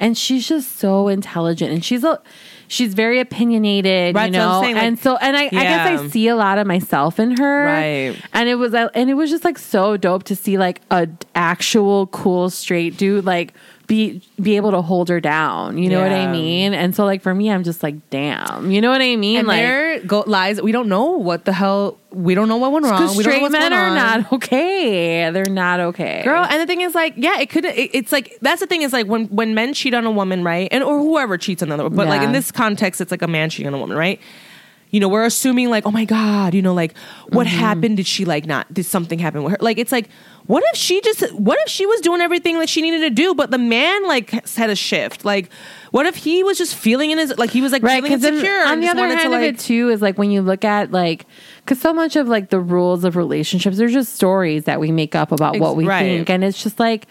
[0.00, 1.70] and she's just so intelligent.
[1.72, 2.20] And she's a.
[2.68, 6.00] She's very opinionated, Right, you so know, saying, like- and so and I, I guess
[6.00, 8.16] I see a lot of myself in her, Right.
[8.32, 11.08] And it was uh, and it was just like so dope to see like a
[11.34, 13.54] actual cool straight dude like
[13.88, 15.78] be be able to hold her down.
[15.78, 16.74] You know what I mean?
[16.74, 18.70] And so like for me, I'm just like, damn.
[18.70, 19.38] You know what I mean?
[19.38, 20.60] and like there go lies.
[20.60, 21.98] We don't know what the hell.
[22.10, 23.16] We don't know what went wrong.
[23.16, 23.94] We don't know straight men are on.
[23.94, 25.30] not okay.
[25.30, 27.64] They're not okay, Girl, and the thing is, like, yeah, it could.
[27.64, 30.44] It, it's like that's the thing is like when when men cheat on a woman,
[30.44, 33.26] right, and or whoever cheats on another, but like in this context, it's like a
[33.26, 34.20] man cheating on a woman, right?
[34.90, 36.96] You know, we're assuming like, oh my god, you know, like
[37.30, 37.58] what Mm-hmm.
[37.58, 37.96] happened?
[37.98, 38.72] Did she like not?
[38.72, 39.58] Did something happen with her?
[39.60, 40.08] Like, it's like,
[40.46, 41.30] what if she just?
[41.34, 44.30] What if she was doing everything that she needed to do, but the man like
[44.54, 45.24] had a shift?
[45.26, 45.50] Like,
[45.90, 48.62] what if he was just feeling in his like he was like right feeling insecure?
[48.66, 50.90] on the other wanted to, hand of it too is like when you look at
[50.90, 51.26] like
[51.64, 55.14] because so much of like the rules of relationships they're just stories that we make
[55.14, 56.00] up about Ex- what we right.
[56.02, 57.06] think and it's just like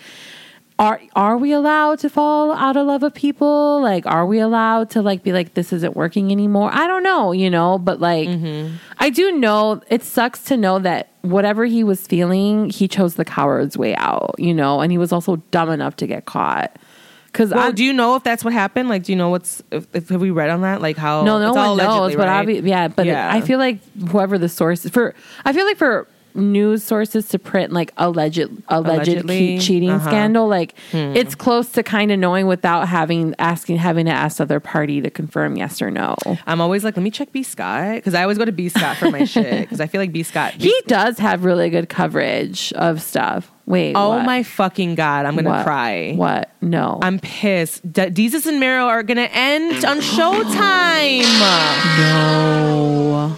[0.79, 3.81] are are we allowed to fall out of love with people?
[3.81, 6.69] Like, are we allowed to like be like this isn't working anymore?
[6.71, 8.75] I don't know, you know, but like mm-hmm.
[8.99, 13.25] I do know it sucks to know that whatever he was feeling, he chose the
[13.25, 16.77] coward's way out, you know, and he was also dumb enough to get caught.
[17.25, 18.87] Because Well, do you know if that's what happened?
[18.87, 20.81] Like, do you know what's if, if have we read on that?
[20.81, 21.23] Like how?
[21.23, 22.63] no, no one knows, but right?
[22.63, 23.31] yeah, but Yeah.
[23.33, 26.07] I feel like whoever the source is for, I feel like for
[26.37, 28.37] news sources to print like alleged
[28.69, 29.59] alleged Allegedly?
[29.59, 30.07] cheating Uh-huh.
[30.09, 34.43] scandal, like it's close to kind of knowing without having asking having to ask the
[34.43, 36.15] other party to confirm yes or no.
[36.45, 38.97] I'm always like, let me check B Scott because I always go to B Scott
[38.97, 40.53] for my shit because I feel like B Scott.
[40.53, 43.51] He does have really good coverage of stuff.
[43.65, 44.25] Wait, oh what?
[44.25, 45.65] my fucking god, I'm gonna What?
[45.65, 46.13] cry.
[46.13, 46.51] What?
[46.61, 47.81] No, I'm pissed.
[47.91, 51.23] D- Desus and Mero are gonna end on Showtime
[51.99, 53.37] no.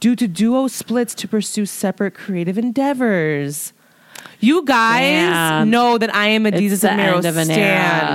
[0.00, 3.72] Due to duo splits to pursue separate creative endeavors.
[4.40, 5.70] You guys Damn.
[5.70, 7.58] know that I am a It's Desus and Mero end of an stan.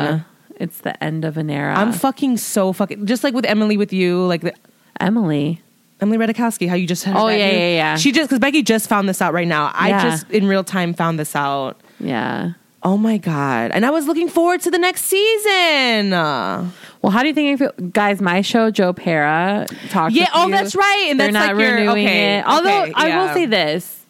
[0.05, 0.25] era.
[0.57, 1.75] It's the end of an era.
[1.75, 4.53] I'm fucking so fucking just like with Emily with you, like the,
[4.99, 5.61] Emily.
[5.99, 7.95] Emily Ratajkowski, how you just had Oh, that yeah, yeah, yeah.
[7.97, 9.71] She just because Becky just found this out right now.
[9.73, 10.03] I Yeah.
[10.03, 11.79] just in real time found this out.
[11.99, 12.53] Yeah.
[12.85, 13.71] Oh my god!
[13.71, 16.11] And I was looking forward to the next season.
[16.11, 18.21] Well, how do you think I feel, guys?
[18.21, 20.13] My show, Joe Pera, talked.
[20.13, 20.51] Yeah, oh, you.
[20.51, 22.45] that's right, and they're that's not like your- renewing okay, it.
[22.45, 24.05] Although okay, I will say this,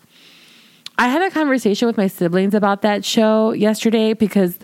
[0.97, 4.57] I had a conversation with my siblings about that show yesterday because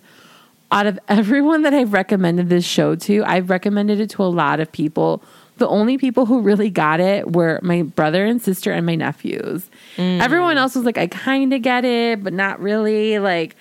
[0.71, 4.59] out of everyone that I've recommended this show to, I've recommended it to a lot
[4.59, 5.23] of people.
[5.57, 9.69] The only people who really got it were my brother and sister and my nephews.
[9.97, 10.21] Mm.
[10.21, 13.19] Everyone else was like, I kind of get it, but not really.
[13.19, 13.55] Like,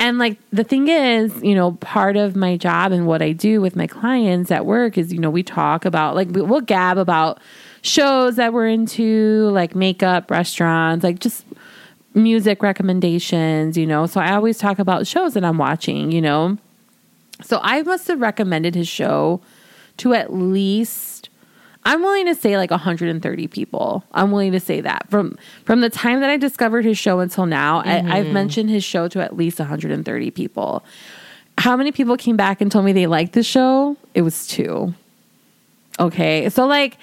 [0.00, 3.60] and like the thing is, you know, part of my job and what I do
[3.60, 6.96] with my clients at work is, you know, we talk about like we- we'll gab
[6.96, 7.38] about
[7.82, 11.44] shows that we're into, like makeup, restaurants, like just
[12.14, 14.06] music recommendations, you know.
[14.06, 16.56] So I always talk about shows that I'm watching, you know.
[17.42, 19.42] So I must have recommended his show
[19.98, 21.19] to at least
[21.84, 24.04] I'm willing to say like 130 people.
[24.12, 27.46] I'm willing to say that from from the time that I discovered his show until
[27.46, 28.32] now, I, I've mm-hmm.
[28.34, 30.84] mentioned his show to at least 130 people.
[31.58, 33.96] How many people came back and told me they liked the show?
[34.14, 34.94] It was two.
[35.98, 36.96] Okay, so like,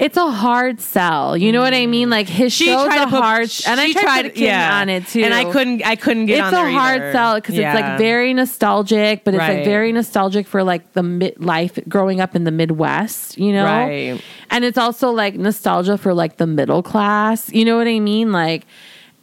[0.00, 1.36] it's a hard sell.
[1.36, 2.08] You know what I mean?
[2.10, 4.36] Like his She show's tried a to put, hard, and I she tried, to put
[4.38, 5.84] Kim on it too, and I couldn't.
[5.86, 6.44] I couldn't get it.
[6.44, 7.12] it's a hard either.
[7.12, 9.56] sell because it's like very nostalgic, but it's Right.
[9.58, 13.64] like very nostalgic for like the mid life growing up in the Midwest, you know?
[13.64, 14.20] Right.
[14.50, 18.32] And it's also like nostalgia for like the middle class, you know what I mean?
[18.32, 18.66] Like,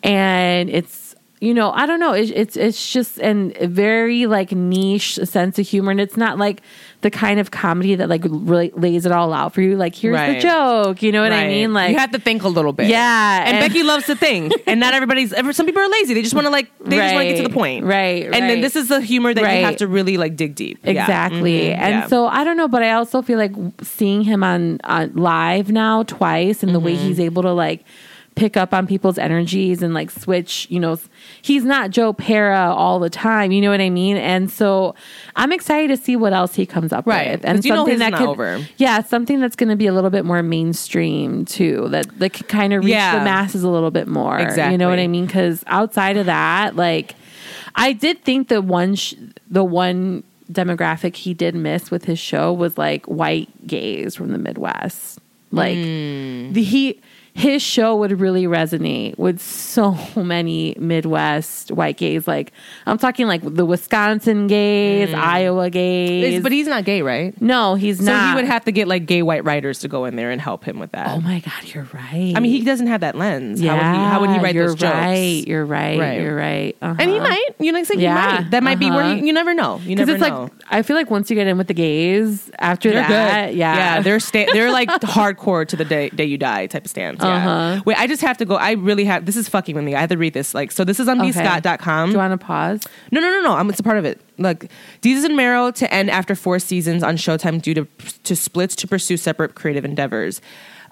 [0.04, 4.52] and it's you know I don't know, it's it's it's just an a very like
[4.52, 6.62] niche sense of humor, and it's not like
[7.02, 9.76] the kind of comedy that like really lays it all out for you.
[9.78, 11.72] Like here's the joke, you know what I mean?
[11.74, 12.88] Like you have to think a little bit.
[12.88, 15.32] Yeah, and, and- Becky loves to think, and not everybody's.
[15.32, 16.14] ever- Some people are lazy.
[16.16, 16.72] They just want to like.
[16.80, 17.86] They just want to get to the point.
[17.86, 19.60] Right, And then this is the humor that Right.
[19.60, 20.80] you have to really like dig deep.
[20.84, 20.92] Yeah.
[20.92, 21.68] Exactly.
[21.70, 21.78] Mhm.
[21.78, 22.08] And Yeah.
[22.08, 26.04] so I don't know, but I also feel like seeing him on, on live now
[26.04, 27.08] twice and the way Mm-hmm.
[27.08, 27.84] he's able to like
[28.38, 30.98] pick up on people's energies and like switch, you know,
[31.42, 34.16] he's not Joe Pera all the time, you know what I mean?
[34.16, 34.94] And so
[35.36, 37.32] I'm excited to see what else he comes up Right.
[37.32, 37.44] with.
[37.46, 38.64] And something that could, over.
[38.78, 42.48] yeah, something that's going to be a little bit more mainstream too, that that could
[42.48, 43.18] kind of reach Yeah.
[43.18, 44.38] the masses a little bit more.
[44.38, 44.72] Exactly.
[44.74, 45.26] You know what I mean?
[45.26, 47.16] Because outside of that, like,
[47.76, 49.16] I did think the one sh-
[49.50, 54.38] the one demographic he did miss with his show was like white gays from the
[54.38, 55.20] Midwest.
[55.52, 56.54] Like Hmm.
[56.54, 57.00] the he
[57.38, 62.28] his show would really resonate with so many Midwest white gays.
[62.28, 62.52] Like
[62.88, 66.24] I'm talking like the Wisconsin gays, Iowa gays.
[66.24, 67.40] It's- but he's not gay, right?
[67.42, 68.22] no, he's So not.
[68.24, 70.42] So he would have to get like gay white writers to go in there and
[70.42, 71.10] help him with that.
[71.16, 72.34] Oh my god, you're right.
[72.36, 73.62] I mean, he doesn't have that lens.
[73.62, 74.94] yeah, how, would he, how would he write you're those jokes?
[74.96, 75.48] right.
[75.48, 76.00] You're right.
[76.00, 76.22] Right.
[76.22, 76.76] You're right.
[76.82, 77.28] And he Uh-huh.
[77.30, 77.50] might.
[77.60, 78.52] You know, like, Yeah, he might.
[78.52, 79.16] That might be where uh-huh.
[79.16, 79.78] he, you never know.
[79.84, 80.42] You Because never it's know.
[80.44, 83.58] like I feel like once you get in with the gays, after they're that, good.
[83.58, 86.90] yeah, yeah, they're sta- they're like hardcore to the day day you die type of
[86.90, 87.20] stance.
[87.30, 87.82] Uh-huh.
[87.86, 88.56] Wait, I just have to go.
[88.56, 89.26] I really have.
[89.26, 89.96] This is fucking with me.
[89.96, 90.54] I have to read this.
[90.54, 91.32] Like, so this is on Okay.
[91.32, 92.10] bscott.com.
[92.10, 92.84] Do you want to pause?
[93.12, 93.54] No, no, no, no.
[93.56, 94.20] I'm, it's a part of it.
[94.38, 94.66] Look,
[95.02, 97.88] Desus and Mero to end after four seasons on Showtime due to
[98.24, 100.42] to splits to pursue separate creative endeavors.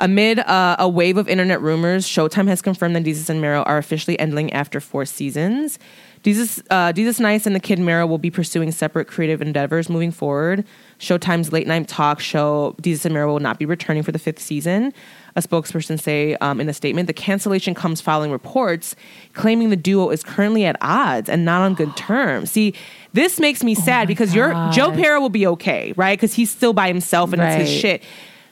[0.01, 3.77] Amid uh, a wave of internet rumors, Showtime has confirmed that Desus and Mero are
[3.77, 5.79] officially ending after four seasons.
[6.21, 10.11] Desus, uh, Desus Nice and the Kid Mero will be pursuing separate creative endeavors moving
[10.11, 10.65] forward.
[10.99, 14.39] Showtime's late night talk show Desus and Mero will not be returning for the fifth
[14.39, 14.91] season.
[15.37, 18.95] A spokesperson say um, in a statement, the cancellation comes following reports
[19.33, 22.51] claiming the duo is currently at odds and not on good terms.
[22.51, 22.73] See,
[23.11, 26.17] this makes me sad because your Joe Pera will be okay, right?
[26.17, 28.03] Because he's still by himself and it's his shit.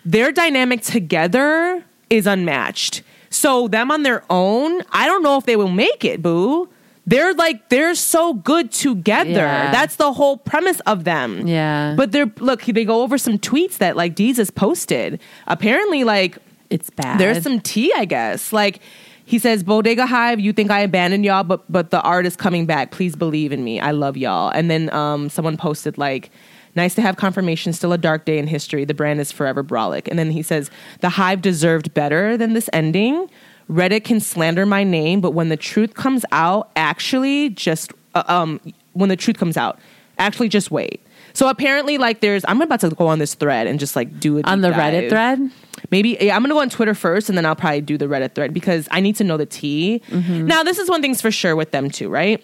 [0.04, 3.02] Their dynamic together is unmatched.
[3.30, 6.70] So them on their own, I don't know if they will make it, boo.
[7.08, 9.32] they're like they're so good together.
[9.32, 9.72] Yeah.
[9.72, 11.48] That's the whole premise of them.
[11.48, 11.96] Yeah.
[11.98, 15.20] But they're look, they go over some tweets that like Desus posted.
[15.48, 16.38] Apparently, like
[16.70, 17.20] It's bad.
[17.20, 18.52] there's some tea, I guess.
[18.54, 18.80] Like
[19.26, 22.66] he says, Bodega Hive, you think I abandoned y'all, but but the art is coming
[22.66, 22.92] back.
[22.92, 23.80] Please believe in me.
[23.80, 24.50] I love y'all.
[24.50, 26.32] And then um someone posted like
[26.76, 27.72] Nice to have confirmation.
[27.74, 28.86] Still a dark day in history.
[28.86, 30.08] The brand is forever brolic.
[30.08, 33.30] And then he says, The Hive deserved better than this ending.
[33.70, 38.60] Reddit can slander my name, but when the truth comes out, actually just, uh, um,
[38.92, 39.80] when the truth comes out,
[40.18, 41.00] actually just wait.
[41.34, 44.38] So apparently, like, there's, I'm about to go on this thread and just like do
[44.38, 45.52] it on the Reddit thread.
[45.92, 48.34] Maybe yeah, I'm gonna go on Twitter first, and then I'll probably do the Reddit
[48.36, 50.02] thread because I need to know the tea.
[50.12, 52.44] Now, this is one thing's for sure with them too, right?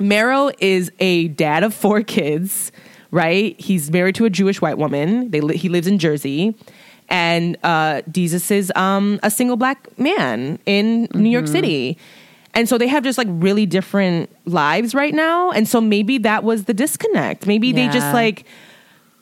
[0.00, 2.70] Mero is a dad of four kids,
[3.10, 3.58] right?
[3.60, 5.30] He's married to a Jewish white woman.
[5.30, 6.54] They li- he lives in Jersey,
[7.08, 11.98] and uh, Desus is um, a single black man in New York City.
[12.54, 15.50] And so they have just like really different lives right now.
[15.50, 17.46] And so maybe that was the disconnect.
[17.46, 18.44] Maybe they just like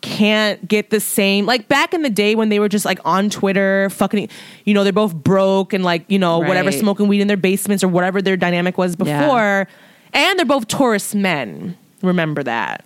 [0.07, 3.29] can't get the same like back in the day when they were just like on
[3.29, 4.29] Twitter fucking
[4.65, 7.83] you know they're both broke and like you know whatever smoking weed in their basements
[7.83, 9.65] or whatever their dynamic was before Yeah.
[10.13, 12.85] and they're both Taurus men remember that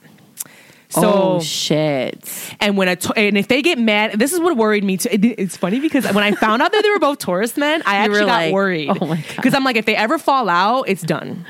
[0.89, 1.03] so
[1.37, 2.29] oh shit!
[2.59, 5.25] and when a and if they get mad this is what worried me too It-
[5.39, 8.05] it's funny because when I found out that they were both Taurus men I You
[8.12, 9.25] actually got like, worried oh my God.
[9.37, 11.45] because I'm like if they ever fall out it's done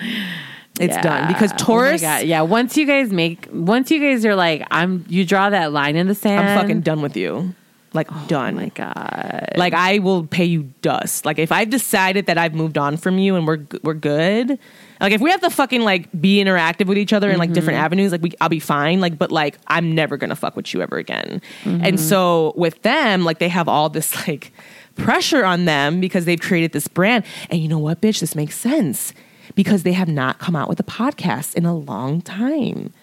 [0.80, 1.02] it's Yeah.
[1.02, 2.24] done because Oh Taurus God.
[2.24, 2.42] yeah.
[2.42, 6.08] Once you guys make, once you guys are like, I'm, you draw that line in
[6.08, 6.48] the sand.
[6.48, 7.54] I'm fucking done with you
[7.92, 9.52] like oh done Oh my god!
[9.56, 11.24] Like I will pay you dust.
[11.24, 14.58] Like if I've decided that I've moved on from you and we're we're good.
[15.00, 17.76] Like if we have to fucking like be interactive with each other in like different
[17.76, 17.84] mm-hmm.
[17.84, 19.00] avenues, like we I'll be fine.
[19.00, 21.42] Like but like I'm never gonna fuck with you ever again.
[21.64, 21.96] And mm-hmm.
[21.96, 24.52] so with them, like they have all this like
[24.96, 27.24] pressure on them because they've created this brand.
[27.48, 29.12] And you know what, bitch, this makes sense
[29.60, 32.94] because they have not come out with a podcast in a long time.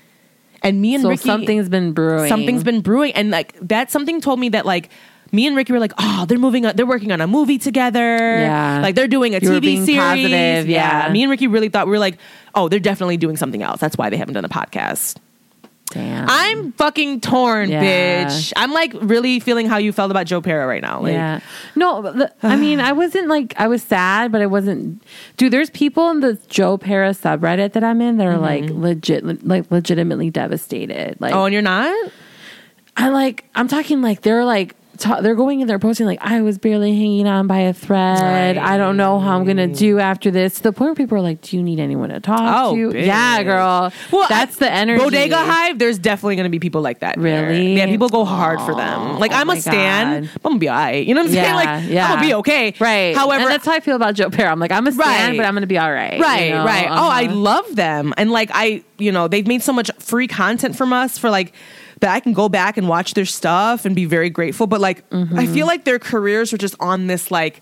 [0.63, 2.27] And me and so Ricky, something's been brewing.
[2.29, 4.89] Something's been brewing, and like that something told me that like
[5.31, 8.17] me and Ricky were like, oh, they're moving, on, they're working on a movie together.
[8.17, 8.79] Yeah.
[8.81, 9.97] like they're doing a You TV series.
[9.97, 11.09] positive, yeah.
[11.11, 12.17] me and Ricky really thought we were like,
[12.55, 13.79] oh, they're definitely doing something else.
[13.79, 15.17] That's why they haven't done a podcast.
[15.91, 16.25] Damn.
[16.29, 18.25] I'm fucking torn, Yeah.
[18.25, 18.51] bitch.
[18.55, 21.01] I'm like really feeling how you felt about Joe Pera right now.
[21.01, 21.39] Like, yeah.
[21.75, 25.01] No, the, I mean, I wasn't like I was sad, but I wasn't.
[25.37, 28.81] Dude, there's people in the Joe Pera subreddit that I'm in that are like mm-hmm.
[28.81, 31.19] legit, like legitimately devastated.
[31.19, 32.11] Like, Oh, and you're not?
[32.97, 33.45] I like.
[33.55, 34.75] I'm talking like they're like.
[34.97, 38.57] Ta- they're going in there posting like I was barely hanging on by a thread.
[38.57, 40.55] I don't know how I'm gonna do after this.
[40.55, 42.89] To the point where people are like, "Do you need anyone to talk Oh, to?"
[42.89, 43.05] bitch.
[43.05, 43.91] Yeah, girl.
[44.11, 45.03] Well, that's I- the energy.
[45.03, 47.17] Bodega Hive, there's definitely going to be people like that.
[47.17, 47.47] in there.
[47.49, 47.75] Really?
[47.77, 49.19] Yeah, people go hard for them.
[49.19, 50.23] Like, Oh I'm a my stan.
[50.23, 50.29] God.
[50.45, 51.05] I'm to be all right.
[51.05, 51.55] You know what I'm saying?
[51.55, 52.11] Like, yeah.
[52.13, 52.73] I'm to be okay.
[52.79, 53.15] Right.
[53.15, 54.51] However, and that's how I feel about Joe Pera.
[54.51, 55.37] I'm like, I'm a stan, Right.
[55.37, 56.19] but I'm gonna be all right.
[56.19, 56.65] Right, you know?
[56.65, 56.87] right.
[56.89, 57.35] Oh, I Uh-huh.
[57.35, 58.13] love them.
[58.17, 61.53] And like I, you know, they've made so much free content from us for like
[61.99, 64.67] that I can go back and watch their stuff and be very grateful.
[64.67, 67.61] But like I feel like their careers were just on this like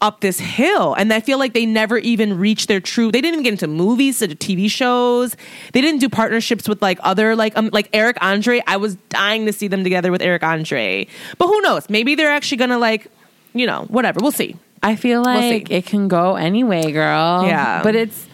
[0.00, 0.94] up this hill.
[0.94, 3.66] And I feel like they never even reached their true they didn't even get into
[3.66, 5.36] movies, into TV shows.
[5.72, 8.62] They didn't do partnerships with like other like um like Eric Andre.
[8.66, 11.06] I was dying to see them together with Eric Andre.
[11.36, 11.88] But who knows?
[11.90, 13.08] Maybe they're actually gonna like,
[13.54, 14.20] you know, whatever.
[14.20, 14.56] We'll see.
[14.82, 17.44] I feel We'll like it can go anyway, girl.
[17.44, 17.82] Yeah.
[17.82, 18.27] But it's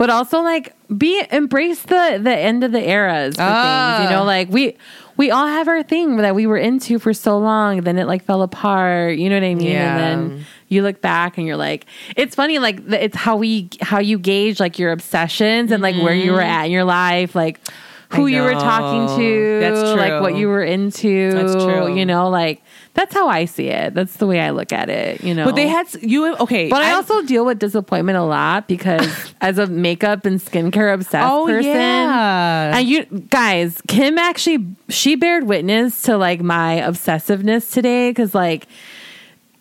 [0.00, 3.98] but also like be embrace the the end of the eras Ah.
[3.98, 4.10] things.
[4.10, 4.74] You know, like we
[5.18, 8.24] we all have our thing that we were into for so long, then it like
[8.24, 9.18] fell apart.
[9.18, 9.66] You know what I mean?
[9.66, 9.98] Yeah.
[9.98, 11.84] And then you look back and you're like,
[12.16, 16.14] it's funny, like it's how we how you gauge like your obsessions and like where
[16.14, 17.60] you were at in your life, like
[18.08, 21.30] who you were talking to, That's like what you were into.
[21.32, 21.94] That's true.
[21.94, 22.62] You know, like
[22.94, 23.94] that's how I see it.
[23.94, 25.22] That's the way I look at it.
[25.22, 26.68] You know, But they had you okay.
[26.68, 30.92] but I, I- also deal with disappointment a lot because as a makeup and skincare
[30.92, 32.76] obsessed Oh, person, yeah.
[32.76, 38.66] and you guys, Kim actually she bared witness to like my obsessiveness today because like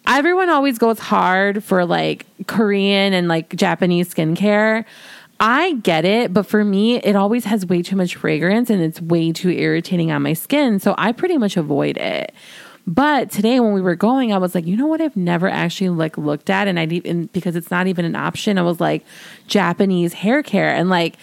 [0.08, 4.86] everyone always goes hard for like Korean and like Japanese skincare.
[5.42, 9.00] I get it, but for me, it always has way too much fragrance and it's
[9.02, 10.80] way too irritating on my skin.
[10.80, 12.34] So I pretty much avoid it.
[12.90, 15.00] But today when we were going, I was like, you know what?
[15.00, 18.58] I've never actually like looked at, and I even because it's not even an option.
[18.58, 19.06] I was like,
[19.46, 21.16] Japanese hair care, and like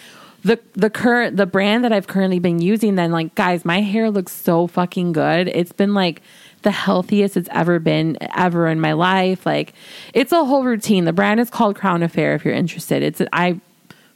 [0.45, 2.95] the the current the brand that I've currently been using.
[2.95, 5.49] Then like, guys, my hair looks so fucking good.
[5.49, 6.21] It's been like
[6.61, 9.45] the healthiest it's ever been ever in my life.
[9.45, 9.73] Like,
[10.13, 11.03] it's a whole routine.
[11.03, 12.33] The brand is called Crown Affair.
[12.33, 13.59] If you're interested, it's I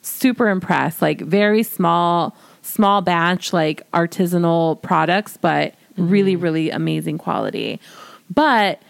[0.02, 1.02] super impressed.
[1.02, 7.80] Like very small, small batch, like artisanal products, but really, really amazing quality.
[8.34, 8.82] But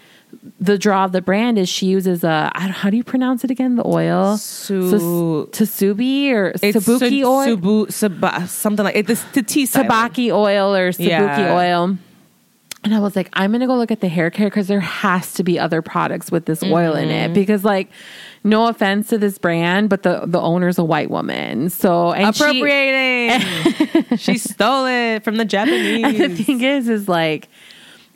[0.59, 3.43] the draw of the brand is she uses a I don't, how do you pronounce
[3.43, 3.75] it again?
[3.75, 9.07] The oil, Su- Tsubi or Sabuki su- oil, Subu, something like it.
[9.07, 11.53] This Tabaki oil or Sabuki Yeah.
[11.55, 11.97] oil.
[12.83, 15.33] And I was like, I'm gonna go look at the hair care because there has
[15.33, 17.31] to be other products with this oil in Mm-hmm.
[17.31, 17.33] it.
[17.33, 17.89] Because like,
[18.43, 21.69] no offense to this brand, but the the owner's a white woman.
[21.69, 23.41] So and appropriating.
[24.17, 26.03] She, stole it from the Japanese.
[26.03, 27.47] And the thing is, is like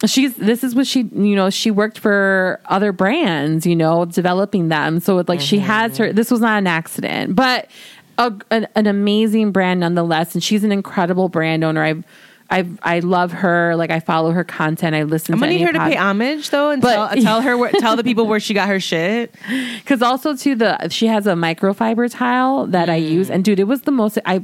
[0.05, 4.67] she's this is what she you know she worked for other brands you know developing
[4.67, 6.03] them so it, like she has mm-hmm.
[6.03, 7.69] her this was not an accident but
[8.17, 12.03] a, an, an amazing brand nonetheless and she's an incredible brand owner i've
[12.49, 13.75] I've, I love her.
[13.75, 14.95] Like I follow her content.
[14.95, 15.27] I listen.
[15.27, 15.35] To her.
[15.35, 17.95] I'm gonna need her to pay homage though, and But- tell, tell her where, tell
[17.95, 19.33] the people where she got her shit.
[19.79, 23.35] Because also too the she has a microfiber tile that I use, mm.
[23.35, 24.41] and dude, it was the most I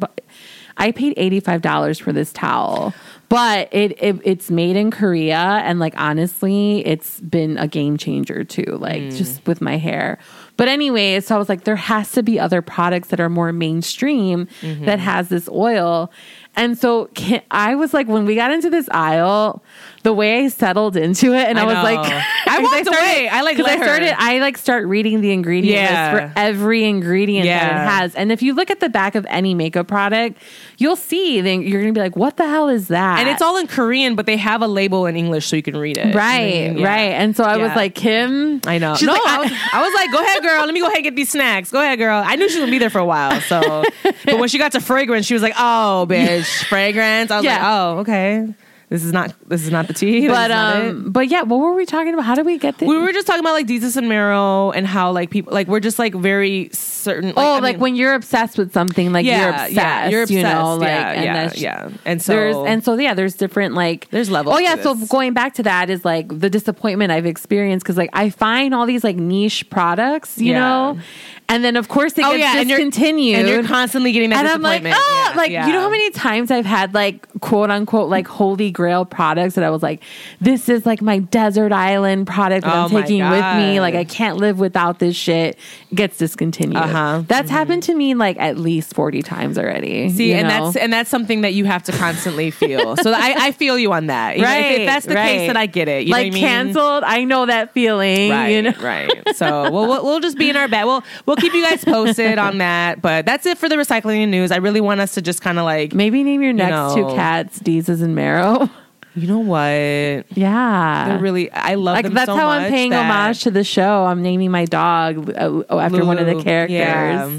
[0.77, 2.93] I paid eighty five dollars for this towel,
[3.29, 8.43] but it, it it's made in Korea, and like honestly, it's been a game changer
[8.43, 8.77] too.
[8.79, 9.15] Like mm.
[9.15, 10.17] just with my hair.
[10.57, 13.51] But anyway, so I was like, there has to be other products that are more
[13.51, 14.85] mainstream mm-hmm.
[14.85, 16.11] that has this oil.
[16.55, 17.09] And so
[17.49, 19.63] I was like, when we got into this aisle,
[20.03, 21.83] the way I settled into it, and I, I was know.
[21.83, 21.99] like,
[22.47, 23.29] I walked away.
[23.29, 23.83] I, like, 'cause let I her.
[23.85, 24.15] started.
[24.17, 26.13] I like start reading the ingredient Yeah.
[26.13, 28.15] list for every ingredient that it has.
[28.15, 30.37] And if you look at the back of any makeup product,
[30.77, 33.19] you'll see then you're gonna be like, what the hell is that?
[33.19, 35.77] And it's all in Korean, but they have a label in English so you can
[35.77, 36.15] read it.
[36.15, 36.87] right, I mean, yeah.
[36.87, 37.11] right.
[37.11, 38.95] And so I was like, Kim, I know.
[38.95, 40.65] She's no, like, I, was, I was like, go ahead, girl.
[40.65, 41.71] Let me go ahead and get these snacks.
[41.71, 42.23] Go ahead, girl.
[42.25, 43.39] I knew she was gonna be there for a while.
[43.41, 43.83] So,
[44.25, 47.29] but when she got to fragrance, she was like, oh, bitch, fragrance.
[47.31, 47.53] I was Yeah.
[47.57, 48.53] like, oh, okay.
[48.91, 49.33] This is not.
[49.47, 50.27] This is not the tea.
[50.31, 52.25] But um, but yeah, what were we talking about?
[52.25, 52.89] How did we get there?
[52.89, 55.79] we were just talking about like Desus and Mero and how like people like we're
[55.79, 57.29] just like very certain.
[57.29, 59.73] Like, oh, I like mean, when you're obsessed with something, like you're yeah, obsessed.
[59.73, 60.37] yeah, you're obsessed.
[60.37, 61.97] You know, like yeah, and yeah, yeah.
[62.03, 65.07] And so there's and so yeah, there's different like There's levels Oh yeah, so this.
[65.07, 68.85] going back to that is like the disappointment I've experienced because like I find all
[68.85, 70.59] these like niche products, you Yeah.
[70.59, 70.99] know,
[71.51, 73.39] and then of course they Oh, get yeah, and you're- discontinued.
[73.39, 75.67] and you're constantly getting that and I'm like, oh, Yeah, like yeah.
[75.67, 79.63] you know how many times I've had like quote unquote like holy grail products that
[79.63, 80.01] I was like,
[80.39, 83.79] this is like my desert island product that Oh I'm taking with me.
[83.79, 85.57] Like I can't live without this shit.
[85.91, 86.77] It Gets discontinued.
[86.77, 87.23] Uh-huh.
[87.27, 90.09] That's happened to me like at least forty times already.
[90.09, 90.65] See, and know?
[90.65, 92.95] that's and that's something that you have to constantly feel.
[92.97, 94.37] So I, I feel you on that.
[94.37, 95.25] You know, if- Right, if, that's the right.
[95.39, 96.05] case, then I get it.
[96.07, 96.41] You like know what I mean?
[96.65, 97.03] canceled.
[97.03, 98.29] I know that feeling.
[98.31, 98.73] Right, you know?
[98.81, 99.11] right.
[99.35, 100.85] So we'll, we'll we'll just be in our bed.
[100.85, 103.01] We'll we'll keep you guys posted on that.
[103.01, 104.51] But that's it for the recycling news.
[104.51, 106.95] I really want us to just kind of like, Maybe name your next know.
[107.09, 108.69] two cats Desus and Mero.
[109.15, 109.59] you know what?
[110.37, 111.05] yeah.
[111.09, 114.05] They're really, I love like them that's so how I'm paying homage to the show.
[114.05, 116.75] I'm naming my dog uh, after one of the characters.
[116.77, 117.31] yeah.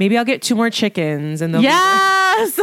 [0.00, 2.62] Maybe I'll get two more chickens and they'll Yes, be,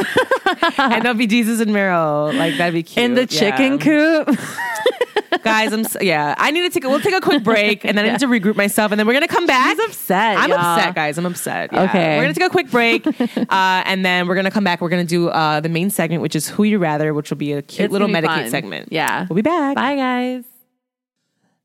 [0.77, 2.31] and they'll be Desus and Mero.
[2.33, 3.03] Like that'd be cute.
[3.05, 4.23] in the chicken Yeah.
[4.25, 4.39] coop.
[5.43, 5.73] guys.
[5.73, 6.35] I'm s- yeah.
[6.37, 6.83] I need to take.
[6.83, 9.07] A, we'll take a quick break and then I need to regroup myself and then
[9.07, 9.75] we're gonna come back.
[9.77, 10.37] He's upset.
[10.37, 10.59] I'm y'all.
[10.59, 11.17] upset, guys.
[11.17, 11.71] I'm upset.
[11.73, 11.83] Yeah.
[11.83, 12.17] Okay.
[12.17, 13.05] We're going to take a quick break.
[13.37, 14.81] uh, and then we're going to come back.
[14.81, 17.37] We're going to do uh, the main segment, which is Who You Rather, which will
[17.37, 18.49] be a cute It's little Medicate fun.
[18.49, 18.89] segment.
[18.91, 19.25] Yeah.
[19.29, 19.75] We'll be back.
[19.75, 20.43] Bye, guys.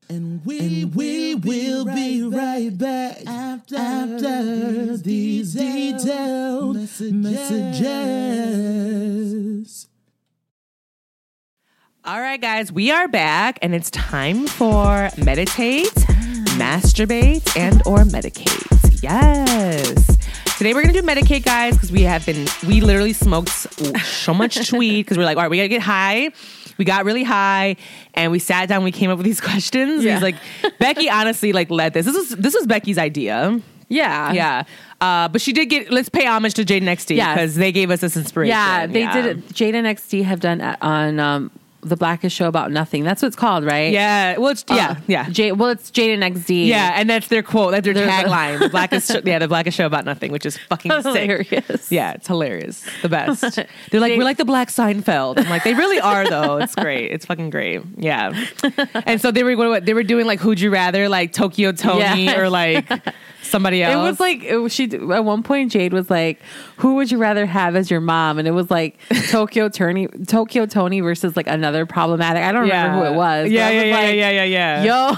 [0.09, 6.75] And we, we will be right back after, after these detailed
[8.71, 9.87] messages.
[12.03, 12.71] All right, guys.
[12.71, 15.93] We are back, and it's time for Meditate,
[16.57, 19.03] Masturbate, and or Medicate.
[19.03, 20.17] Yes.
[20.57, 24.67] Today we're gonna do Medicate, guys, because we have been we literally smoked so much
[24.69, 26.31] tweed because we're like, all right, we gotta get high.
[26.77, 27.75] We got really high,
[28.15, 28.83] and we sat down.
[28.83, 30.03] We came up with these questions.
[30.03, 30.13] Yeah.
[30.15, 30.35] He's like,
[30.79, 32.07] Becky, honestly, like led this.
[32.07, 33.61] This was this was Becky's idea.
[33.89, 34.31] Yeah.
[34.31, 34.63] Yeah,
[35.01, 35.91] uh, but she did get.
[35.91, 37.35] Let's pay homage to Jaden XD Yes.
[37.35, 38.49] because they gave us this inspiration.
[38.49, 39.53] Yeah, they did it.
[39.53, 41.51] Jade and XD have done uh, on um,
[41.83, 43.03] the Blackest Show About Nothing.
[43.03, 43.91] That's what it's called, right?
[43.91, 45.29] Yeah, well, it's, yeah, Uh, yeah.
[45.29, 46.67] Jade, well, it's Jade and XD.
[46.67, 47.71] Yeah, and that's their quote.
[47.71, 48.59] That's their They're tagline.
[48.59, 51.03] The blackest, show, yeah, the blackest show about nothing, which is fucking sick.
[51.05, 51.91] hilarious.
[51.91, 52.85] Yeah, it's hilarious.
[53.01, 53.41] The best.
[53.91, 55.39] They're like, we're like the Black Seinfeld.
[55.39, 56.57] I'm like, they really are though.
[56.57, 57.11] It's great.
[57.11, 57.81] It's fucking great.
[57.97, 58.31] Yeah.
[58.93, 62.25] And so they were what they were doing like, who'd you rather, like Tokyo Tony
[62.25, 62.39] Yeah.
[62.39, 62.87] or like
[63.51, 63.93] somebody else?
[63.93, 65.71] It was like it was, she at one point.
[65.71, 66.41] Jade was like,
[66.77, 68.97] "Who would you rather have as your mom?" And it was like
[69.29, 72.43] Tokyo Tony, Tokyo Tony versus like another problematic.
[72.43, 73.51] I don't remember who it was.
[73.51, 74.83] Yeah, yeah, yeah, like, yeah, yeah, yeah.
[74.83, 75.15] Yo,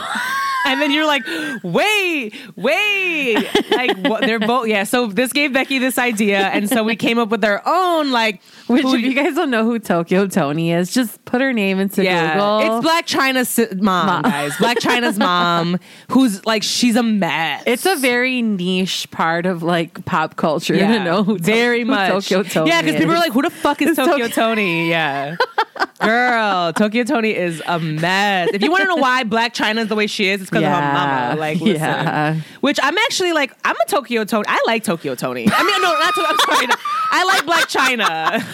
[0.66, 1.24] and then you're like,
[1.64, 4.84] wait, wait, like what, they're both yeah.
[4.84, 8.42] So this gave Becky this idea, and so we came up with our own like.
[8.68, 11.80] Which, who if you guys don't know who Tokyo Tony is, just put her name
[11.80, 12.02] into
[12.34, 12.60] Google.
[12.80, 14.22] it's Blac Chyna's si- mom, Mom.
[14.24, 14.54] guys.
[14.54, 15.80] Blac Chyna's mom,
[16.10, 17.64] who's like she's a mess.
[17.68, 21.88] It's a very niche part of like pop culture to know who To- very who
[21.88, 22.70] much Tokyo Tony.
[22.70, 25.36] Yeah, because people are like, "Who the fuck is Tokyo- Tony?" Yeah,
[26.00, 28.50] girl, Tokyo Tony is a mess.
[28.54, 30.64] If you want to know why Blac Chyna is the way she is, it's because
[30.64, 30.94] of her Yeah.
[30.94, 31.40] mama.
[31.40, 31.76] Like, listen.
[31.76, 32.36] Yeah.
[32.62, 34.46] Which I'm actually like, I'm a Tokyo Tony.
[34.48, 35.48] I like Tokyo Tony.
[35.52, 36.26] I mean, no, not Tokyo.
[36.30, 36.68] I'm sorry.
[37.12, 38.46] I like Blac Chyna.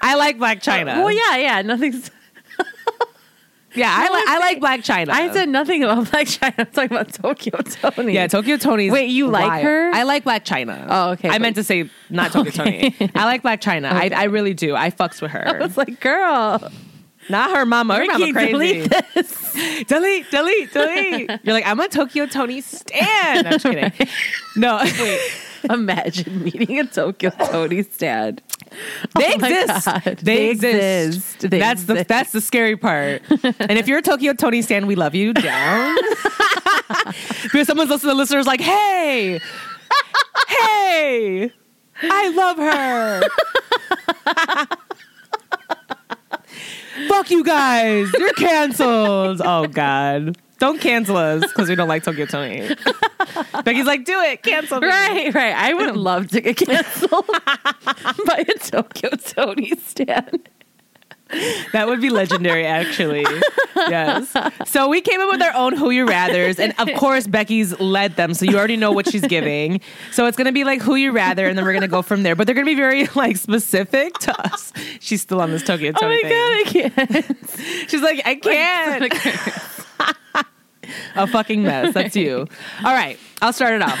[0.00, 1.02] I like Blac Chyna.
[1.04, 1.62] Well, yeah, yeah.
[1.62, 2.10] Nothing's.
[3.76, 3.94] Yeah.
[3.96, 5.10] I, No, li- I'm like Blac Chyna.
[5.10, 6.58] I said nothing about Blac Chyna.
[6.58, 7.60] I'm talking about Tokyo
[7.92, 8.12] Tony.
[8.14, 8.90] Yeah, Tokyo Tony's.
[8.92, 9.62] Wait, you like wild.
[9.64, 9.90] her?
[9.94, 10.86] I like Blac Chyna.
[10.88, 12.94] Oh, okay, I meant to say not Tokyo Tony.
[13.14, 13.90] I like Blac Chyna.
[13.92, 14.74] I, I really do.
[14.74, 15.46] I fucks with her.
[15.46, 16.70] I was like, girl,
[17.28, 17.96] Not her mama.
[17.96, 18.52] Her mama crazy.
[18.52, 19.52] delete this.
[19.88, 21.30] delete, delete, delete.
[21.44, 23.46] You're like, I'm a Tokyo Tony stan.
[23.46, 23.92] I'm just kidding.
[24.56, 25.20] No, wait.
[25.70, 28.42] Imagine meeting a Tokyo Tony stand.
[29.16, 29.88] They Oh exist.
[30.04, 31.16] They, They exist.
[31.38, 31.50] exist.
[31.50, 32.08] They that's the exist.
[32.08, 33.22] that's the scary part.
[33.42, 35.96] and if you're a Tokyo Tony stan, we love you down.
[37.42, 39.40] because someone's listening to listeners like, hey,
[40.48, 41.50] hey,
[42.02, 43.22] I love her.
[47.08, 48.10] Fuck you guys.
[48.18, 49.40] You're canceled.
[49.44, 50.36] Oh God.
[50.58, 52.68] Don't cancel us because we don't like Tokyo Tony.
[53.64, 54.42] Becky's like, do it.
[54.42, 54.86] Cancel me.
[54.88, 55.54] Right, right.
[55.54, 60.48] I would love to get canceled by a Tokyo Tony stand.
[61.72, 63.26] That would be legendary, actually.
[63.74, 64.32] yes.
[64.66, 68.14] So we came up with our own Who You Rathers, and of course Becky's led
[68.14, 69.80] them, so you already know what she's giving.
[70.12, 72.36] So it's gonna be like Who You Rather, and then we're gonna go from there.
[72.36, 74.72] But they're gonna be very like specific to us.
[75.00, 76.90] She's still on this Tokyo Oh Tony my thing.
[76.94, 77.90] god, I can't.
[77.90, 79.12] She's like, I can't.
[81.14, 81.94] a fucking mess.
[81.94, 82.46] That's you.
[82.84, 83.98] All right, I'll start it off.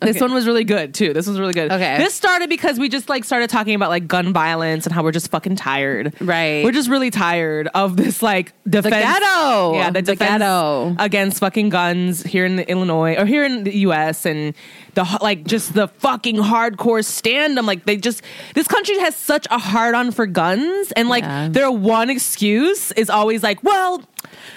[0.00, 1.12] This one was really good too.
[1.12, 1.72] This was really good.
[1.72, 1.98] Okay.
[1.98, 5.10] This started because we just like started talking about like gun violence and how we're
[5.10, 6.14] just fucking tired.
[6.20, 6.62] Right.
[6.64, 8.84] We're just really tired of this like defense.
[8.84, 9.74] The ghetto.
[9.74, 10.94] Yeah, the, The defense ghetto.
[11.00, 14.24] against fucking guns here in the Illinois or here in the U.S.
[14.24, 14.54] and
[14.96, 17.56] the like just the fucking hardcore stand.
[17.58, 18.22] I'm like they just
[18.54, 21.48] this country has such a hard on for guns and like Yeah.
[21.48, 24.02] their one excuse is always like, well.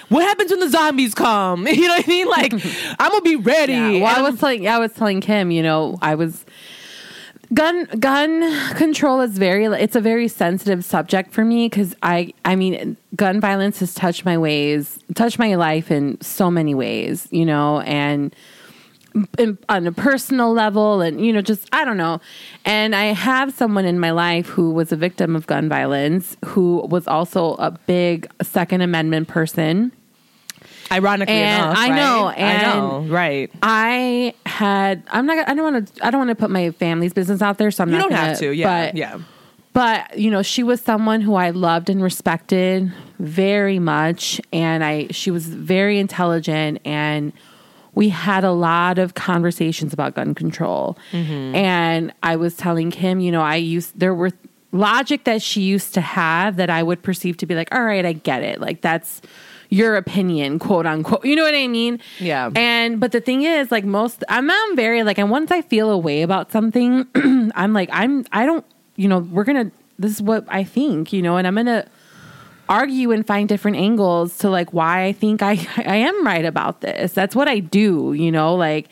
[0.08, 1.66] What happens when the zombies come?
[1.80, 2.26] You know what I mean?
[2.28, 2.52] Like,
[2.98, 3.72] I'm gonna be ready.
[3.72, 6.44] Yeah, well, I was telling, I was telling Kim, you know, I was
[7.54, 12.54] gun gun control is very it's a very sensitive subject for me because I I
[12.56, 17.44] mean gun violence has touched my ways touched my life in so many ways, you
[17.44, 18.34] know, and
[19.38, 22.20] in, on a personal level and you know just i don't know
[22.64, 26.78] and i have someone in my life who was a victim of gun violence who
[26.88, 29.92] was also a big second amendment person
[30.92, 31.94] Ironically And enough, I right?
[31.96, 33.48] know, I know, right?
[33.62, 35.04] I had.
[35.12, 35.48] I'm not.
[35.48, 36.04] I don't want to.
[36.04, 37.70] I don't want to put my family's business out there.
[37.70, 38.00] So I'm You not.
[38.02, 39.18] don't gonna, have to, yeah, But, yeah.
[39.72, 45.06] But you know, she was someone who I loved and respected very much, and I.
[45.12, 47.32] She was very intelligent, and
[47.94, 50.96] we had a lot of conversations about gun control.
[51.12, 51.54] Mm-hmm.
[51.54, 54.30] And I was telling Kim, you know, I used there were
[54.72, 58.04] logic that she used to have that I would perceive to be like, all right,
[58.04, 59.20] I get it, like that's
[59.70, 61.24] your opinion, quote unquote.
[61.24, 62.00] You know what I mean?
[62.18, 62.50] Yeah.
[62.54, 65.90] And but the thing is, like most, I'm, I'm very like, and once I feel
[65.90, 67.06] a way about something,
[67.54, 68.64] I'm like, I'm, I don't,
[68.96, 69.70] you know, we're gonna.
[69.98, 71.86] This is what I think, you know, and I'm gonna
[72.70, 76.80] argue and find different angles to like why I think I I am right about
[76.80, 77.12] this.
[77.12, 78.88] That's what I do, you know, like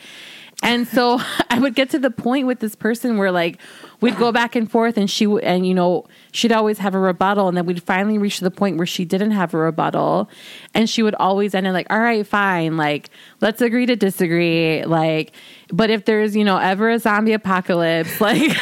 [0.62, 3.58] and so I would get to the point with this person where like
[4.00, 7.48] we'd go back and forth and she and you know she'd always have a rebuttal
[7.48, 10.28] and then we'd finally reach the point where she didn't have a rebuttal
[10.74, 13.10] and she would always end it like all right fine like
[13.40, 15.32] let's agree to disagree like
[15.72, 18.56] but if there's you know ever a zombie apocalypse like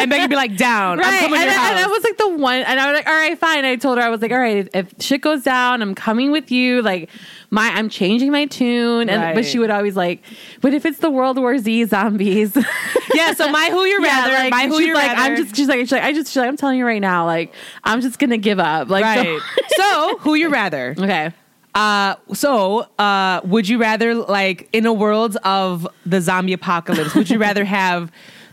[0.00, 0.98] And Becky be like, down.
[1.00, 2.96] I'm coming And, to your I- and I was like the one, and I was
[2.98, 3.64] like, all right, fine.
[3.64, 6.50] I told her, I was like, all right, if shit goes down, I'm coming with
[6.50, 6.82] you.
[6.82, 7.10] Like,
[7.50, 9.08] my, I'm changing my tune.
[9.08, 9.34] And, Right.
[9.34, 10.22] but she would always like,
[10.60, 12.56] but if it's the World War Z zombies,
[13.14, 15.20] yeah, so my who you rather, like, my who she's you like, rather.
[15.32, 17.26] I'm just, she's like, she's like, I just, she's like, I'm telling you right now,
[17.26, 17.52] like,
[17.84, 18.88] I'm just gonna give up.
[18.88, 19.40] Like, so- right.
[19.76, 20.94] so who you rather?
[20.98, 21.32] okay.
[21.72, 27.14] Uh, so uh, would you rather like in a world of the zombie apocalypse?
[27.14, 28.10] Would you rather have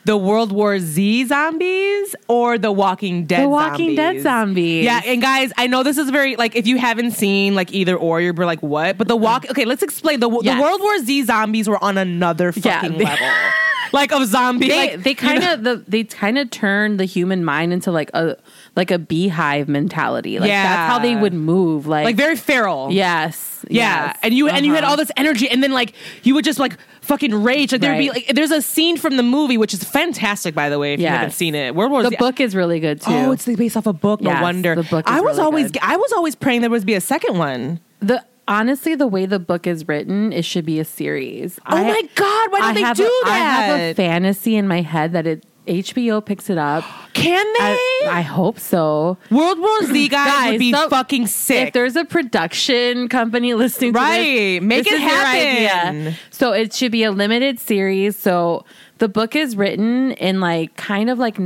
[0.07, 3.37] the World War Z zombies or the Walking Dead?
[3.41, 3.45] Zombies?
[3.45, 4.85] The Walking Dead zombies.
[4.85, 7.95] Yeah, and guys, I know this is very like if you haven't seen like either
[7.95, 8.97] or, you're like what?
[8.97, 9.49] But the walk.
[9.51, 10.55] Okay, let's explain the Yes.
[10.55, 13.27] the World War Z zombies were on another Yeah, fucking they- level.
[13.93, 14.67] like of zombie.
[14.67, 18.09] they like they kind of the they kind of turn the human mind into like
[18.13, 18.35] a
[18.75, 20.39] like a beehive mentality.
[20.39, 21.87] Like that's how they would move.
[21.87, 22.91] Like like very feral.
[22.91, 24.17] yes, Yeah, yes.
[24.23, 24.91] and you and you had Uh-huh.
[24.91, 25.93] all this energy, and then like
[26.23, 26.77] you would just like
[27.07, 27.71] fucking rage.
[27.71, 28.27] Like there'd be Right.
[28.27, 30.93] like there's a scene from the movie which is fantastic, by the way.
[30.93, 31.35] If you haven't Yes.
[31.35, 33.11] seen it, World War The Z- book is really good too.
[33.11, 34.21] Oh, it's based off a book.
[34.21, 34.75] No Yes, wonder.
[34.75, 35.81] the book is I was really always good.
[35.83, 37.79] I was always praying there was be a second one.
[38.01, 41.59] the honestly the way the book is written, it should be a series.
[41.69, 43.95] Oh my God, why don't I they have do a, I have a that?
[43.95, 46.83] fantasy in my head that it HBO picks it up.
[47.13, 47.59] Can they?
[48.07, 49.17] I, I hope so.
[49.31, 51.67] World War Z guys, Guys, would be so- fucking sick.
[51.67, 54.59] If there's a production company listening to Right.
[54.59, 56.15] this, Make this it happen.
[56.29, 58.15] So it should be a limited series.
[58.17, 58.65] So
[58.99, 61.37] the book is written in like kind of like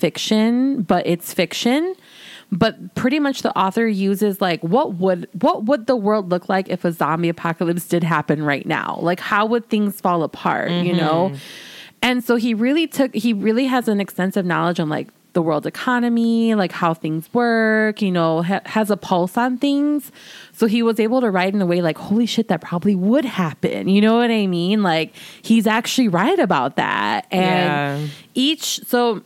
[0.00, 1.94] nonfiction, but it's fiction.
[2.52, 6.68] But pretty much the author uses like what would what would the world look like
[6.68, 8.98] if a zombie apocalypse did happen right now?
[9.02, 11.30] Like how would things fall apart, you know?
[11.30, 11.36] Mm-hmm.
[12.02, 15.66] And so he really took he really has an extensive knowledge on like the world
[15.66, 20.10] economy, like how things work, you know, ha- has a pulse on things.
[20.52, 23.26] So he was able to write in a way like, holy shit, that probably would
[23.26, 23.86] happen.
[23.88, 24.82] You know what I mean?
[24.82, 27.26] Like he's actually right about that.
[27.30, 28.08] And Yeah.
[28.34, 29.22] each, so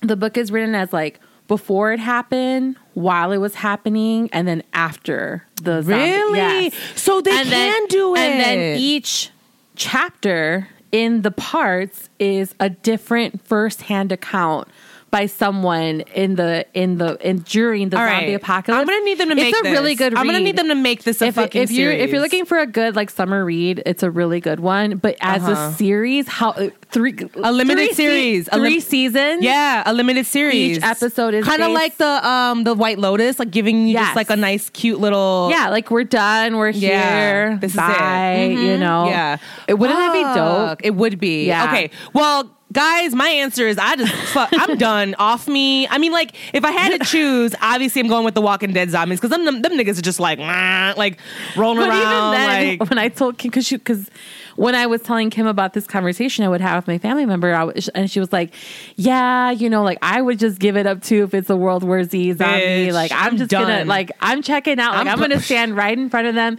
[0.00, 4.62] the book is written as like before it happened, while it was happening, and then
[4.72, 5.92] after the zombie.
[5.94, 6.38] Really?
[6.38, 6.74] Yes.
[6.96, 8.20] So they And then- can do it.
[8.20, 9.30] And then each
[9.76, 14.68] chapter in the parts is a different first-hand account
[15.10, 18.34] by someone in the in the in during the All zombie right.
[18.34, 18.80] apocalypse.
[18.80, 19.98] I'm gonna need them to it's make a really this.
[19.98, 20.14] good.
[20.14, 22.44] I'm gonna need them to make this a if, fucking if you're if you're looking
[22.44, 24.96] for a good like summer read, it's a really good one.
[24.98, 25.70] But as Uh-huh.
[25.70, 28.48] a series, how uh, three A limited three se- series.
[28.48, 29.42] A three lim- seasons.
[29.44, 30.78] Yeah, a limited series.
[30.78, 34.06] Each episode is kind of like the um the White Lotus, like giving you Yes.
[34.08, 36.56] just like a nice, cute little Yeah, like we're done.
[36.56, 37.58] We're Yeah, here.
[37.60, 37.80] this is it.
[37.80, 38.48] Bye.
[38.56, 38.66] Mhm.
[38.66, 39.06] You know.
[39.08, 39.36] Yeah.
[39.68, 40.80] It, wouldn't that be dope?
[40.84, 41.46] It would be.
[41.46, 41.64] Yeah.
[41.68, 41.90] Okay.
[42.12, 45.14] Well, guys, my answer is I just fuck, I'm done.
[45.18, 45.88] Off me.
[45.88, 48.90] I mean, like if I had to choose, obviously I'm going with the Walking Dead
[48.90, 51.18] zombies because them, them them niggas are just like like
[51.56, 52.02] rolling But around.
[52.02, 54.10] even then, like when I told because because
[54.56, 57.54] when I was telling Kim about this conversation I would have with my family member,
[57.54, 58.52] I was, and she was like,
[58.96, 61.84] "Yeah, you know, like I would just give it up too if it's a World
[61.84, 62.60] War Z zombie.
[62.60, 64.92] Bitch, like I'm, I'm just gonna like I'm checking out.
[64.92, 66.58] Like I'm I'm, gonna stand right in front of them.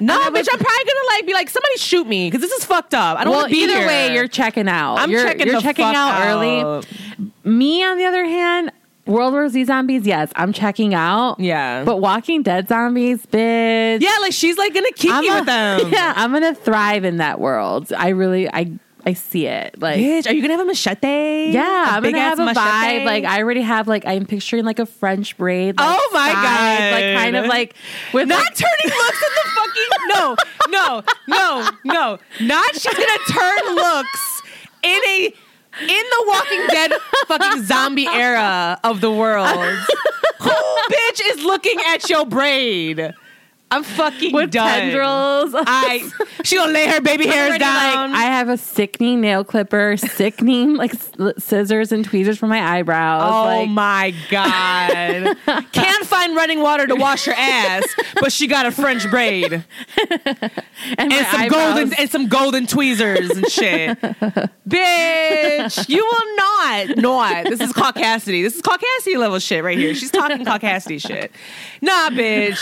[0.00, 2.64] no, bitch, was- I'm probably gonna like be like somebody shoot me because this is
[2.64, 3.18] fucked up.
[3.18, 3.86] I don't well, want to be either here.
[3.86, 4.96] way, you're checking out.
[4.96, 6.84] I'm you're, checking You're checking fuck out, early.
[7.44, 8.72] Me, on the other hand,
[9.06, 11.38] World War Z zombies, yes, I'm checking out.
[11.38, 11.84] Yeah.
[11.84, 14.00] But Walking Dead zombies, bitch.
[14.00, 15.80] Yeah, like she's like gonna keep I'm you a- with them.
[15.92, 17.92] Yeah, I'm gonna thrive in that world.
[17.92, 18.72] I really, I,
[19.06, 19.78] I see it.
[19.78, 21.50] Like, Bitch, are you gonna have a machete?
[21.52, 23.04] yeah, i I'm gonna have a vibe.
[23.04, 25.76] Like, I already have like I'm picturing like a French braid.
[25.78, 26.92] Like, Oh my god!
[26.92, 27.74] Like, kind of like
[28.14, 30.36] with not like, turning looks in the fucking no,
[30.70, 32.18] no, no, no.
[32.40, 34.42] Not she's gonna turn looks
[34.82, 35.34] in a
[35.80, 36.92] in the Walking Dead
[37.26, 39.48] fucking zombie era of the world.
[40.40, 43.14] Who bitch is looking at your braid?
[43.70, 44.68] I'm fucking with done.
[44.68, 45.54] tendrils.
[45.66, 46.08] I
[46.44, 48.14] she gonna lay her baby hairs Already, like, down.
[48.14, 50.92] I have a sickening nail clipper, sickening like
[51.38, 53.32] scissors and tweezers for my eyebrows.
[53.32, 55.36] Oh like, my god!
[55.72, 57.84] Can't find running water to wash her ass,
[58.20, 59.64] but she got a French braid and,
[60.98, 61.50] and some eyebrows.
[61.50, 63.98] golden and some golden tweezers and shit.
[64.68, 67.44] Bitch, you will not, not.
[67.46, 68.42] This is Caucasity.
[68.42, 69.94] This is Caucasity level shit right here.
[69.94, 71.32] She's talking Caucasity shit.
[71.80, 72.60] Nah, bitch.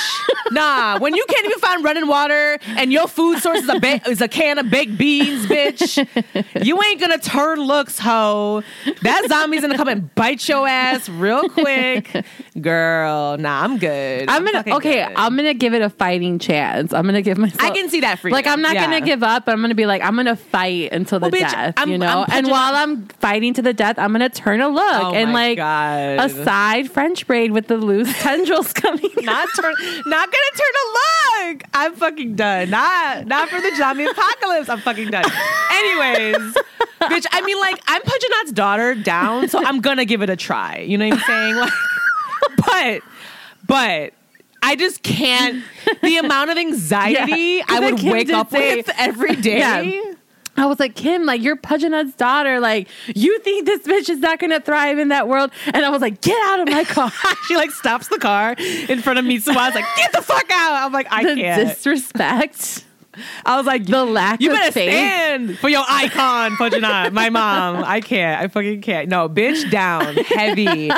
[0.51, 1.01] Nah.
[1.03, 4.21] When you can't even find running water and your food source is a ba- is
[4.21, 8.63] a can of baked beans, bitch, you ain't gonna turn looks, hoe.
[9.03, 12.25] That zombie's gonna come and bite your ass real quick,
[12.61, 13.37] girl.
[13.39, 14.29] Nah, I'm good.
[14.29, 15.05] I'm gonna okay.
[15.07, 15.13] good.
[15.17, 16.93] I'm gonna give it a fighting chance.
[16.93, 17.63] I'm gonna give myself.
[17.63, 18.33] I can see that for you.
[18.35, 18.85] Like I'm not Yeah.
[18.85, 19.45] gonna give up.
[19.49, 21.75] I'm gonna be like I'm gonna fight until the Well, bitch, death.
[21.77, 22.25] I'm- you know.
[22.29, 25.33] I'm and while I'm fighting to the death, I'm gonna turn a look Oh and
[25.33, 26.21] my like God.
[26.21, 29.11] a side French braid with the loose tendrils coming.
[29.23, 29.75] not turn,
[30.07, 31.63] not gonna turn a look.
[31.75, 32.71] I'm fucking done.
[32.71, 34.69] Not, not for the zombie apocalypse.
[34.69, 35.25] I'm fucking done.
[35.73, 36.55] Anyways,
[37.03, 37.27] bitch.
[37.31, 40.79] I mean, like, I'm Pudgeonot's daughter down, so I'm gonna give it a try.
[40.79, 41.57] You know what I'm saying?
[41.57, 41.73] Like,
[42.57, 43.03] but,
[43.67, 44.13] but.
[44.65, 45.65] I just can't.
[46.03, 49.59] The amount of anxiety Yeah, I would wake up with every day.
[49.59, 50.15] Yeah.
[50.57, 52.61] I was like, Kim, like you're Pudgeonut's daughter.
[52.61, 55.51] Like you think this bitch is not gonna thrive in that world?
[55.67, 57.11] And I was like, get out of my car.
[57.49, 59.57] she like stops the car in front of Mitsuwa.
[59.57, 62.85] I was like, "Get the fuck out!" I'm like, "I the can't." disrespect.
[63.45, 64.91] I was like, The lack you of better faith.
[64.91, 65.49] stand.
[65.51, 67.13] hand for your icon, Pujana.
[67.13, 67.85] My mom.
[67.85, 68.41] I can't.
[68.41, 69.09] I fucking can't.
[69.09, 70.15] No, bitch down.
[70.17, 70.91] Heavy.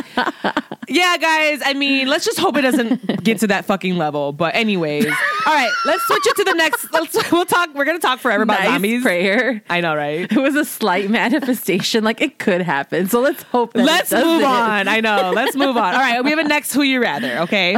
[0.87, 1.61] Yeah, guys.
[1.65, 4.33] I mean, let's just hope it doesn't get to that fucking level.
[4.33, 5.07] But anyways.
[5.07, 6.93] All right, let's switch it to the next.
[6.93, 7.75] Let's we'll talk.
[7.75, 9.03] We're gonna talk forever about nice zombies.
[9.03, 9.63] prayer.
[9.69, 10.31] I know, right?
[10.31, 12.05] It was a slight manifestation.
[12.05, 13.09] Like it could happen.
[13.09, 14.89] So let's hope that Let's move on.
[14.89, 15.33] I know.
[15.35, 15.95] Let's move on.
[15.95, 17.77] All right, we have a next who you rather, okay?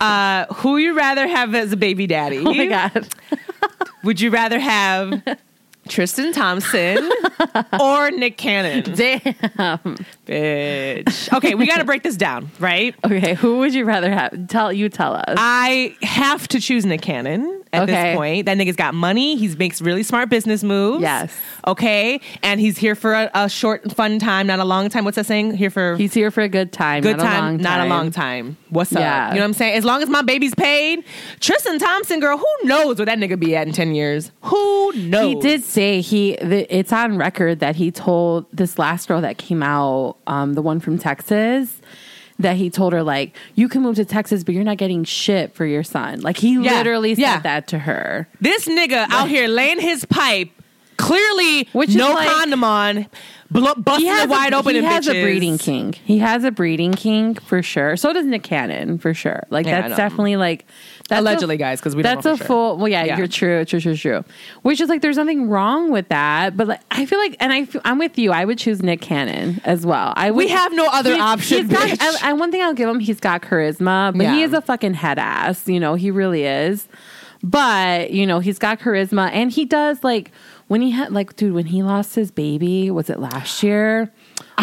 [0.00, 2.38] Uh, who you rather have as a baby daddy?
[2.38, 3.08] Oh my god.
[4.04, 5.22] Would you rather have
[5.88, 7.08] Tristan Thompson
[7.80, 8.94] or Nick Cannon?
[8.94, 9.96] Damn.
[10.32, 11.32] Bitch.
[11.36, 12.94] Okay, we got to break this down, right?
[13.12, 14.48] Okay, who would you rather have?
[14.48, 15.24] Tell you tell us.
[15.36, 17.92] I have to choose Nick Cannon at Okay.
[17.92, 18.46] this point.
[18.46, 19.36] That nigga's got money.
[19.36, 21.02] He makes really smart business moves.
[21.02, 21.32] Yes.
[21.66, 22.20] Okay.
[22.42, 25.04] And he's here for a, a short, fun time, not a long time.
[25.04, 25.54] What's that saying?
[25.56, 27.02] Here for He's here for a good time.
[27.02, 27.88] good not time, a long not a time.
[27.90, 28.56] long time.
[28.70, 28.98] What's up?
[29.00, 29.74] You know what I'm saying?
[29.74, 31.04] As long as my baby's paid,
[31.40, 34.30] Tristan Thompson, girl, who knows where that nigga be at in 10 years?
[34.42, 35.26] Who knows?
[35.26, 36.36] He did say he.
[36.36, 40.62] The, it's on record that he told this last girl that came out, um, the
[40.62, 41.80] one from Texas,
[42.38, 45.54] that he told her like, "You can move to Texas, but you're not getting shit
[45.54, 47.40] for your son." Like he Yeah, literally said yeah.
[47.40, 48.28] that to her.
[48.40, 50.50] This nigga out here laying his pipe,
[51.02, 53.06] clearly Which no like- condom on,
[53.50, 54.74] blo- busting it wide a, open.
[54.76, 55.92] He has a breeding king.
[56.04, 57.96] He has a breeding king for sure.
[57.96, 59.42] So does Nick Cannon for sure.
[59.50, 60.64] Like Yeah, that's definitely like
[61.08, 62.46] that's a- Allegedly, guys, because we don't that's a sure.
[62.46, 62.76] full.
[62.78, 63.18] Well, yeah, Yeah.
[63.18, 64.24] you're true, true, true, true.
[64.62, 67.64] Which is like, there's nothing wrong with that, but like, I feel like, and I,
[67.64, 68.30] feel- I'm with you.
[68.32, 70.14] I would choose Nick Cannon as well.
[70.16, 72.00] I would, We have no other option, he's got-.
[72.22, 74.94] I, I- one thing I'll give him, he's got charisma, but he is a fucking
[74.94, 75.68] head ass.
[75.68, 76.86] You know, he really is.
[77.42, 80.30] But you know, he's got charisma, and he does like
[80.72, 84.10] when he had like, dude, when he lost his baby, was it last year?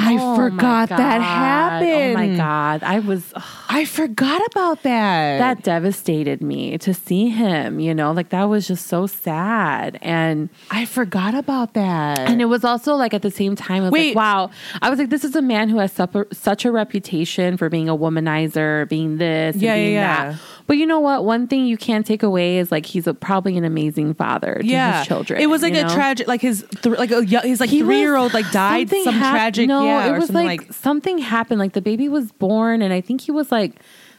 [0.02, 1.92] I Oh, forgot that happened.
[1.92, 3.32] Oh my god, I was.
[3.36, 5.38] ugh, I forgot about that.
[5.40, 10.00] that devastated me to see him, you know, like that was just so sad.
[10.02, 12.20] And I forgot about that.
[12.20, 14.08] and it was also like at the same time, I was Wait.
[14.10, 14.50] like, wow.
[14.82, 17.88] I was like, this is a man who has supper, such a reputation for being
[17.90, 20.40] a womanizer, being this, and Yeah, being yeah, that.
[20.68, 21.26] But you know what?
[21.26, 24.66] One thing you can't take away is like he's a, probably an amazing father to
[24.66, 25.42] yeah, his children.
[25.42, 25.94] It was like a know?
[25.94, 29.68] tragic, like his th- like a his like three year old like died some tragic.
[29.68, 31.60] No, yeah, it was something like, like, something happened.
[31.60, 33.76] Like the baby was born, and I think he was like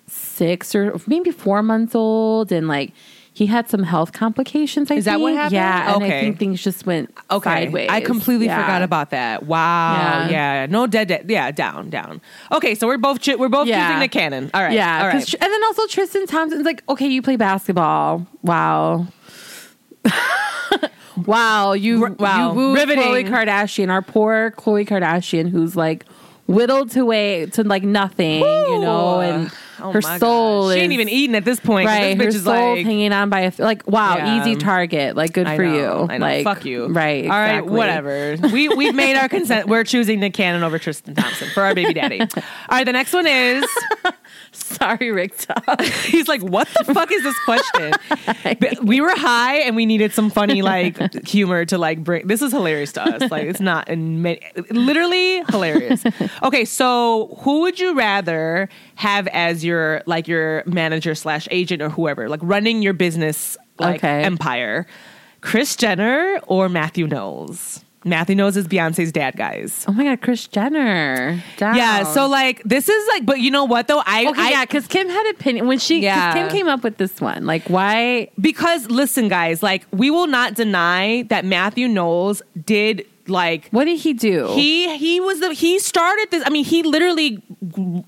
[0.06, 2.92] six or maybe four months old, and like
[3.32, 4.90] he had some health complications.
[4.90, 5.52] I Is that what happened?
[5.52, 6.20] Yeah, and I Okay.
[6.20, 7.48] think things just went okay.
[7.64, 7.88] sideways.
[7.88, 8.60] I completely Yeah.
[8.60, 9.44] forgot about that.
[9.44, 10.26] Wow.
[10.28, 10.30] Yeah.
[10.30, 10.66] Yeah.
[10.66, 11.08] No dead.
[11.08, 11.26] dead.
[11.28, 11.50] Yeah.
[11.52, 11.90] Down.
[11.90, 12.20] Down.
[12.50, 12.74] Okay.
[12.74, 13.86] So we're both chi- we're both Yeah.
[13.86, 14.50] choosing the cannon.
[14.52, 14.72] All right.
[14.72, 15.24] Yeah, All right.
[15.26, 18.26] Tr- and then also Tristan Thompson's like, okay, you play basketball.
[18.42, 19.06] Wow.
[21.26, 22.50] Wow, you R- wow.
[22.50, 23.04] you wooed Riveting.
[23.04, 26.04] Khloe Kardashian, our poor Khloe Kardashian, who's like
[26.46, 29.50] whittled to way to like nothing, you know, and
[29.82, 30.72] Oh her soul God.
[30.74, 31.86] She is ain't even eating at this point.
[31.86, 32.18] right.
[32.18, 32.84] This Her bitch is soul's like.
[32.84, 34.40] hanging on by a like wow, Yeah.
[34.42, 36.26] easy target, like good I for know, you, I know.
[36.26, 36.88] like fuck you.
[36.88, 37.24] right?
[37.24, 37.50] All right.
[37.54, 37.76] exactly.
[37.78, 38.36] Whatever.
[38.52, 39.68] We we've made our consent.
[39.68, 42.20] We're choosing Nick Cannon over Tristan Thompson for our baby daddy.
[42.36, 42.84] All right.
[42.84, 43.64] The next one is.
[44.80, 45.36] Sorry, Rick.
[45.38, 45.80] Top.
[46.04, 47.92] He's like, what the fuck is this question?
[48.82, 52.26] We were high and we needed some funny like humor to like bring.
[52.26, 53.30] This is hilarious to us.
[53.30, 54.34] Like it's not in ma-
[54.70, 56.02] literally hilarious.
[56.42, 61.90] Okay, so who would you rather have as your like your manager slash agent or
[61.90, 64.24] whoever like running your business like Okay.
[64.24, 64.86] empire?
[65.42, 67.84] Kris Jenner or Matthew Knowles?
[68.02, 69.84] Matthew Knowles is Beyonce's dad, guys.
[69.86, 71.42] Oh my god, Kris Jenner.
[71.58, 71.74] Down.
[71.76, 74.02] Yeah, so like this is like, but you know what though?
[74.06, 76.32] I, Okay, I yeah, because Kim had opinion when she Yeah.
[76.32, 77.44] Kim came up with this one.
[77.44, 78.30] Like, why?
[78.40, 83.98] because listen guys like we will not deny that matthew knowles did like What did
[84.00, 84.48] he do?
[84.54, 87.42] he he was the he started this i mean he literally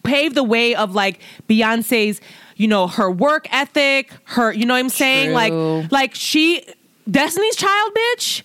[0.04, 2.20] paved the way of like beyonce's
[2.56, 5.34] you know her work ethic her you know what i'm saying True.
[5.82, 6.64] like like she
[7.10, 8.42] destiny's child bitch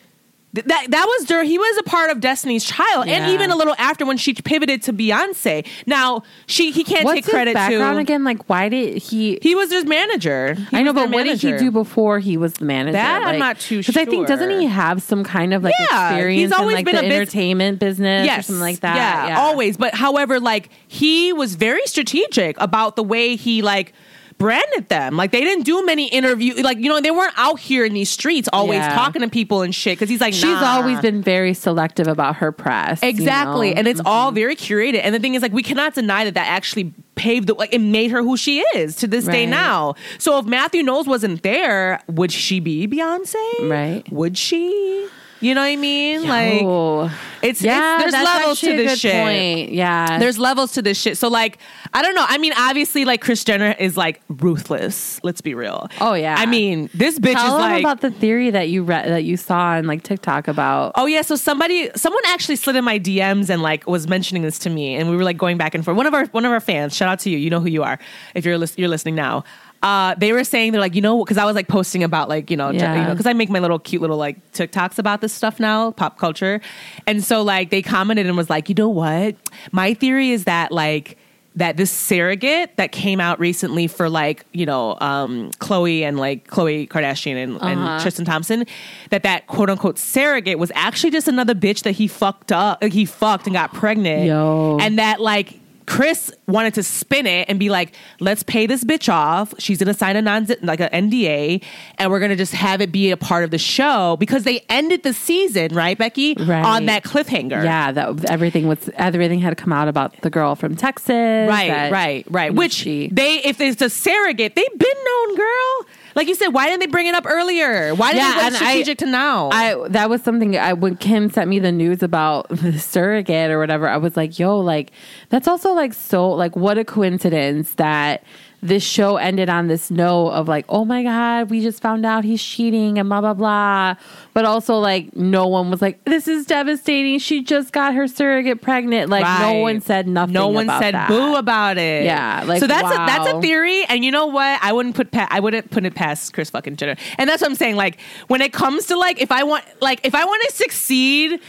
[0.65, 3.75] that that was during he was a part of Destiny's Child, and even a little
[3.77, 5.67] after when she pivoted to Beyonce.
[5.85, 8.23] Now she he can't What's take credit background to again?
[8.23, 9.39] Like, why did he?
[9.41, 10.55] he was his manager.
[10.55, 12.93] He I know, but what did he do before he was the manager?
[12.93, 13.91] That I'm not too sure.
[13.93, 16.75] Because I think doesn't he have some kind of like Yeah, experience he's always in
[16.77, 18.95] like been the a entertainment business or yes, something like that?
[19.29, 19.77] Yeah, always.
[19.77, 23.93] But however, like he was very strategic about the way he like
[24.37, 25.17] branded them.
[25.17, 26.55] Like they didn't do many interview.
[26.61, 28.93] Like you know they weren't out here in these streets always Yeah.
[28.95, 29.97] talking to people and shit.
[29.97, 30.75] Because he's like, She's nah.
[30.75, 33.01] always been very selective about her press.
[33.01, 33.71] you Exactly, know?
[33.71, 33.79] Mm-hmm.
[33.79, 35.01] and it's all very curated.
[35.03, 37.79] And the thing is, like, we cannot deny that that actually paved the like it
[37.81, 39.95] made her who she is to this day now.
[40.19, 43.69] So if Matthew Knowles wasn't there, would she be Beyonce?
[43.69, 44.03] Right.
[44.11, 45.07] Would she?
[45.39, 46.27] You know what I mean?
[46.27, 47.11] Like oh.
[47.41, 49.13] it's, yeah, it's there's levels to this shit.
[49.13, 49.71] point.
[49.71, 51.17] Yeah, There's levels to this shit.
[51.17, 51.59] So like,
[51.93, 52.25] I don't know.
[52.27, 55.19] I mean, obviously, like Kris Jenner is like ruthless.
[55.23, 55.89] Let's be real.
[56.01, 56.35] Oh, yeah.
[56.37, 57.81] I mean, this bitch Tell is them like.
[57.81, 60.93] about the theory that you read that you saw on like TikTok about.
[60.95, 64.57] Oh yeah, so somebody, someone actually slid in my DMs and like was mentioning this
[64.59, 65.97] to me, and we were like going back and forth.
[65.97, 67.37] One of our one of our fans, shout out to you.
[67.37, 67.99] You know who you are
[68.33, 69.43] if you're lis- you're listening now.
[69.83, 72.49] Uh, they were saying they're like you know because I was like posting about like
[72.49, 72.95] you know Yeah.
[72.95, 75.91] you know because I make my little cute little like TikToks about this stuff now
[75.91, 76.61] pop culture,
[77.05, 79.35] and so like they commented and was like you know what
[79.71, 81.17] my theory is that like
[81.55, 86.47] that this surrogate that came out recently for like you know um Khloe and like
[86.47, 87.67] Khloe Kardashian and, Uh-huh.
[87.67, 88.65] and Tristan Thompson
[89.11, 93.05] that that quote unquote surrogate was actually just another bitch that he fucked up he
[93.05, 94.77] fucked and got pregnant Yo.
[94.81, 99.11] and that like Kris wanted to spin it and be like, let's pay this bitch
[99.11, 99.53] off.
[99.57, 101.63] She's gonna sign a non like an NDA,
[101.97, 105.03] and we're gonna just have it be a part of the show because they ended
[105.03, 106.63] the season, right, Becky, Right.
[106.63, 107.63] on that cliffhanger.
[107.63, 111.07] Yeah, that everything was everything had to come out about the girl from Texas.
[111.49, 112.53] Right, that, right, right.
[112.53, 115.85] Which she- they, if it's a surrogate, they've been known, girl.
[116.17, 117.93] Like you said, why didn't they bring it up earlier?
[117.95, 119.49] Why did Yeah, they wait and I- strategic to now?
[119.53, 123.59] I that was something I when Kim sent me the news about the surrogate or
[123.59, 124.91] whatever, I was like, yo, like
[125.29, 128.23] that's also like so like what a coincidence that
[128.61, 132.23] this show ended on this note of like, oh my God, we just found out
[132.23, 133.95] he's cheating and blah blah blah.
[134.33, 137.19] But also like no one was like, This is devastating.
[137.19, 139.09] She just got her surrogate pregnant.
[139.09, 140.33] Like no one said nothing.
[140.33, 141.07] No one said that.
[141.07, 142.05] boo about it.
[142.05, 144.59] Yeah, like, so that's a, that's a theory, and you know what?
[144.63, 147.49] I wouldn't put pa- I wouldn't put it past Kris fucking Jenner, and that's what
[147.51, 147.75] I'm saying.
[147.75, 151.39] Like when it comes to like if I want like if I want to succeed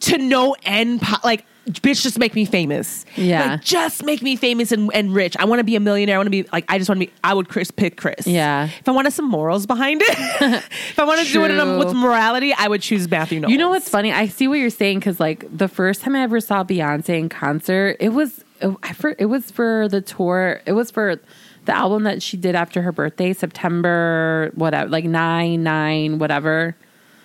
[0.00, 3.04] to no end, po- like bitch, just make me famous.
[3.16, 3.52] Yeah.
[3.52, 5.36] like, just make me famous and, and rich.
[5.38, 6.16] I want to be a millionaire.
[6.16, 7.12] I want to be like I just want to be.
[7.24, 8.26] I would Kris pick Kris.
[8.26, 8.64] Yeah.
[8.64, 11.64] If I wanted some morals behind it, if I want to do it in a,
[11.64, 11.78] True.
[11.78, 13.40] with morality, I would choose Matthew.
[13.40, 13.52] Knowles.
[13.52, 14.12] You know what's funny?
[14.12, 17.28] I see what you're saying because like the first time I ever saw Beyonce in
[17.28, 18.44] concert, it was
[18.82, 20.60] I for, it was for the tour.
[20.66, 21.20] It was for
[21.64, 26.76] the album that she did after her birthday, September whatever, like nine nine whatever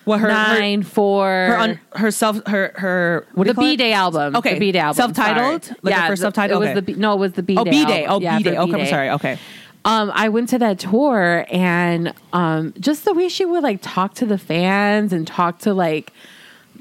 [0.04, 4.34] What her her- nine her un, her self her her what the B Day album.
[4.36, 4.54] Okay.
[4.54, 4.96] the B Day album.
[4.96, 5.64] Self-titled?
[5.64, 5.76] sorry.
[5.82, 6.62] Like her yeah, first the- self-titled?
[6.64, 7.60] It was the no, it was the B Day.
[7.60, 8.06] Oh, B Day.
[8.06, 8.56] Oh, Yeah, B Day.
[8.58, 9.10] Okay, I'm sorry.
[9.10, 9.38] Okay.
[9.84, 14.14] Um, I went to that tour and um, just the way she would like talk
[14.14, 16.12] to the fans and talk to like,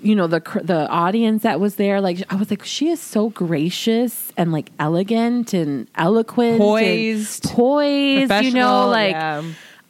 [0.03, 1.99] you know, the cr- the audience that was there.
[1.99, 7.43] Like, I was like, she is so gracious and like elegant and eloquent, and Poised.
[7.45, 8.31] poised.
[8.43, 9.11] You know, like.
[9.13, 9.43] yeah.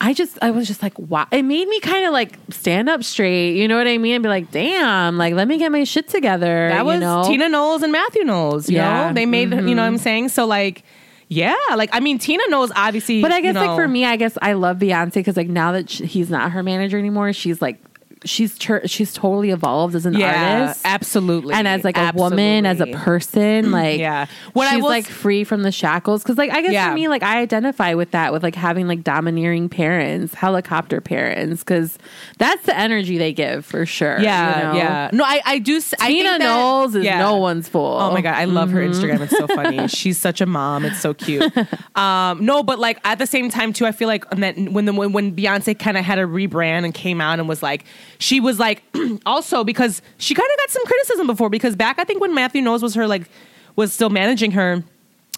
[0.04, 1.28] I just, I was just like, wow.
[1.32, 3.56] It made me kind of like stand up straight.
[3.56, 4.16] You know what I mean?
[4.16, 6.70] And be like, damn, like, let me get my shit together.
[6.70, 7.24] That was you know?
[7.28, 8.68] Tina Knowles and Matthew Knowles.
[8.68, 9.08] You Yeah.
[9.10, 9.52] know, they made.
[9.52, 9.66] You Mm-hmm.
[9.76, 10.30] know what I'm saying?
[10.30, 10.84] So like,
[11.28, 13.22] yeah, like I mean, Tina Knowles obviously.
[13.22, 15.72] But I guess you like for me, I guess I love Beyonce because like now
[15.74, 17.78] that sh he's not her manager anymore, she's like
[18.24, 20.82] she's she's totally evolved as an yeah, artist.
[20.86, 24.28] absolutely, and as like a woman, as a person, like Yeah.
[24.54, 26.22] What I was like free from the shackles.
[26.24, 26.90] Because like I guess Yeah.
[26.90, 31.64] for me, like I identify with that, with like having like domineering parents, helicopter parents,
[31.64, 31.98] because
[32.38, 34.20] that's the energy they give for sure.
[34.20, 34.74] Yeah, you know?
[34.78, 35.10] yeah.
[35.14, 35.78] No, I, I do.
[36.00, 37.20] I Tina think that- Knowles is yeah.
[37.20, 37.98] no one's fool.
[38.00, 38.92] Oh my god, I love her Mm-hmm.
[39.00, 39.22] Instagram.
[39.22, 39.88] It's so funny.
[39.88, 40.86] She's such a mom.
[40.86, 41.52] It's so cute.
[41.96, 44.94] Um, no, but like at the same time too, I feel like that when the
[44.94, 47.86] when, when Beyonce kind of had a rebrand and came out and was like,
[48.22, 48.84] she was like,
[49.26, 52.62] also because she kind of got some criticism before because back I think when Matthew
[52.62, 53.30] Knowles was her like
[53.76, 54.84] was still managing her,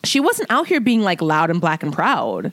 [0.03, 2.51] she wasn't out here being like loud and black and proud.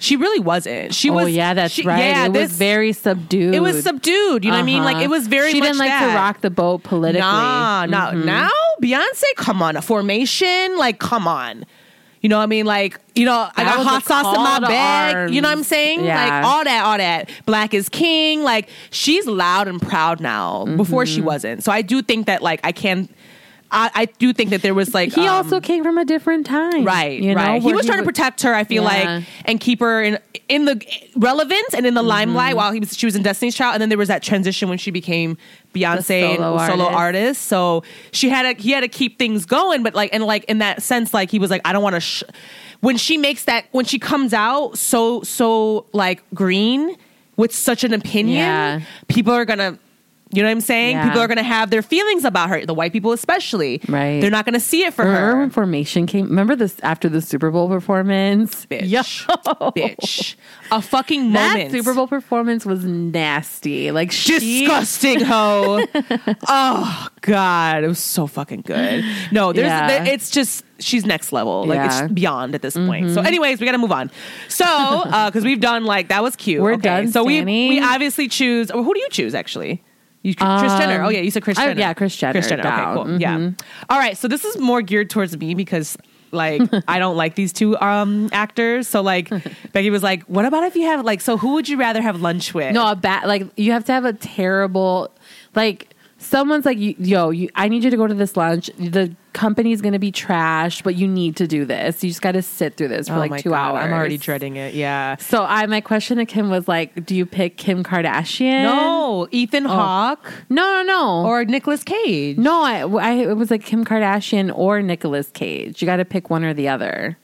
[0.00, 0.94] She really wasn't.
[0.94, 1.30] She oh was.
[1.30, 1.98] yeah, that's she- right.
[1.98, 3.52] Yeah, it this, was very subdued.
[3.52, 4.44] It was subdued.
[4.44, 4.84] You know what I mean?
[4.84, 5.04] Like Uh-huh.
[5.06, 5.50] it was very.
[5.50, 6.10] She didn't like that.
[6.12, 7.20] to rock the boat politically.
[7.20, 7.86] Nah.
[7.88, 8.24] Mhm.
[8.24, 8.48] Now
[8.80, 11.66] Beyonce, come on, a formation, like come on.
[12.20, 12.66] You know what I mean?
[12.66, 15.32] Like, you know, I got hot sauce in my bag.
[15.32, 16.04] You know what I'm saying?
[16.04, 16.16] Yeah.
[16.22, 17.30] Like all that, all that.
[17.46, 18.42] Black is king.
[18.42, 20.64] Like she's loud and proud now.
[20.64, 21.14] Before Mm-hmm.
[21.14, 21.62] she wasn't.
[21.64, 23.08] So I do think that like I can
[23.70, 26.46] I, I do think that there was like He um, also came from a different
[26.46, 27.60] time, Right, You know, right.
[27.62, 28.54] He was trying to protect her.
[28.54, 28.88] I feel Yeah.
[29.16, 30.18] like, and keep her in
[30.48, 30.80] in the
[31.16, 32.08] relevance and in the Mm-hmm.
[32.08, 34.68] limelight while he was she was in Destiny's Child, and then there was that transition
[34.70, 35.36] when she became
[35.74, 36.96] Beyonce solo and solo artist.
[36.96, 37.42] artist.
[37.42, 37.82] So
[38.12, 40.82] she had to he had to keep things going, but like and like in that
[40.82, 42.00] sense, like he was like, I don't want to.
[42.00, 42.22] Sh-.
[42.80, 46.96] When she makes that, when she comes out so so like green
[47.36, 48.80] with such an opinion, Yeah.
[49.08, 49.78] people are gonna.
[50.30, 50.96] You know what I'm saying?
[50.96, 51.04] Yeah.
[51.06, 52.66] People are going to have their feelings about her.
[52.66, 54.20] The white people, especially, Right.
[54.20, 55.38] They're not going to see it for Remember her.
[55.40, 56.26] when Formation came?
[56.26, 58.66] Remember this after the Super Bowl performance?
[58.66, 58.88] bitch.
[58.90, 59.00] Yo.
[59.72, 60.34] bitch.
[60.70, 61.72] A fucking That moment.
[61.72, 63.90] Super Bowl performance was nasty.
[63.90, 65.84] Like she, Disgusting hoe.
[66.48, 69.04] oh God, it was so fucking good.
[69.32, 69.88] No, there's Yeah.
[70.04, 71.64] there- it's just she's next level.
[71.66, 71.88] Like Yeah.
[71.88, 72.04] Mm-hmm.
[72.04, 73.10] it's beyond at this point.
[73.10, 74.10] So, anyways, we got to move on.
[74.48, 76.62] So, because we've done like that was cute.
[76.62, 78.70] We're Okay, done, So we we obviously choose.
[78.70, 79.82] Or who do you choose actually?
[80.22, 81.02] You, Kris Jenner.
[81.02, 81.80] Oh yeah, you said Kris I- Jenner.
[81.80, 82.62] yeah, Kris Jenner, Kris Jenner.
[82.62, 82.98] down.
[82.98, 83.20] Okay, cool.
[83.20, 83.50] Yeah.
[83.88, 84.16] All right.
[84.16, 85.96] So this is more geared towards me because
[86.32, 88.88] like I don't like these two um actors.
[88.88, 89.30] So like
[89.72, 92.20] Becky was like, "What about if you have like so who would you rather have
[92.20, 95.10] lunch with?" No, a bad like you have to have a terrible
[95.54, 98.70] like someone's like yo, you, I need you to go to this lunch.
[98.78, 102.02] The company's gonna be trash, but you need to do this.
[102.02, 103.84] You just got to sit through this for Oh like two God, hours.
[103.84, 104.74] I'm already dreading it.
[104.74, 105.16] Yeah.
[105.16, 108.64] So I my question to Kim was like, do you pick Kim Kardashian?
[108.64, 109.70] No, Ethan oh.
[109.70, 111.26] Hawke no, no, no.
[111.26, 112.36] or Nicolas Cage.
[112.36, 115.80] no, I, I it was like Kim Kardashian or Nicolas Cage.
[115.80, 117.16] You got to pick one or the other.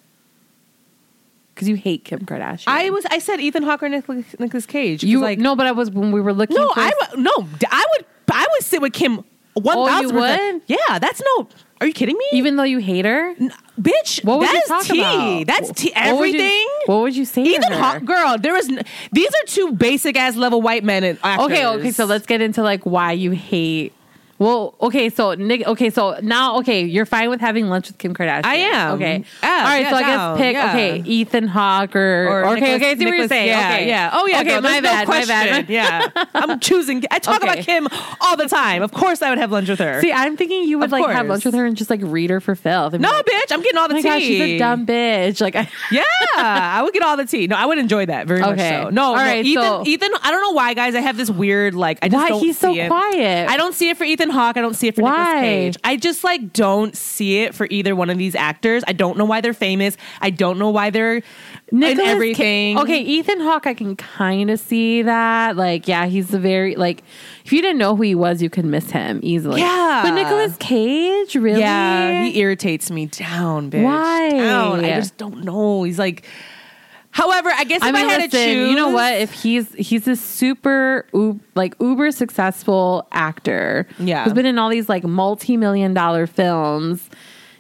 [1.55, 2.65] Because you hate Kim Kardashian.
[2.67, 3.05] I was.
[3.07, 5.05] I said Ethan Hawke or Nicolas, Nicolas Cage.
[5.05, 6.57] you like no, but I was when we were looking.
[6.57, 7.49] no, I no.
[7.71, 8.07] I would.
[8.31, 9.25] I would sit with Kim.
[9.55, 10.63] One Oh, thousand would?
[10.67, 11.49] Yeah, that's no.
[11.81, 12.25] Are you kidding me?
[12.33, 13.35] even though you hate her.
[13.81, 14.25] bitch.
[14.25, 15.01] What would that you is talk tea.
[15.43, 15.47] about?
[15.47, 15.93] That's tea.
[15.95, 16.69] What would you- Everything.
[16.87, 17.55] What would you say?
[17.57, 17.75] her?
[17.75, 18.37] Hawke, girl.
[18.39, 18.69] There is.
[18.69, 18.83] N-
[19.13, 21.05] these are two basic ass level white men.
[21.05, 21.47] And actors.
[21.47, 21.91] Okay, okay.
[21.91, 23.93] So let's get into like why you hate.
[24.39, 25.11] Well, okay.
[25.11, 25.67] So Nick.
[25.67, 28.45] Okay, so now, okay, you're fine with having lunch with Kim Kardashian.
[28.45, 28.95] I am.
[28.95, 29.25] Okay.
[29.43, 29.79] Yeah, All right.
[29.83, 30.55] yeah, so I guess pick.
[30.55, 30.71] yeah.
[30.71, 32.55] Okay, Ethan Hawke or, Or okay.
[32.61, 32.91] Nicolas- okay.
[32.91, 33.47] I see what you're saying.
[33.49, 33.89] Yeah, okay.
[33.89, 34.11] yeah.
[34.13, 34.41] Oh yeah.
[34.41, 34.61] Okay.
[34.61, 35.09] my there's no bad.
[35.09, 35.69] my bad.
[35.75, 36.09] Yeah.
[36.35, 37.05] I'm choosing.
[37.11, 37.53] I talk Okay.
[37.53, 37.89] about Kim
[38.21, 38.83] all the time.
[38.83, 40.01] Of course, I would have lunch with her.
[40.01, 42.31] See, I'm thinking you would Of like have lunch with her and just like read
[42.31, 42.95] her for filth.
[42.95, 43.53] no, like, bitch.
[43.53, 44.03] I'm getting all the Oh tea.
[44.03, 45.41] gosh, she's a dumb bitch.
[45.41, 46.03] Like, I, Yeah,
[46.37, 47.47] I would get all the tea.
[47.47, 48.91] No, I would enjoy that very much so.
[48.91, 49.63] No, All no, right, Ethan.
[49.63, 50.11] so- Ethan.
[50.23, 50.95] I don't know why, guys.
[50.95, 51.99] I have this weird like.
[52.03, 53.49] I just why he's so quiet?
[53.49, 54.57] I don't see it for Ethan Hawke.
[54.57, 55.17] I don't see it for Why?
[55.17, 55.77] Nicolas Cage.
[55.85, 58.85] I just like don't see it for either one of these actors.
[58.87, 59.97] I don't know why they're famous.
[60.21, 61.23] I don't know why they're
[61.73, 62.79] Nicolas in Ca- everything.
[62.79, 65.57] okay, Ethan Hawke, I can kind of see that.
[65.57, 67.03] Like, yeah, he's a very like.
[67.45, 69.61] If you didn't know who he was, you could miss him easily.
[69.61, 70.01] Yeah.
[70.05, 71.61] but Nicolas Cage, really?
[71.61, 73.83] Yeah, he irritates me down, bitch.
[73.85, 74.31] Why?
[74.31, 74.85] Down.
[74.85, 75.83] I just don't know.
[75.85, 76.27] He's like.
[77.15, 79.15] However, I guess if I I, mean, had listen, to choose, you know what?
[79.15, 81.07] If he's he's a super
[81.55, 84.25] like uber successful actor, Yeah.
[84.25, 87.09] who's been in all these like multi million dollar films,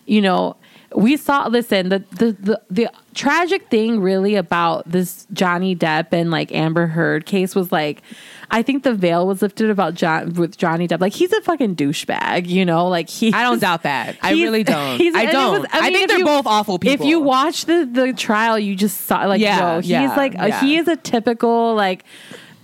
[0.07, 0.57] you know.
[0.95, 1.49] We saw.
[1.49, 6.87] Listen, the, the the the tragic thing really about this Johnny Depp and like Amber
[6.87, 8.03] Heard case was like,
[8.51, 11.01] I think the veil was lifted about John with Johnny Depp.
[11.01, 12.87] Like he's a fucking douchebag, you know.
[12.89, 13.33] Like he.
[13.33, 14.17] I don't doubt that.
[14.23, 14.97] I really don't.
[14.99, 15.61] he's- I don't.
[15.63, 17.05] was- I, mean, think they're you- both awful people.
[17.05, 20.35] If you watch the the trial, you just saw like Yeah, yo, he's yeah, like
[20.35, 20.61] a, yeah.
[20.61, 22.05] he is a typical like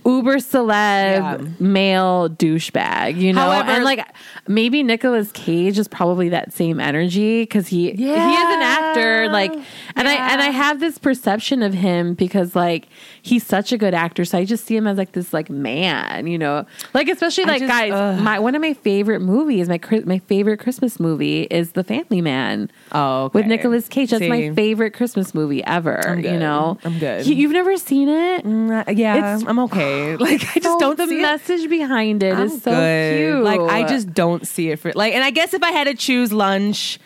[0.05, 1.37] uber celeb Yeah.
[1.59, 3.41] male douchebag, you know.
[3.41, 4.05] However- and like
[4.47, 9.29] maybe Nicolas Cage is probably that same energy because he he is an actor.
[9.29, 9.53] Like,
[9.95, 12.87] and I and I have this perception of him because like
[13.23, 16.27] he's such a good actor, so I just see him as like this like man,
[16.27, 17.91] you know, like especially like just- guys.
[17.93, 18.19] ugh.
[18.21, 22.69] My one of my favorite movies, my my favorite Christmas movie is The Family Man
[22.91, 23.39] Oh, okay.
[23.39, 24.11] with Nicolas Cage.
[24.11, 26.17] That's my favorite Christmas movie ever.
[26.21, 27.25] You know, I'm good.
[27.25, 28.45] You, have never seen it?
[28.45, 30.15] Mm, uh, yeah, It's- I'm okay.
[30.17, 31.21] Like I just So don't The see it.
[31.21, 33.17] message behind it I'm is so good.
[33.17, 33.43] cute.
[33.43, 35.93] Like I just don't see it for like, and I guess if I had to
[35.93, 36.99] choose lunch.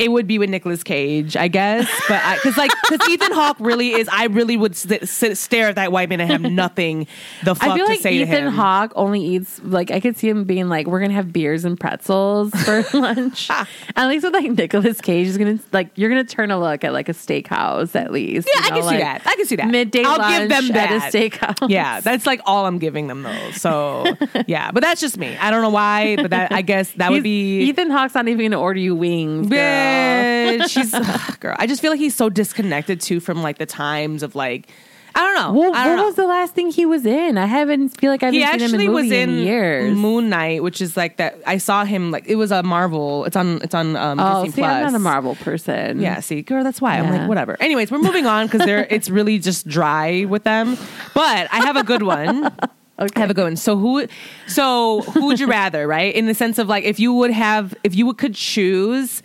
[0.00, 3.90] It would be with Nicolas Cage, I guess, but because like because Ethan Hawke really
[3.92, 7.06] is, I really would sit, sit, stare at that white man and have nothing
[7.44, 8.44] the fuck I feel to like say Ethan to him.
[8.48, 11.66] Ethan Hawke only eats like I could see him being like, "We're gonna have beers
[11.66, 16.24] and pretzels for lunch." at least with like Nicolas Cage is gonna like you're gonna
[16.24, 18.48] turn a look at like a steakhouse at least.
[18.54, 19.22] Yeah, you I know, can see that.
[19.26, 19.68] I can see that.
[19.68, 21.12] Midday I'll lunch give them at a that.
[21.12, 21.68] steakhouse.
[21.68, 23.50] Yeah, that's like all I'm giving them though.
[23.50, 24.04] So
[24.46, 25.36] yeah, but that's just me.
[25.36, 28.46] I don't know why, but that I guess that would be Ethan Hawke's not even
[28.50, 29.48] gonna order you wings.
[29.48, 29.58] girl.
[29.90, 31.56] Bitch, she's ugh, girl.
[31.58, 34.68] I just feel like he's so disconnected too from like the times of like
[35.14, 35.60] I don't know.
[35.60, 36.06] Well, I don't what know.
[36.06, 37.36] was the last thing he was in?
[37.36, 39.96] I haven't feel like I haven't he seen him in actually was movie in years.
[39.96, 41.38] Moon Knight, which is like that.
[41.46, 43.24] I saw him like it was a Marvel.
[43.24, 43.60] It's on.
[43.62, 44.72] It's on um, oh, Disney see, Plus.
[44.72, 46.00] I'm not a Marvel person.
[46.00, 47.56] Yeah, see, girl, that's why I'm like whatever.
[47.60, 50.76] Anyways, we're moving on because they're it's really just dry with them.
[51.14, 52.52] But I have a good one.
[53.00, 53.12] Okay.
[53.16, 53.56] I have a good one.
[53.56, 54.06] So who,
[54.46, 56.14] so who would you rather, right?
[56.14, 59.22] In the sense of like, if you would have, if you could choose,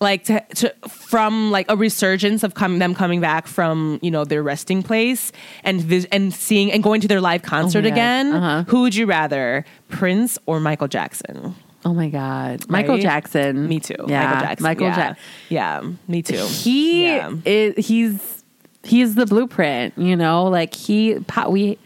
[0.00, 4.24] like to, to from like a resurgence of com- them coming back from you know
[4.24, 5.32] their resting place
[5.64, 7.92] and vis- and seeing and going to their live concert God.
[7.92, 8.64] again, Uh-huh.
[8.68, 11.54] who would you rather, Prince or Michael Jackson?
[11.84, 13.68] Oh my God, Michael Jackson.
[13.68, 13.94] Me too.
[14.08, 14.62] Yeah, Michael Jackson.
[14.64, 14.96] Michael yeah.
[14.96, 15.24] Jackson.
[15.48, 16.44] Yeah, me too.
[16.46, 17.32] He Yeah.
[17.44, 17.86] is.
[17.86, 18.44] He's
[18.82, 19.94] he's the blueprint.
[19.96, 21.16] You know, like he.
[21.48, 21.78] We.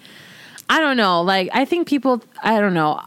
[0.69, 1.21] I don't know.
[1.23, 2.23] Like I think people.
[2.43, 3.01] I don't know.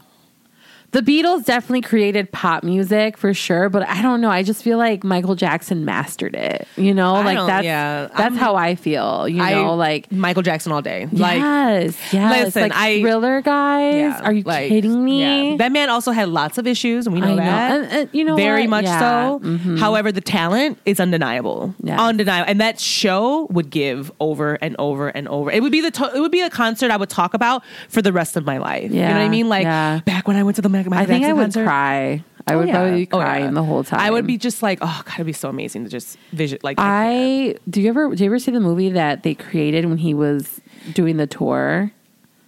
[0.94, 4.30] The Beatles definitely created pop music for sure, but I don't know.
[4.30, 6.66] I just feel like Michael Jackson mastered it.
[6.76, 9.28] You know, I like that's yeah, that's I'm- how I feel.
[9.28, 11.08] You I- know, like Michael Jackson all day.
[11.12, 12.44] Like yes, yes.
[12.46, 13.94] listen, like I- thriller guys.
[13.94, 15.50] yeah, Are you like, kidding me?
[15.50, 15.56] yeah.
[15.56, 17.36] That man also had lots of issues, and we know I know.
[17.36, 17.70] that.
[17.82, 18.70] And- and you know very what?
[18.70, 19.38] much Yeah.
[19.42, 19.76] Mm-hmm.
[19.76, 19.80] so.
[19.80, 21.98] However, the talent is undeniable, Yes.
[21.98, 25.50] undeniable, and that show would give over and over and over.
[25.50, 28.00] It would be the to- it would be a concert I would talk about for
[28.00, 28.92] the rest of my life.
[28.92, 29.48] you know what I mean?
[29.48, 29.64] Like
[30.04, 31.64] back when I went to the Michael I think I would concert.
[31.64, 32.24] cry.
[32.46, 32.74] I Oh, would yeah.
[32.74, 33.24] probably be Oh, yeah.
[33.24, 34.00] crying the whole time.
[34.00, 36.58] I would be just like, oh god, it'd be so amazing to just vision.
[36.62, 39.98] Like I do you ever do you ever see the movie that they created when
[39.98, 40.60] he was
[40.92, 41.90] doing the tour?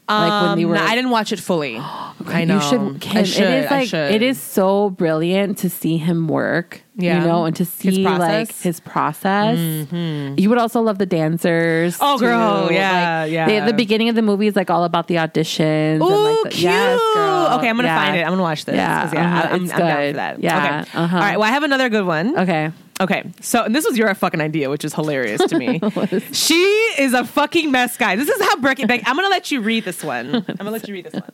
[0.09, 1.77] Like when they Um, were I didn't watch it fully.
[2.27, 2.57] I know.
[2.57, 3.01] You should.
[3.01, 3.43] Kim, I should.
[3.43, 6.83] it is like it is so brilliant to see him work.
[6.99, 7.21] Yeah.
[7.21, 8.19] you know, and to see process.
[8.49, 9.59] like his process.
[9.93, 11.99] You would also love the dancers.
[12.01, 12.69] Oh, girl.
[12.69, 12.75] too.
[12.75, 13.47] Yeah, Like, yeah.
[13.47, 16.01] they- the beginning of the movie is like all about the auditions.
[16.01, 16.63] Ooh, and like the, cute.
[16.73, 17.59] Yes, girl.
[17.59, 18.03] Okay, I'm gonna Yeah.
[18.03, 18.21] find it.
[18.23, 18.77] I'm gonna watch this.
[18.77, 20.43] Yeah, yeah, uh-huh, I'm, it's I'm down for that.
[20.43, 20.57] Yeah,
[20.87, 20.99] Okay.
[20.99, 21.17] uh-huh.
[21.17, 21.39] All right.
[21.39, 22.39] Well, I have another good one.
[22.39, 22.71] Okay.
[23.01, 23.31] Okay.
[23.41, 25.81] So, and this was your fucking idea, which is hilarious to me.
[26.33, 26.55] she
[26.99, 28.17] is a fucking mess, guy.
[28.17, 28.87] This is how Becky.
[28.87, 30.35] Beck, I'm gonna let you read this one.
[30.49, 31.33] I'm gonna let you read this one.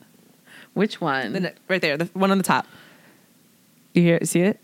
[0.74, 1.32] Which one?
[1.32, 2.66] The ne- right there, the one on the top.
[3.94, 4.24] You hear?
[4.24, 4.60] See it?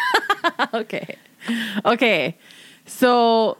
[0.74, 1.16] okay.
[1.84, 2.36] Okay.
[2.86, 3.56] So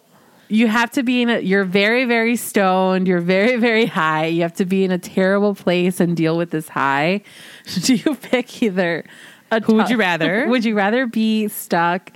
[0.48, 4.26] you have to be in a you're very, very stoned, you're very, very high.
[4.26, 7.22] You have to be in a terrible place and deal with this high.
[7.82, 9.04] Do you pick either
[9.50, 10.46] a Who would you rather?
[10.48, 12.12] Would you rather be stuck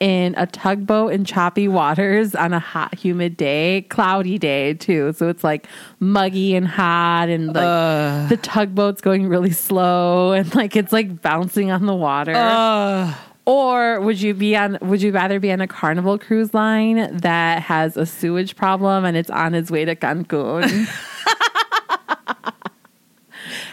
[0.00, 5.12] in a tugboat in choppy waters on a hot, humid day, cloudy day too.
[5.12, 5.66] So it's like
[6.00, 11.70] muggy and hot, and like the tugboat's going really slow, and like it's like bouncing
[11.70, 12.32] on the water.
[12.34, 13.14] Uh,
[13.46, 14.78] Or would you be on?
[14.80, 19.16] Would you rather be on a Carnival cruise line that has a sewage problem and
[19.16, 20.62] it's on its way to Cancun?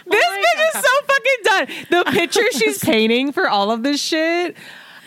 [0.07, 1.67] this bitch is so fucking done.
[1.89, 4.55] The picture she's painting for all of this shit.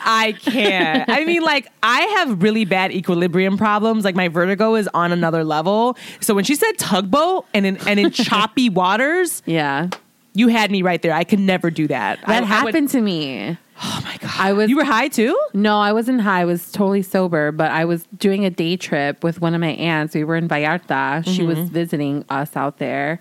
[0.03, 1.09] I can't.
[1.09, 4.05] I mean, like, I have really bad equilibrium problems.
[4.05, 5.97] Like, my vertigo is on another level.
[6.21, 9.89] So when she said tugboat and in and in choppy waters, yeah,
[10.35, 11.13] you had me right there.
[11.13, 12.19] I could never do that.
[12.21, 13.57] I- I that would- happened to me.
[13.83, 14.31] oh my god!
[14.39, 15.39] I was You were high too.
[15.55, 16.43] no, I wasn't high.
[16.43, 19.71] I was totally sober, but I was doing a day trip with one of my
[19.73, 20.15] aunts.
[20.15, 21.25] We were in Vallarta.
[21.27, 21.75] She was mm-hmm.
[21.75, 23.21] visiting us out there.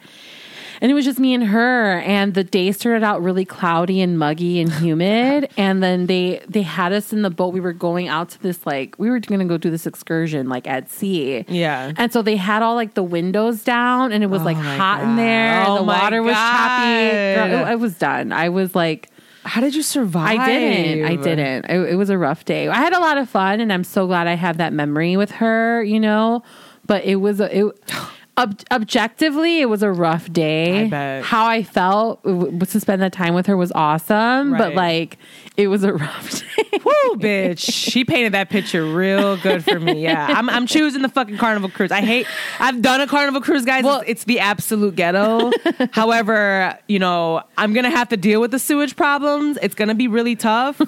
[0.81, 1.99] And it was just me and her.
[1.99, 5.49] And the day started out really cloudy and muggy and humid.
[5.57, 7.53] and then they they had us in the boat.
[7.53, 10.67] We were going out to this like we were gonna go do this excursion like
[10.67, 11.45] at sea.
[11.47, 11.91] Yeah.
[11.97, 14.77] And so they had all like the windows down and it was like oh my
[14.77, 15.63] hot in there.
[15.65, 17.11] Oh and the water was choppy.
[17.11, 17.51] Girl, God.
[17.51, 18.31] it- I was done.
[18.31, 19.09] I was like
[19.43, 20.39] How did you survive?
[20.39, 21.05] I didn't.
[21.05, 21.65] I didn't.
[21.65, 22.67] It, it was a rough day.
[22.67, 25.31] I had a lot of fun, and I'm so glad I have that memory with
[25.31, 25.83] her.
[25.83, 26.43] You know,
[26.85, 27.65] but it was a, it.
[28.39, 30.85] Ob- objectively, it was a rough day.
[30.85, 31.23] I bet.
[31.25, 35.17] How I felt w- to spend that time with her was awesome, but like
[35.57, 36.79] it was a rough day.
[36.85, 37.59] Woo, bitch.
[37.59, 40.01] She painted that picture real good for me.
[40.03, 40.27] Yeah.
[40.29, 41.91] I'm, I'm choosing the fucking Carnival Cruise.
[41.91, 42.25] I hate,
[42.59, 43.83] I've done a Carnival Cruise, guys.
[43.83, 45.51] Well- it's, it's the absolute ghetto.
[45.91, 49.57] However, you know, I'm going to have to deal with the sewage problems.
[49.61, 50.79] It's going to be really tough.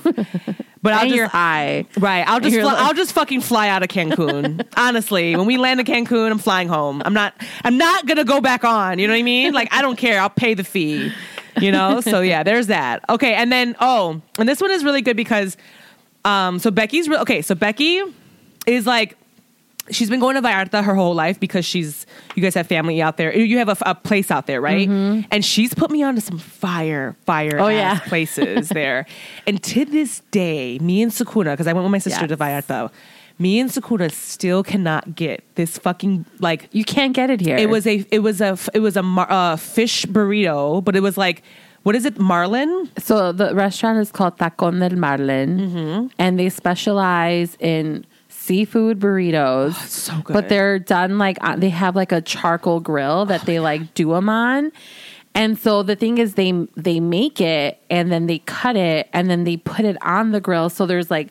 [0.83, 1.85] But I'll and just, you're high.
[1.99, 2.27] Right.
[2.27, 4.65] I'll just fly, like- I'll just fucking fly out of Cancun.
[4.77, 7.01] Honestly, when we land in Cancun, I'm flying home.
[7.05, 7.33] I'm not
[7.63, 9.53] I'm not going to go back on, you know what I mean?
[9.53, 10.19] Like I don't care.
[10.19, 11.11] I'll pay the fee.
[11.59, 12.01] You know?
[12.11, 13.03] So yeah, there's that.
[13.09, 15.55] Okay, and then oh, and this one is really good because
[16.25, 18.01] um so Becky's re- okay, so Becky
[18.65, 19.17] is like
[19.89, 22.05] she's been going to Vallarta her whole life because she's
[22.35, 23.35] you guys have family out there.
[23.35, 24.87] You have a, a place out there, right?
[24.89, 27.99] And she's put me onto some fire, fire Oh, yeah.
[28.05, 29.05] places there.
[29.47, 32.65] And to this day, me and Sakuna, because I went with my sister to Yes.
[32.67, 32.91] Vallarta,
[33.39, 37.57] me and Sakuna still cannot get this fucking like You can't get it here.
[37.57, 41.01] it was a it was a it was a mar- uh, fish burrito, but it
[41.01, 41.41] was like
[41.83, 42.87] what is it, marlin?
[42.99, 46.07] So the restaurant is called Tacon del Marlin, Mm-hmm.
[46.19, 48.05] and they specialize in
[48.51, 49.75] seafood burritos.
[49.87, 50.33] so good.
[50.33, 54.09] But they're done like uh, they have like a charcoal grill that they like do
[54.11, 54.73] them on.
[55.33, 59.29] And so the thing is, they they make it and then they cut it and
[59.29, 60.69] then they put it on the grill.
[60.69, 61.29] So there's like.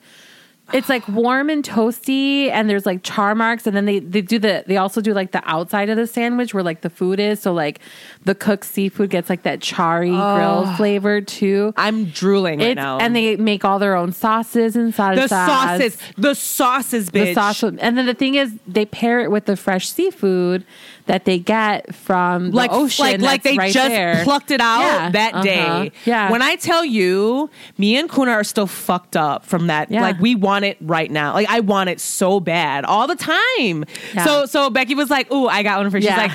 [0.72, 4.38] It's like warm and toasty, and there's like char marks, and then they they do
[4.38, 7.40] the they also do like the outside of the sandwich where like the food is.
[7.40, 7.80] So like
[8.24, 11.72] the cooked seafood gets like that charry grill flavor too.
[11.76, 12.98] I'm drooling right It's, now.
[12.98, 15.16] and they make all their own sauces and salsas.
[15.16, 17.34] the sauces, the sauces, bitch.
[17.34, 20.64] The sauce, and then the thing is, they pair it with the fresh seafood
[21.06, 23.04] that they get from the like ocean.
[23.04, 24.22] like like they right just there.
[24.22, 25.42] plucked it out Yeah, that uh-huh.
[25.42, 25.92] day.
[26.04, 26.30] Yeah.
[26.30, 29.90] When I tell you, me and Kuna are still fucked up from that.
[29.90, 30.02] Yeah.
[30.02, 31.32] Like we wanted want it right now.
[31.34, 33.84] Like I want it so bad all the time.
[34.14, 34.24] Yeah.
[34.24, 36.34] So so Becky was like, "Ooh, I got one for." you." She's Yeah.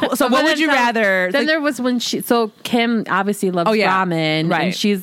[0.00, 2.20] like, "So what would you rather?" Then Like, there was when she.
[2.20, 4.04] So Kim obviously loves Oh, yeah.
[4.04, 4.64] ramen, Right.
[4.66, 5.02] and she's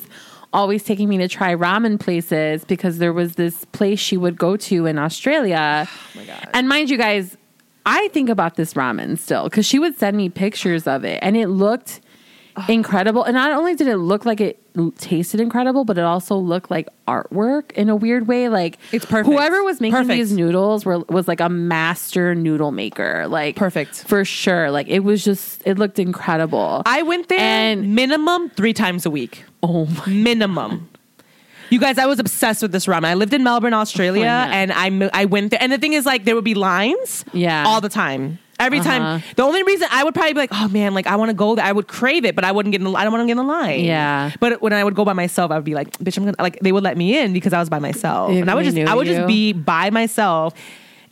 [0.52, 4.56] always taking me to try ramen places because there was this place she would go
[4.56, 5.88] to in Australia.
[6.14, 6.48] Oh my God.
[6.52, 7.36] And mind you, guys,
[7.86, 11.36] I think about this ramen still because she would send me pictures of it, and
[11.36, 12.00] it looked
[12.68, 13.24] incredible.
[13.24, 14.61] And not only did it look like it
[14.98, 18.48] tasted incredible, but it also looked like artwork in a weird way.
[18.48, 19.26] Like It's perfect.
[19.32, 20.08] Whoever was making Perfect.
[20.16, 23.26] these noodles were was like a master noodle maker.
[23.28, 24.04] Like Perfect.
[24.06, 24.70] for sure.
[24.70, 26.82] Like it was just it looked incredible.
[26.86, 29.44] I went there And- minimum three times a week.
[29.62, 30.88] oh my minimum.
[31.70, 33.06] You guys, I was obsessed with this ramen.
[33.06, 35.62] I lived in Melbourne, Australia, Oh, and I I went there.
[35.62, 37.64] And the thing is, like, there would be lines, Yeah.
[37.66, 38.38] all the time.
[38.64, 38.88] Every Uh-huh.
[38.98, 39.22] time.
[39.36, 41.54] The only reason I would probably be like, oh man, like I want to go
[41.54, 41.64] there.
[41.64, 42.92] I would crave it, but I wouldn't get in the.
[42.92, 43.84] I don't want to get in the line.
[43.84, 44.30] Yeah.
[44.40, 46.58] But when I would go by myself, I would be like, bitch, I'm gonna like.
[46.60, 48.76] They would let me in because I was by myself, If and I would just
[48.78, 49.14] I would you.
[49.14, 50.54] just be by myself.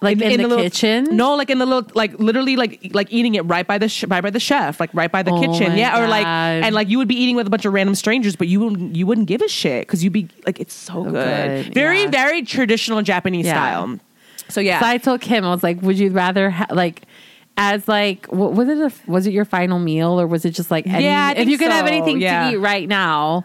[0.02, 1.14] Like in the little- kitchen?
[1.14, 4.04] No, like in the little, like literally, like like eating it right by the sh-
[4.08, 6.88] right by the chef, like right by the Oh kitchen, yeah, or like and like
[6.88, 9.26] you would be eating with a bunch of random strangers, but you wouldn't you wouldn't
[9.26, 11.12] give a shit because you'd be like, it's so, good.
[11.66, 12.08] good, very yeah.
[12.10, 13.52] very traditional Japanese Yeah.
[13.52, 13.98] style.
[14.48, 17.02] So yeah, So I told Kim, I was like, would you rather ha- like
[17.56, 20.70] as like what was it a, was it your final meal or was it just
[20.70, 22.50] like any, Yeah, if you could have anything yeah.
[22.50, 23.44] to eat right now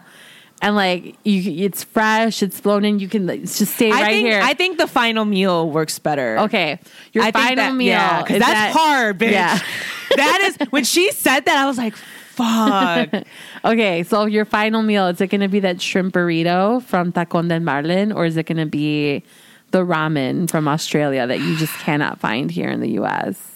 [0.62, 4.26] and like you it's fresh, it's flown in, you can just stay I right think
[4.26, 4.40] here.
[4.42, 6.38] I think the final meal works better.
[6.40, 6.78] okay.
[7.12, 7.88] Your I final that- meal.
[7.88, 9.32] yeah, that's that- hard, bitch.
[9.32, 9.58] Yeah.
[10.16, 13.10] that is when she said that, I was like, fuck.
[13.66, 17.48] Okay, so your final meal, is it going to be that shrimp burrito from Tacon
[17.48, 19.24] del Marlin or is it going to be
[19.72, 23.55] the ramen from Australia that you just cannot find here in the US?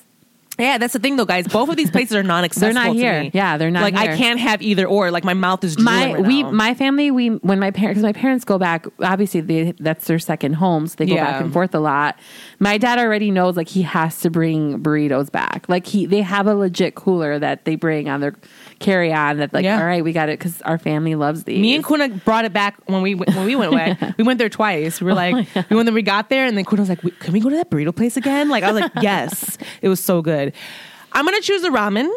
[0.61, 1.49] Yeah, that's the thing though, guys.
[1.49, 2.75] Both of these places are non-accessible.
[2.75, 3.23] They're not here.
[3.23, 3.31] me.
[3.35, 3.93] Yeah, they're not here.
[3.93, 4.13] Like here.
[4.13, 5.11] I can't have either or.
[5.11, 6.51] Like my mouth is my right we now.
[6.53, 10.55] my family we when my parents my parents go back obviously they that's their second
[10.55, 11.25] home so they go Yeah.
[11.33, 12.19] back and forth a lot
[12.59, 16.47] my dad already knows like he has to bring burritos back like he they have
[16.47, 18.35] a legit cooler that they bring on their
[18.81, 19.79] carry on that like Yeah.
[19.79, 22.53] all right we got it because our family loves these Me and Kuna brought it
[22.53, 23.97] back when we when we went away.
[24.19, 25.01] we went there twice.
[25.01, 27.13] We were oh like, we when we got there, and then Kuna was like, "We-
[27.13, 30.03] "Can we go to that burrito place again?" Like I was like, "Yes." It was
[30.03, 30.53] so good.
[31.13, 32.09] I'm gonna choose the ramen.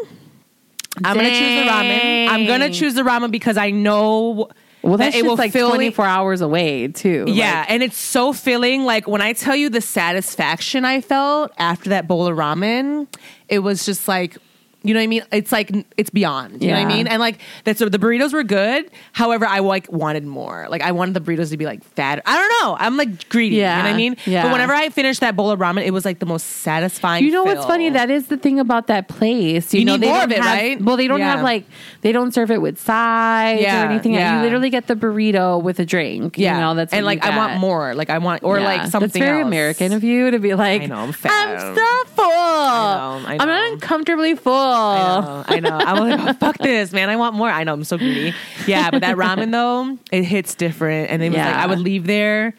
[1.03, 2.27] I'm gonna choose the ramen.
[2.30, 2.73] I'm gonna Dang.
[2.73, 4.49] choose the ramen because I know
[4.84, 7.84] well that that's it will like fill me- 24 hours away too Yeah, Like, and
[7.84, 8.84] it's so filling.
[8.85, 13.07] Like when I tell you the satisfaction I felt after that bowl of ramen,
[13.49, 14.38] it was just like,
[14.84, 15.24] you know what I mean?
[15.32, 16.62] It's like it's beyond.
[16.62, 17.08] You know what I mean?
[17.08, 18.90] And like that's so the burritos were good.
[19.14, 20.68] However, I like wanted more.
[20.70, 22.22] Like I wanted the burritos to be like fat.
[22.26, 22.76] I don't know.
[22.80, 23.56] I'm like greedy.
[23.58, 24.18] You know what I mean?
[24.26, 24.44] Yeah.
[24.44, 27.24] But whenever I finished that bowl of ramen, it was like the most satisfying.
[27.26, 27.90] You know what's funny?
[27.90, 29.74] That is the thing about that place.
[29.74, 30.82] You, You know, need they more of it, have, right?
[30.82, 31.32] Well, they don't Yeah.
[31.36, 31.66] have like
[32.02, 34.14] they don't serve it with sides Yeah, or anything.
[34.14, 34.38] yeah.
[34.38, 36.38] You literally get the burrito with a drink.
[36.38, 37.96] yeah, you know that's and like I want more.
[37.96, 38.66] Like I want or Yeah.
[38.66, 39.08] like something.
[39.10, 39.48] That's very else.
[39.48, 40.82] American of you to be like.
[40.84, 41.32] I know, I'm fat.
[41.60, 42.26] I'm so full.
[42.26, 43.74] I know, I I'm know.
[43.74, 44.54] uncomfortably full.
[44.74, 45.78] I know, I know.
[45.78, 47.10] I'm like, oh, fuck this, man.
[47.10, 47.50] I want more.
[47.50, 48.34] I know, I'm so greedy.
[48.68, 51.10] Yeah, but that ramen though, it hits different.
[51.10, 52.56] And it was like I would leave there.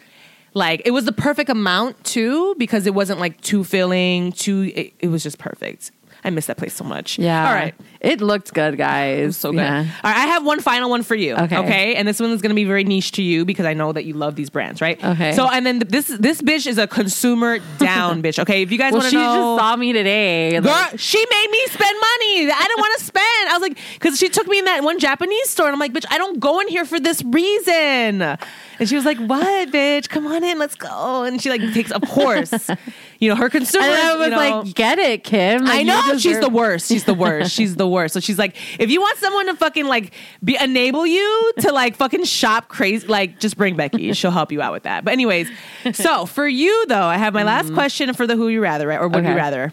[0.54, 4.94] Like it was the perfect amount too, because it wasn't like too filling, too it,
[5.00, 5.90] it was just perfect.
[6.24, 7.18] I miss that place so much.
[7.18, 7.46] Yeah.
[7.46, 7.74] All right.
[8.00, 9.36] It looked good, guys.
[9.36, 9.58] So good.
[9.58, 9.80] Yeah.
[10.02, 11.34] All right, I have one final one for you.
[11.34, 11.56] Okay.
[11.58, 11.94] Okay.
[11.96, 14.04] And this one is going to be very niche to you because I know that
[14.04, 15.02] you love these brands, right?
[15.04, 15.32] Okay.
[15.32, 18.38] So and then this this bitch is a consumer down bitch.
[18.38, 18.62] Okay.
[18.62, 20.52] If you guys Well, want to know, she just saw me today.
[20.52, 22.50] Girl, like- she made me spend money.
[22.50, 23.48] I didn't want to spend.
[23.50, 25.92] I was like, because she took me in that one Japanese store, and I'm like,
[25.92, 28.36] bitch, I don't go in here for this reason.
[28.84, 30.10] And she was like, what, bitch?
[30.10, 31.22] Come on in, let's go.
[31.22, 32.52] And she like takes, of course,
[33.18, 33.82] you know, her consumer.
[33.82, 35.64] and I was you know, like, get it, Kim.
[35.64, 36.90] Like, I know she's the worst.
[36.90, 37.50] She's the worst.
[37.50, 38.12] She's the worst.
[38.12, 40.12] So she's like, if you want someone to fucking like
[40.44, 44.12] be enable you to like fucking shop crazy, like just bring Becky.
[44.12, 45.02] She'll help you out with that.
[45.02, 45.50] But anyways,
[45.94, 47.76] so for you though, I have my last mm-hmm.
[47.76, 49.00] question for the who you rather, right?
[49.00, 49.72] Or would you rather?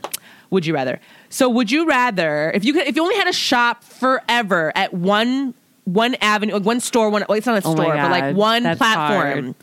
[0.52, 1.02] Would you rather?
[1.28, 4.94] So would you rather if you could if you only had to shop forever at
[4.94, 5.54] one
[5.86, 8.64] one avenue, like one store, one well, it's not a Oh store, but like one
[8.64, 9.44] that's platform.
[9.44, 9.56] hard.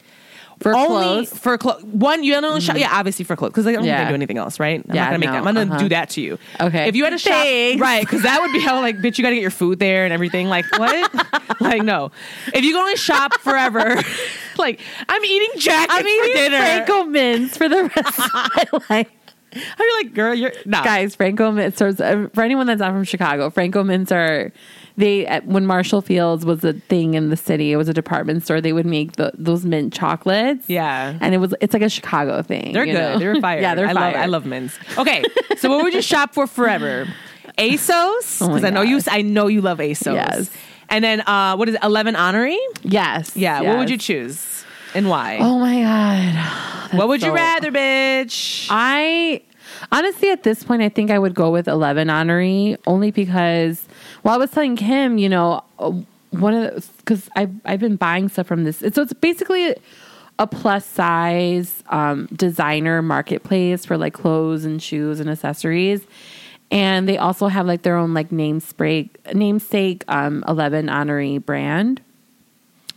[0.60, 0.88] for only
[1.26, 1.38] clothes.
[1.38, 1.84] for clothes.
[1.84, 2.76] One, you don't shop.
[2.76, 4.04] Yeah, obviously for clothes because I don't think Yeah.
[4.04, 4.84] they do anything else, right?
[4.88, 5.38] I'm Yeah, not gonna make no, that.
[5.46, 5.78] I'm gonna uh-huh.
[5.78, 6.36] do that to you.
[6.60, 6.88] Okay.
[6.88, 7.80] If you had to shop, Thanks.
[7.80, 8.00] right?
[8.00, 10.12] Because that would be how like, bitch, you got to get your food there and
[10.12, 10.48] everything.
[10.48, 11.14] Like what?
[11.60, 12.10] like no.
[12.52, 14.02] If you can only shop forever,
[14.58, 16.50] like I'm eating jackets I'm for eating.
[16.50, 19.08] Frango Mints for the rest of my life.
[19.54, 20.82] I'm like, girl, you're no.
[20.84, 21.78] Guys, Frango Mints.
[21.78, 24.52] So uh, for anyone that's not from Chicago, Frango Mints are
[24.96, 27.72] they at- when Marshall Fields was a thing in the city.
[27.72, 28.60] It was a department store.
[28.60, 30.68] They would make the, those mint chocolates.
[30.68, 31.16] Yeah.
[31.20, 32.72] and it was it's like a Chicago thing.
[32.72, 32.98] They're you good.
[33.14, 33.18] know?
[33.18, 33.60] They're fire.
[33.60, 34.12] yeah, they're I fire.
[34.12, 34.78] Love, I love mints.
[34.98, 35.22] Okay,
[35.56, 37.06] so what would you shop for forever?
[37.56, 39.00] ASOS Oh because I know you.
[39.08, 40.14] I know you love ASOS.
[40.14, 40.50] Yes.
[40.90, 41.82] And then uh, what is it?
[41.84, 42.56] Eleven Honoré?
[42.82, 43.36] Yes.
[43.36, 43.60] Yeah.
[43.62, 44.57] What would you choose?
[44.94, 45.39] And why?
[45.40, 46.98] Oh my god.
[46.98, 48.66] what would you rather, bitch?
[48.70, 49.43] I
[49.93, 53.86] honestly at this point I think I would go with 11 Honoré only because
[54.23, 55.93] well I was telling Kim, you know, uh,
[56.31, 58.78] one of the cuz I I've been buying stuff from this.
[58.78, 59.74] So it's basically
[60.39, 66.02] a plus size um, designer marketplace for like clothes and shoes and accessories.
[66.70, 72.01] And they also have like their own like namesake namesake um, 11 Honoré brand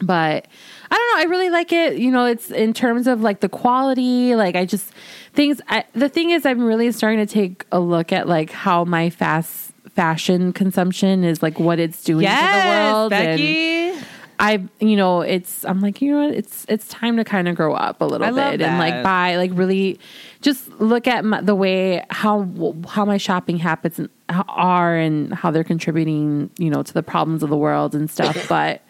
[0.02, 0.48] but
[0.92, 1.22] I don't know.
[1.22, 1.98] I really like it.
[1.98, 4.36] You know, it's in terms of like the quality.
[4.36, 4.92] Like I just
[5.34, 5.62] things.
[5.70, 9.10] I, the thing is, I'm really starting to take a look at like how my
[9.10, 13.14] fast fashion consumption is like what it's doing to the yes, world.
[13.14, 14.06] and Becky.
[14.38, 15.64] I, you know, it's.
[15.66, 16.36] I'm like, you know what?
[16.36, 19.38] It's it's time to kind of grow up a little I bit and like buy,
[19.38, 20.00] like really,
[20.42, 22.50] just look at my, the way how
[22.88, 27.50] how my shopping habits are and how they're contributing, you know, to the problems of
[27.50, 28.46] the world and stuff.
[28.50, 28.82] but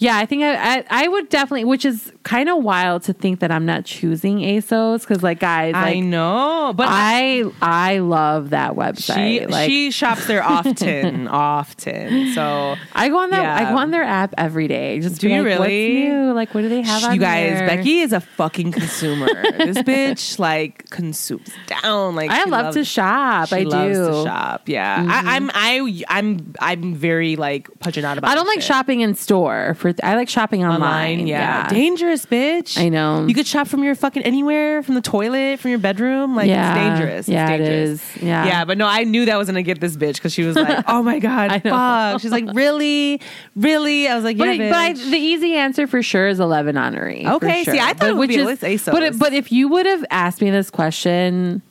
[0.00, 3.40] yeah, I think I, I I would definitely, which is kind of wild to think
[3.40, 8.74] that I'm not choosing ASOS because like guys, I know, but I I love that
[8.74, 9.40] website.
[9.40, 12.32] she like she shops there often, often.
[12.32, 15.00] So I go on that I go on their app every day.
[15.00, 15.58] Just Do you like, really?
[15.58, 16.32] What's new?
[16.32, 17.66] Like what do they have on you guys, there?
[17.66, 19.26] Becky is a fucking consumer.
[19.58, 22.14] this bitch like consumes down.
[22.14, 23.52] Like I love loves- to shop.
[23.52, 24.04] I loves do.
[24.04, 24.12] Mm-hmm.
[24.12, 24.68] to shop.
[24.68, 28.28] Yeah, I, I'm I I'm I'm very like punching out about.
[28.28, 28.30] It.
[28.30, 28.64] I don't like shit.
[28.64, 29.74] shopping in store.
[29.74, 30.82] For I like shopping online.
[31.18, 31.26] online.
[31.26, 31.68] Yeah.
[31.68, 32.78] dangerous, bitch.
[32.78, 33.26] I know.
[33.26, 36.34] You could shop from your fucking anywhere, from the toilet, from your bedroom.
[36.36, 36.70] Like Yeah.
[36.74, 37.18] it's dangerous.
[37.20, 38.16] It's Yeah, it dangerous.
[38.16, 38.22] is.
[38.22, 38.46] Yeah.
[38.46, 38.64] yeah.
[38.64, 41.02] But no, I knew that was gonna get this bitch because she was like, "Oh
[41.02, 43.20] my god, I fuck." She's like, "Really,
[43.56, 46.40] really?" I was like, But, "Yeah, it- but I, the easy answer for sure is
[46.40, 47.24] eleven Honoré.
[47.24, 47.78] for Okay, see.
[47.78, 48.92] I thought But it would which be is- at least ASOS.
[48.92, 51.62] But but if you would have asked me this question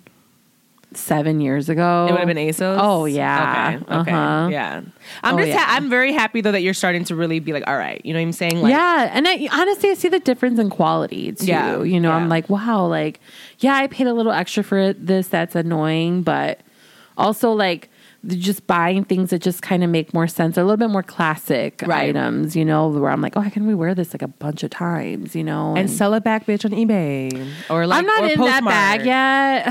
[0.97, 2.77] seven years ago, It would have been ASOS.
[2.81, 3.79] Oh yeah.
[3.83, 3.99] Okay.
[4.01, 4.11] Okay.
[4.11, 4.47] Uh-huh.
[4.49, 4.81] Yeah.
[5.23, 5.49] I'm Oh, just.
[5.49, 5.59] yeah.
[5.59, 8.01] Ha- I'm very happy though that you're starting to really be like, all right.
[8.05, 8.61] You know what I'm saying?
[8.61, 11.45] Like, yeah, and I honestly I see the difference in quality too.
[11.45, 12.15] Yeah, you know, yeah.
[12.15, 13.19] I'm like, wow, like,
[13.59, 15.27] yeah, I paid a little extra for this.
[15.27, 16.59] That's annoying, but
[17.17, 17.89] also like
[18.25, 21.83] just buying things that just kind of make more sense, a little bit more classic
[21.85, 22.09] Right.
[22.09, 22.55] items.
[22.55, 25.35] You know, where I'm like, oh, I can rewear this like a bunch of times.
[25.35, 28.63] You know, And sell it back, bitch, on eBay or like I'm not in that
[28.65, 29.67] bag yet.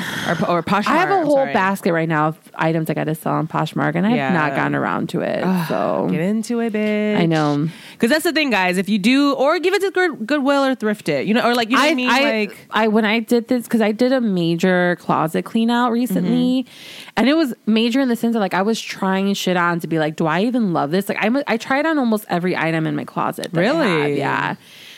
[0.49, 0.87] or, or Poshmark.
[0.89, 3.95] I have a whole basket right now of items I got to sell on Poshmark,
[3.95, 5.43] and I've not gotten around to it.
[5.69, 7.19] so Get into it, bitch.
[7.19, 7.69] I know.
[7.93, 8.79] Because that's the thing, guys.
[8.79, 11.55] If you do, or give it to good, Goodwill or thrift it, you know, or
[11.55, 12.09] like, you know what I mean?
[12.09, 16.37] like, I when I did this because I did a major closet clean out recently,
[16.65, 17.11] Mm-hmm.
[17.17, 19.99] and it was major in the sense like I was trying shit on to be
[19.99, 21.09] like, do I even love this?
[21.09, 23.49] Like I I tried on almost every item in my closet.
[23.53, 24.11] Really?
[24.11, 24.57] have, yeah.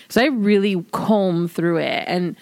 [0.08, 2.36] So I really combed through it and.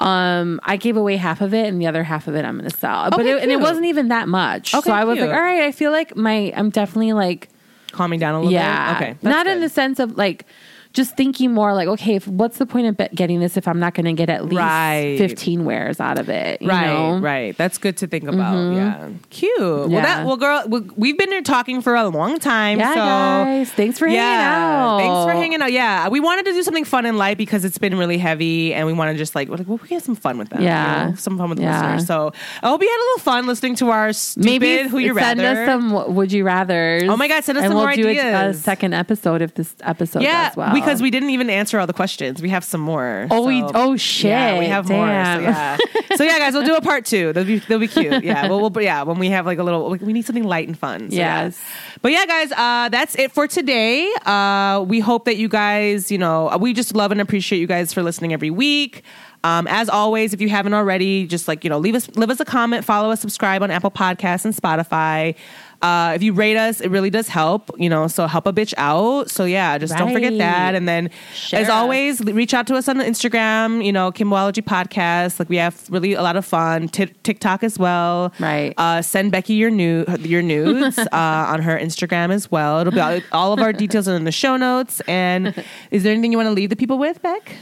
[0.00, 2.70] Um, I gave away half of it, and the other half of it I'm going
[2.70, 3.10] to sell.
[3.10, 4.72] but it, and it wasn't even that much.
[4.72, 5.26] Okay, so I was cute.
[5.26, 7.48] like, all right, I feel like my I'm definitely like
[7.90, 8.96] calming down a little yeah.
[8.96, 9.08] bit.
[9.08, 9.18] Okay.
[9.22, 10.46] Not in the sense of like
[10.94, 13.94] just thinking more like, okay, if, what's the point of getting this if I'm not
[13.94, 15.16] going to get at least Right.
[15.18, 16.60] 15 wears out of it?
[16.62, 17.18] you Right, know?
[17.18, 17.56] right.
[17.56, 18.54] That's good to think about.
[18.54, 18.76] Mm-hmm.
[18.76, 19.58] Yeah, cute.
[19.60, 22.78] Well, that well, girl, we- we've been here talking for a long time.
[22.78, 23.72] Yeah, so guys.
[23.72, 24.98] Thanks for hanging out.
[24.98, 25.72] Thanks for hanging out.
[25.72, 28.86] Yeah, we wanted to do something fun and light because it's been really heavy, and
[28.86, 30.60] we want to just like, we're like, well, we get some fun with that.
[30.62, 31.04] Yeah.
[31.04, 31.80] you know, some fun with the Yeah.
[31.80, 32.06] listeners.
[32.06, 32.32] So
[32.62, 35.40] I hope you had a little fun listening to our stupid Maybe who you send
[35.40, 35.62] rather.
[35.62, 37.00] us some would you rather.
[37.08, 38.62] Oh my God, send us and some we'll more do a- A, ideas.
[38.62, 40.72] second episode if this episode yeah, does well.
[40.80, 42.40] Because we didn't even answer all the questions.
[42.42, 43.26] We have some more.
[43.30, 44.30] Oh, we- so- oh, shit.
[44.30, 44.96] Yeah, we have Damn.
[44.96, 45.06] more.
[45.08, 46.16] So yeah.
[46.16, 47.32] so yeah, guys, we'll do a part two.
[47.32, 48.24] They'll be they'll be cute.
[48.24, 50.78] Yeah, we'll, we'll yeah when we have like a little we need something light and
[50.78, 51.10] fun.
[51.10, 51.44] So, yeah.
[51.44, 51.60] Yes.
[52.02, 54.12] But yeah, guys, uh, that's it for today.
[54.24, 57.92] Uh, we hope that you guys, you know, we just love and appreciate you guys
[57.92, 59.02] for listening every week.
[59.44, 62.40] Um, as always, if you haven't already, just like you know, leave us leave us
[62.40, 65.36] a comment, follow us, subscribe on Apple Podcasts and Spotify.
[65.80, 68.08] Uh, if you rate us, it really does help, you know.
[68.08, 69.30] So help a bitch out.
[69.30, 70.74] So yeah, just don't forget that.
[70.74, 71.72] And then, Share as us.
[71.72, 73.84] always, reach out to us on Instagram.
[73.84, 75.38] You know, Kimwology Podcast.
[75.38, 76.88] Like we have really a lot of fun.
[76.88, 78.32] Ti TikTok as well.
[78.40, 78.74] Right.
[78.76, 82.80] Uh, send Becky your new your nudes uh, on her Instagram as well.
[82.80, 85.00] It'll be all, all of our details are in the show notes.
[85.06, 85.54] And
[85.90, 87.52] is there anything you want to leave the people with, Beck?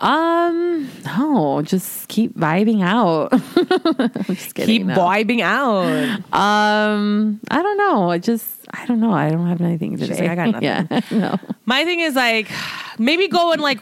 [0.00, 3.30] Um, no, just keep vibing out.
[4.26, 4.66] Just kidding.
[4.66, 4.96] Keep no.
[4.96, 5.84] vibing out.
[6.32, 8.10] Um, I don't know.
[8.10, 9.12] I just, I don't know.
[9.12, 10.26] I don't have anything today.
[10.26, 10.62] like, I got nothing.
[10.62, 11.38] yeah, no.
[11.66, 12.48] My thing is like
[12.98, 13.80] maybe go and like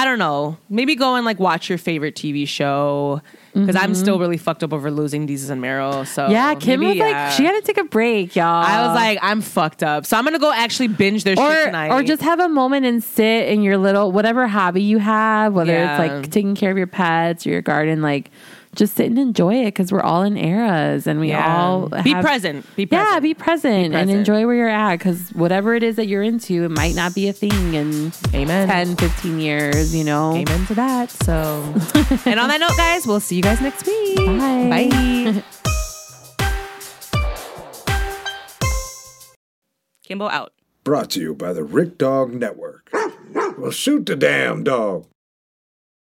[0.00, 0.56] I don't know.
[0.70, 3.20] Maybe go and like watch your favorite TV show
[3.52, 6.04] because I'm still really fucked up over losing Desus and Mero.
[6.04, 6.32] So Mm-hmm.
[6.32, 7.30] Yeah, Kim maybe, was like, yeah.
[7.30, 8.46] she had to take a break, y'all.
[8.64, 10.06] I was like, I'm fucked up.
[10.06, 11.90] So I'm gonna go actually binge their shit tonight.
[11.90, 15.72] or just have a moment and sit in your little whatever hobby you have, whether
[15.72, 16.00] Yeah.
[16.00, 18.30] it's like taking care of your pets or your garden, like
[18.78, 22.64] just sit and enjoy it because we're all in eras and we all be present.
[22.76, 23.12] Be present.
[23.12, 24.10] Yeah, be present, and present.
[24.18, 27.28] enjoy where you're at because whatever it is that you're into, it might not be
[27.28, 28.68] a thing in Amen.
[28.68, 30.36] 10, 15 years, you know?
[30.36, 31.10] Amen to that.
[31.10, 31.32] So,
[32.24, 34.16] and on that note, guys, we'll see you guys next week.
[34.16, 34.88] Bye.
[34.88, 35.42] Bye.
[40.04, 40.52] Kimbo out.
[40.84, 42.90] Brought to you by the Rick Dog Network.
[43.58, 45.06] well, shoot the damn dog.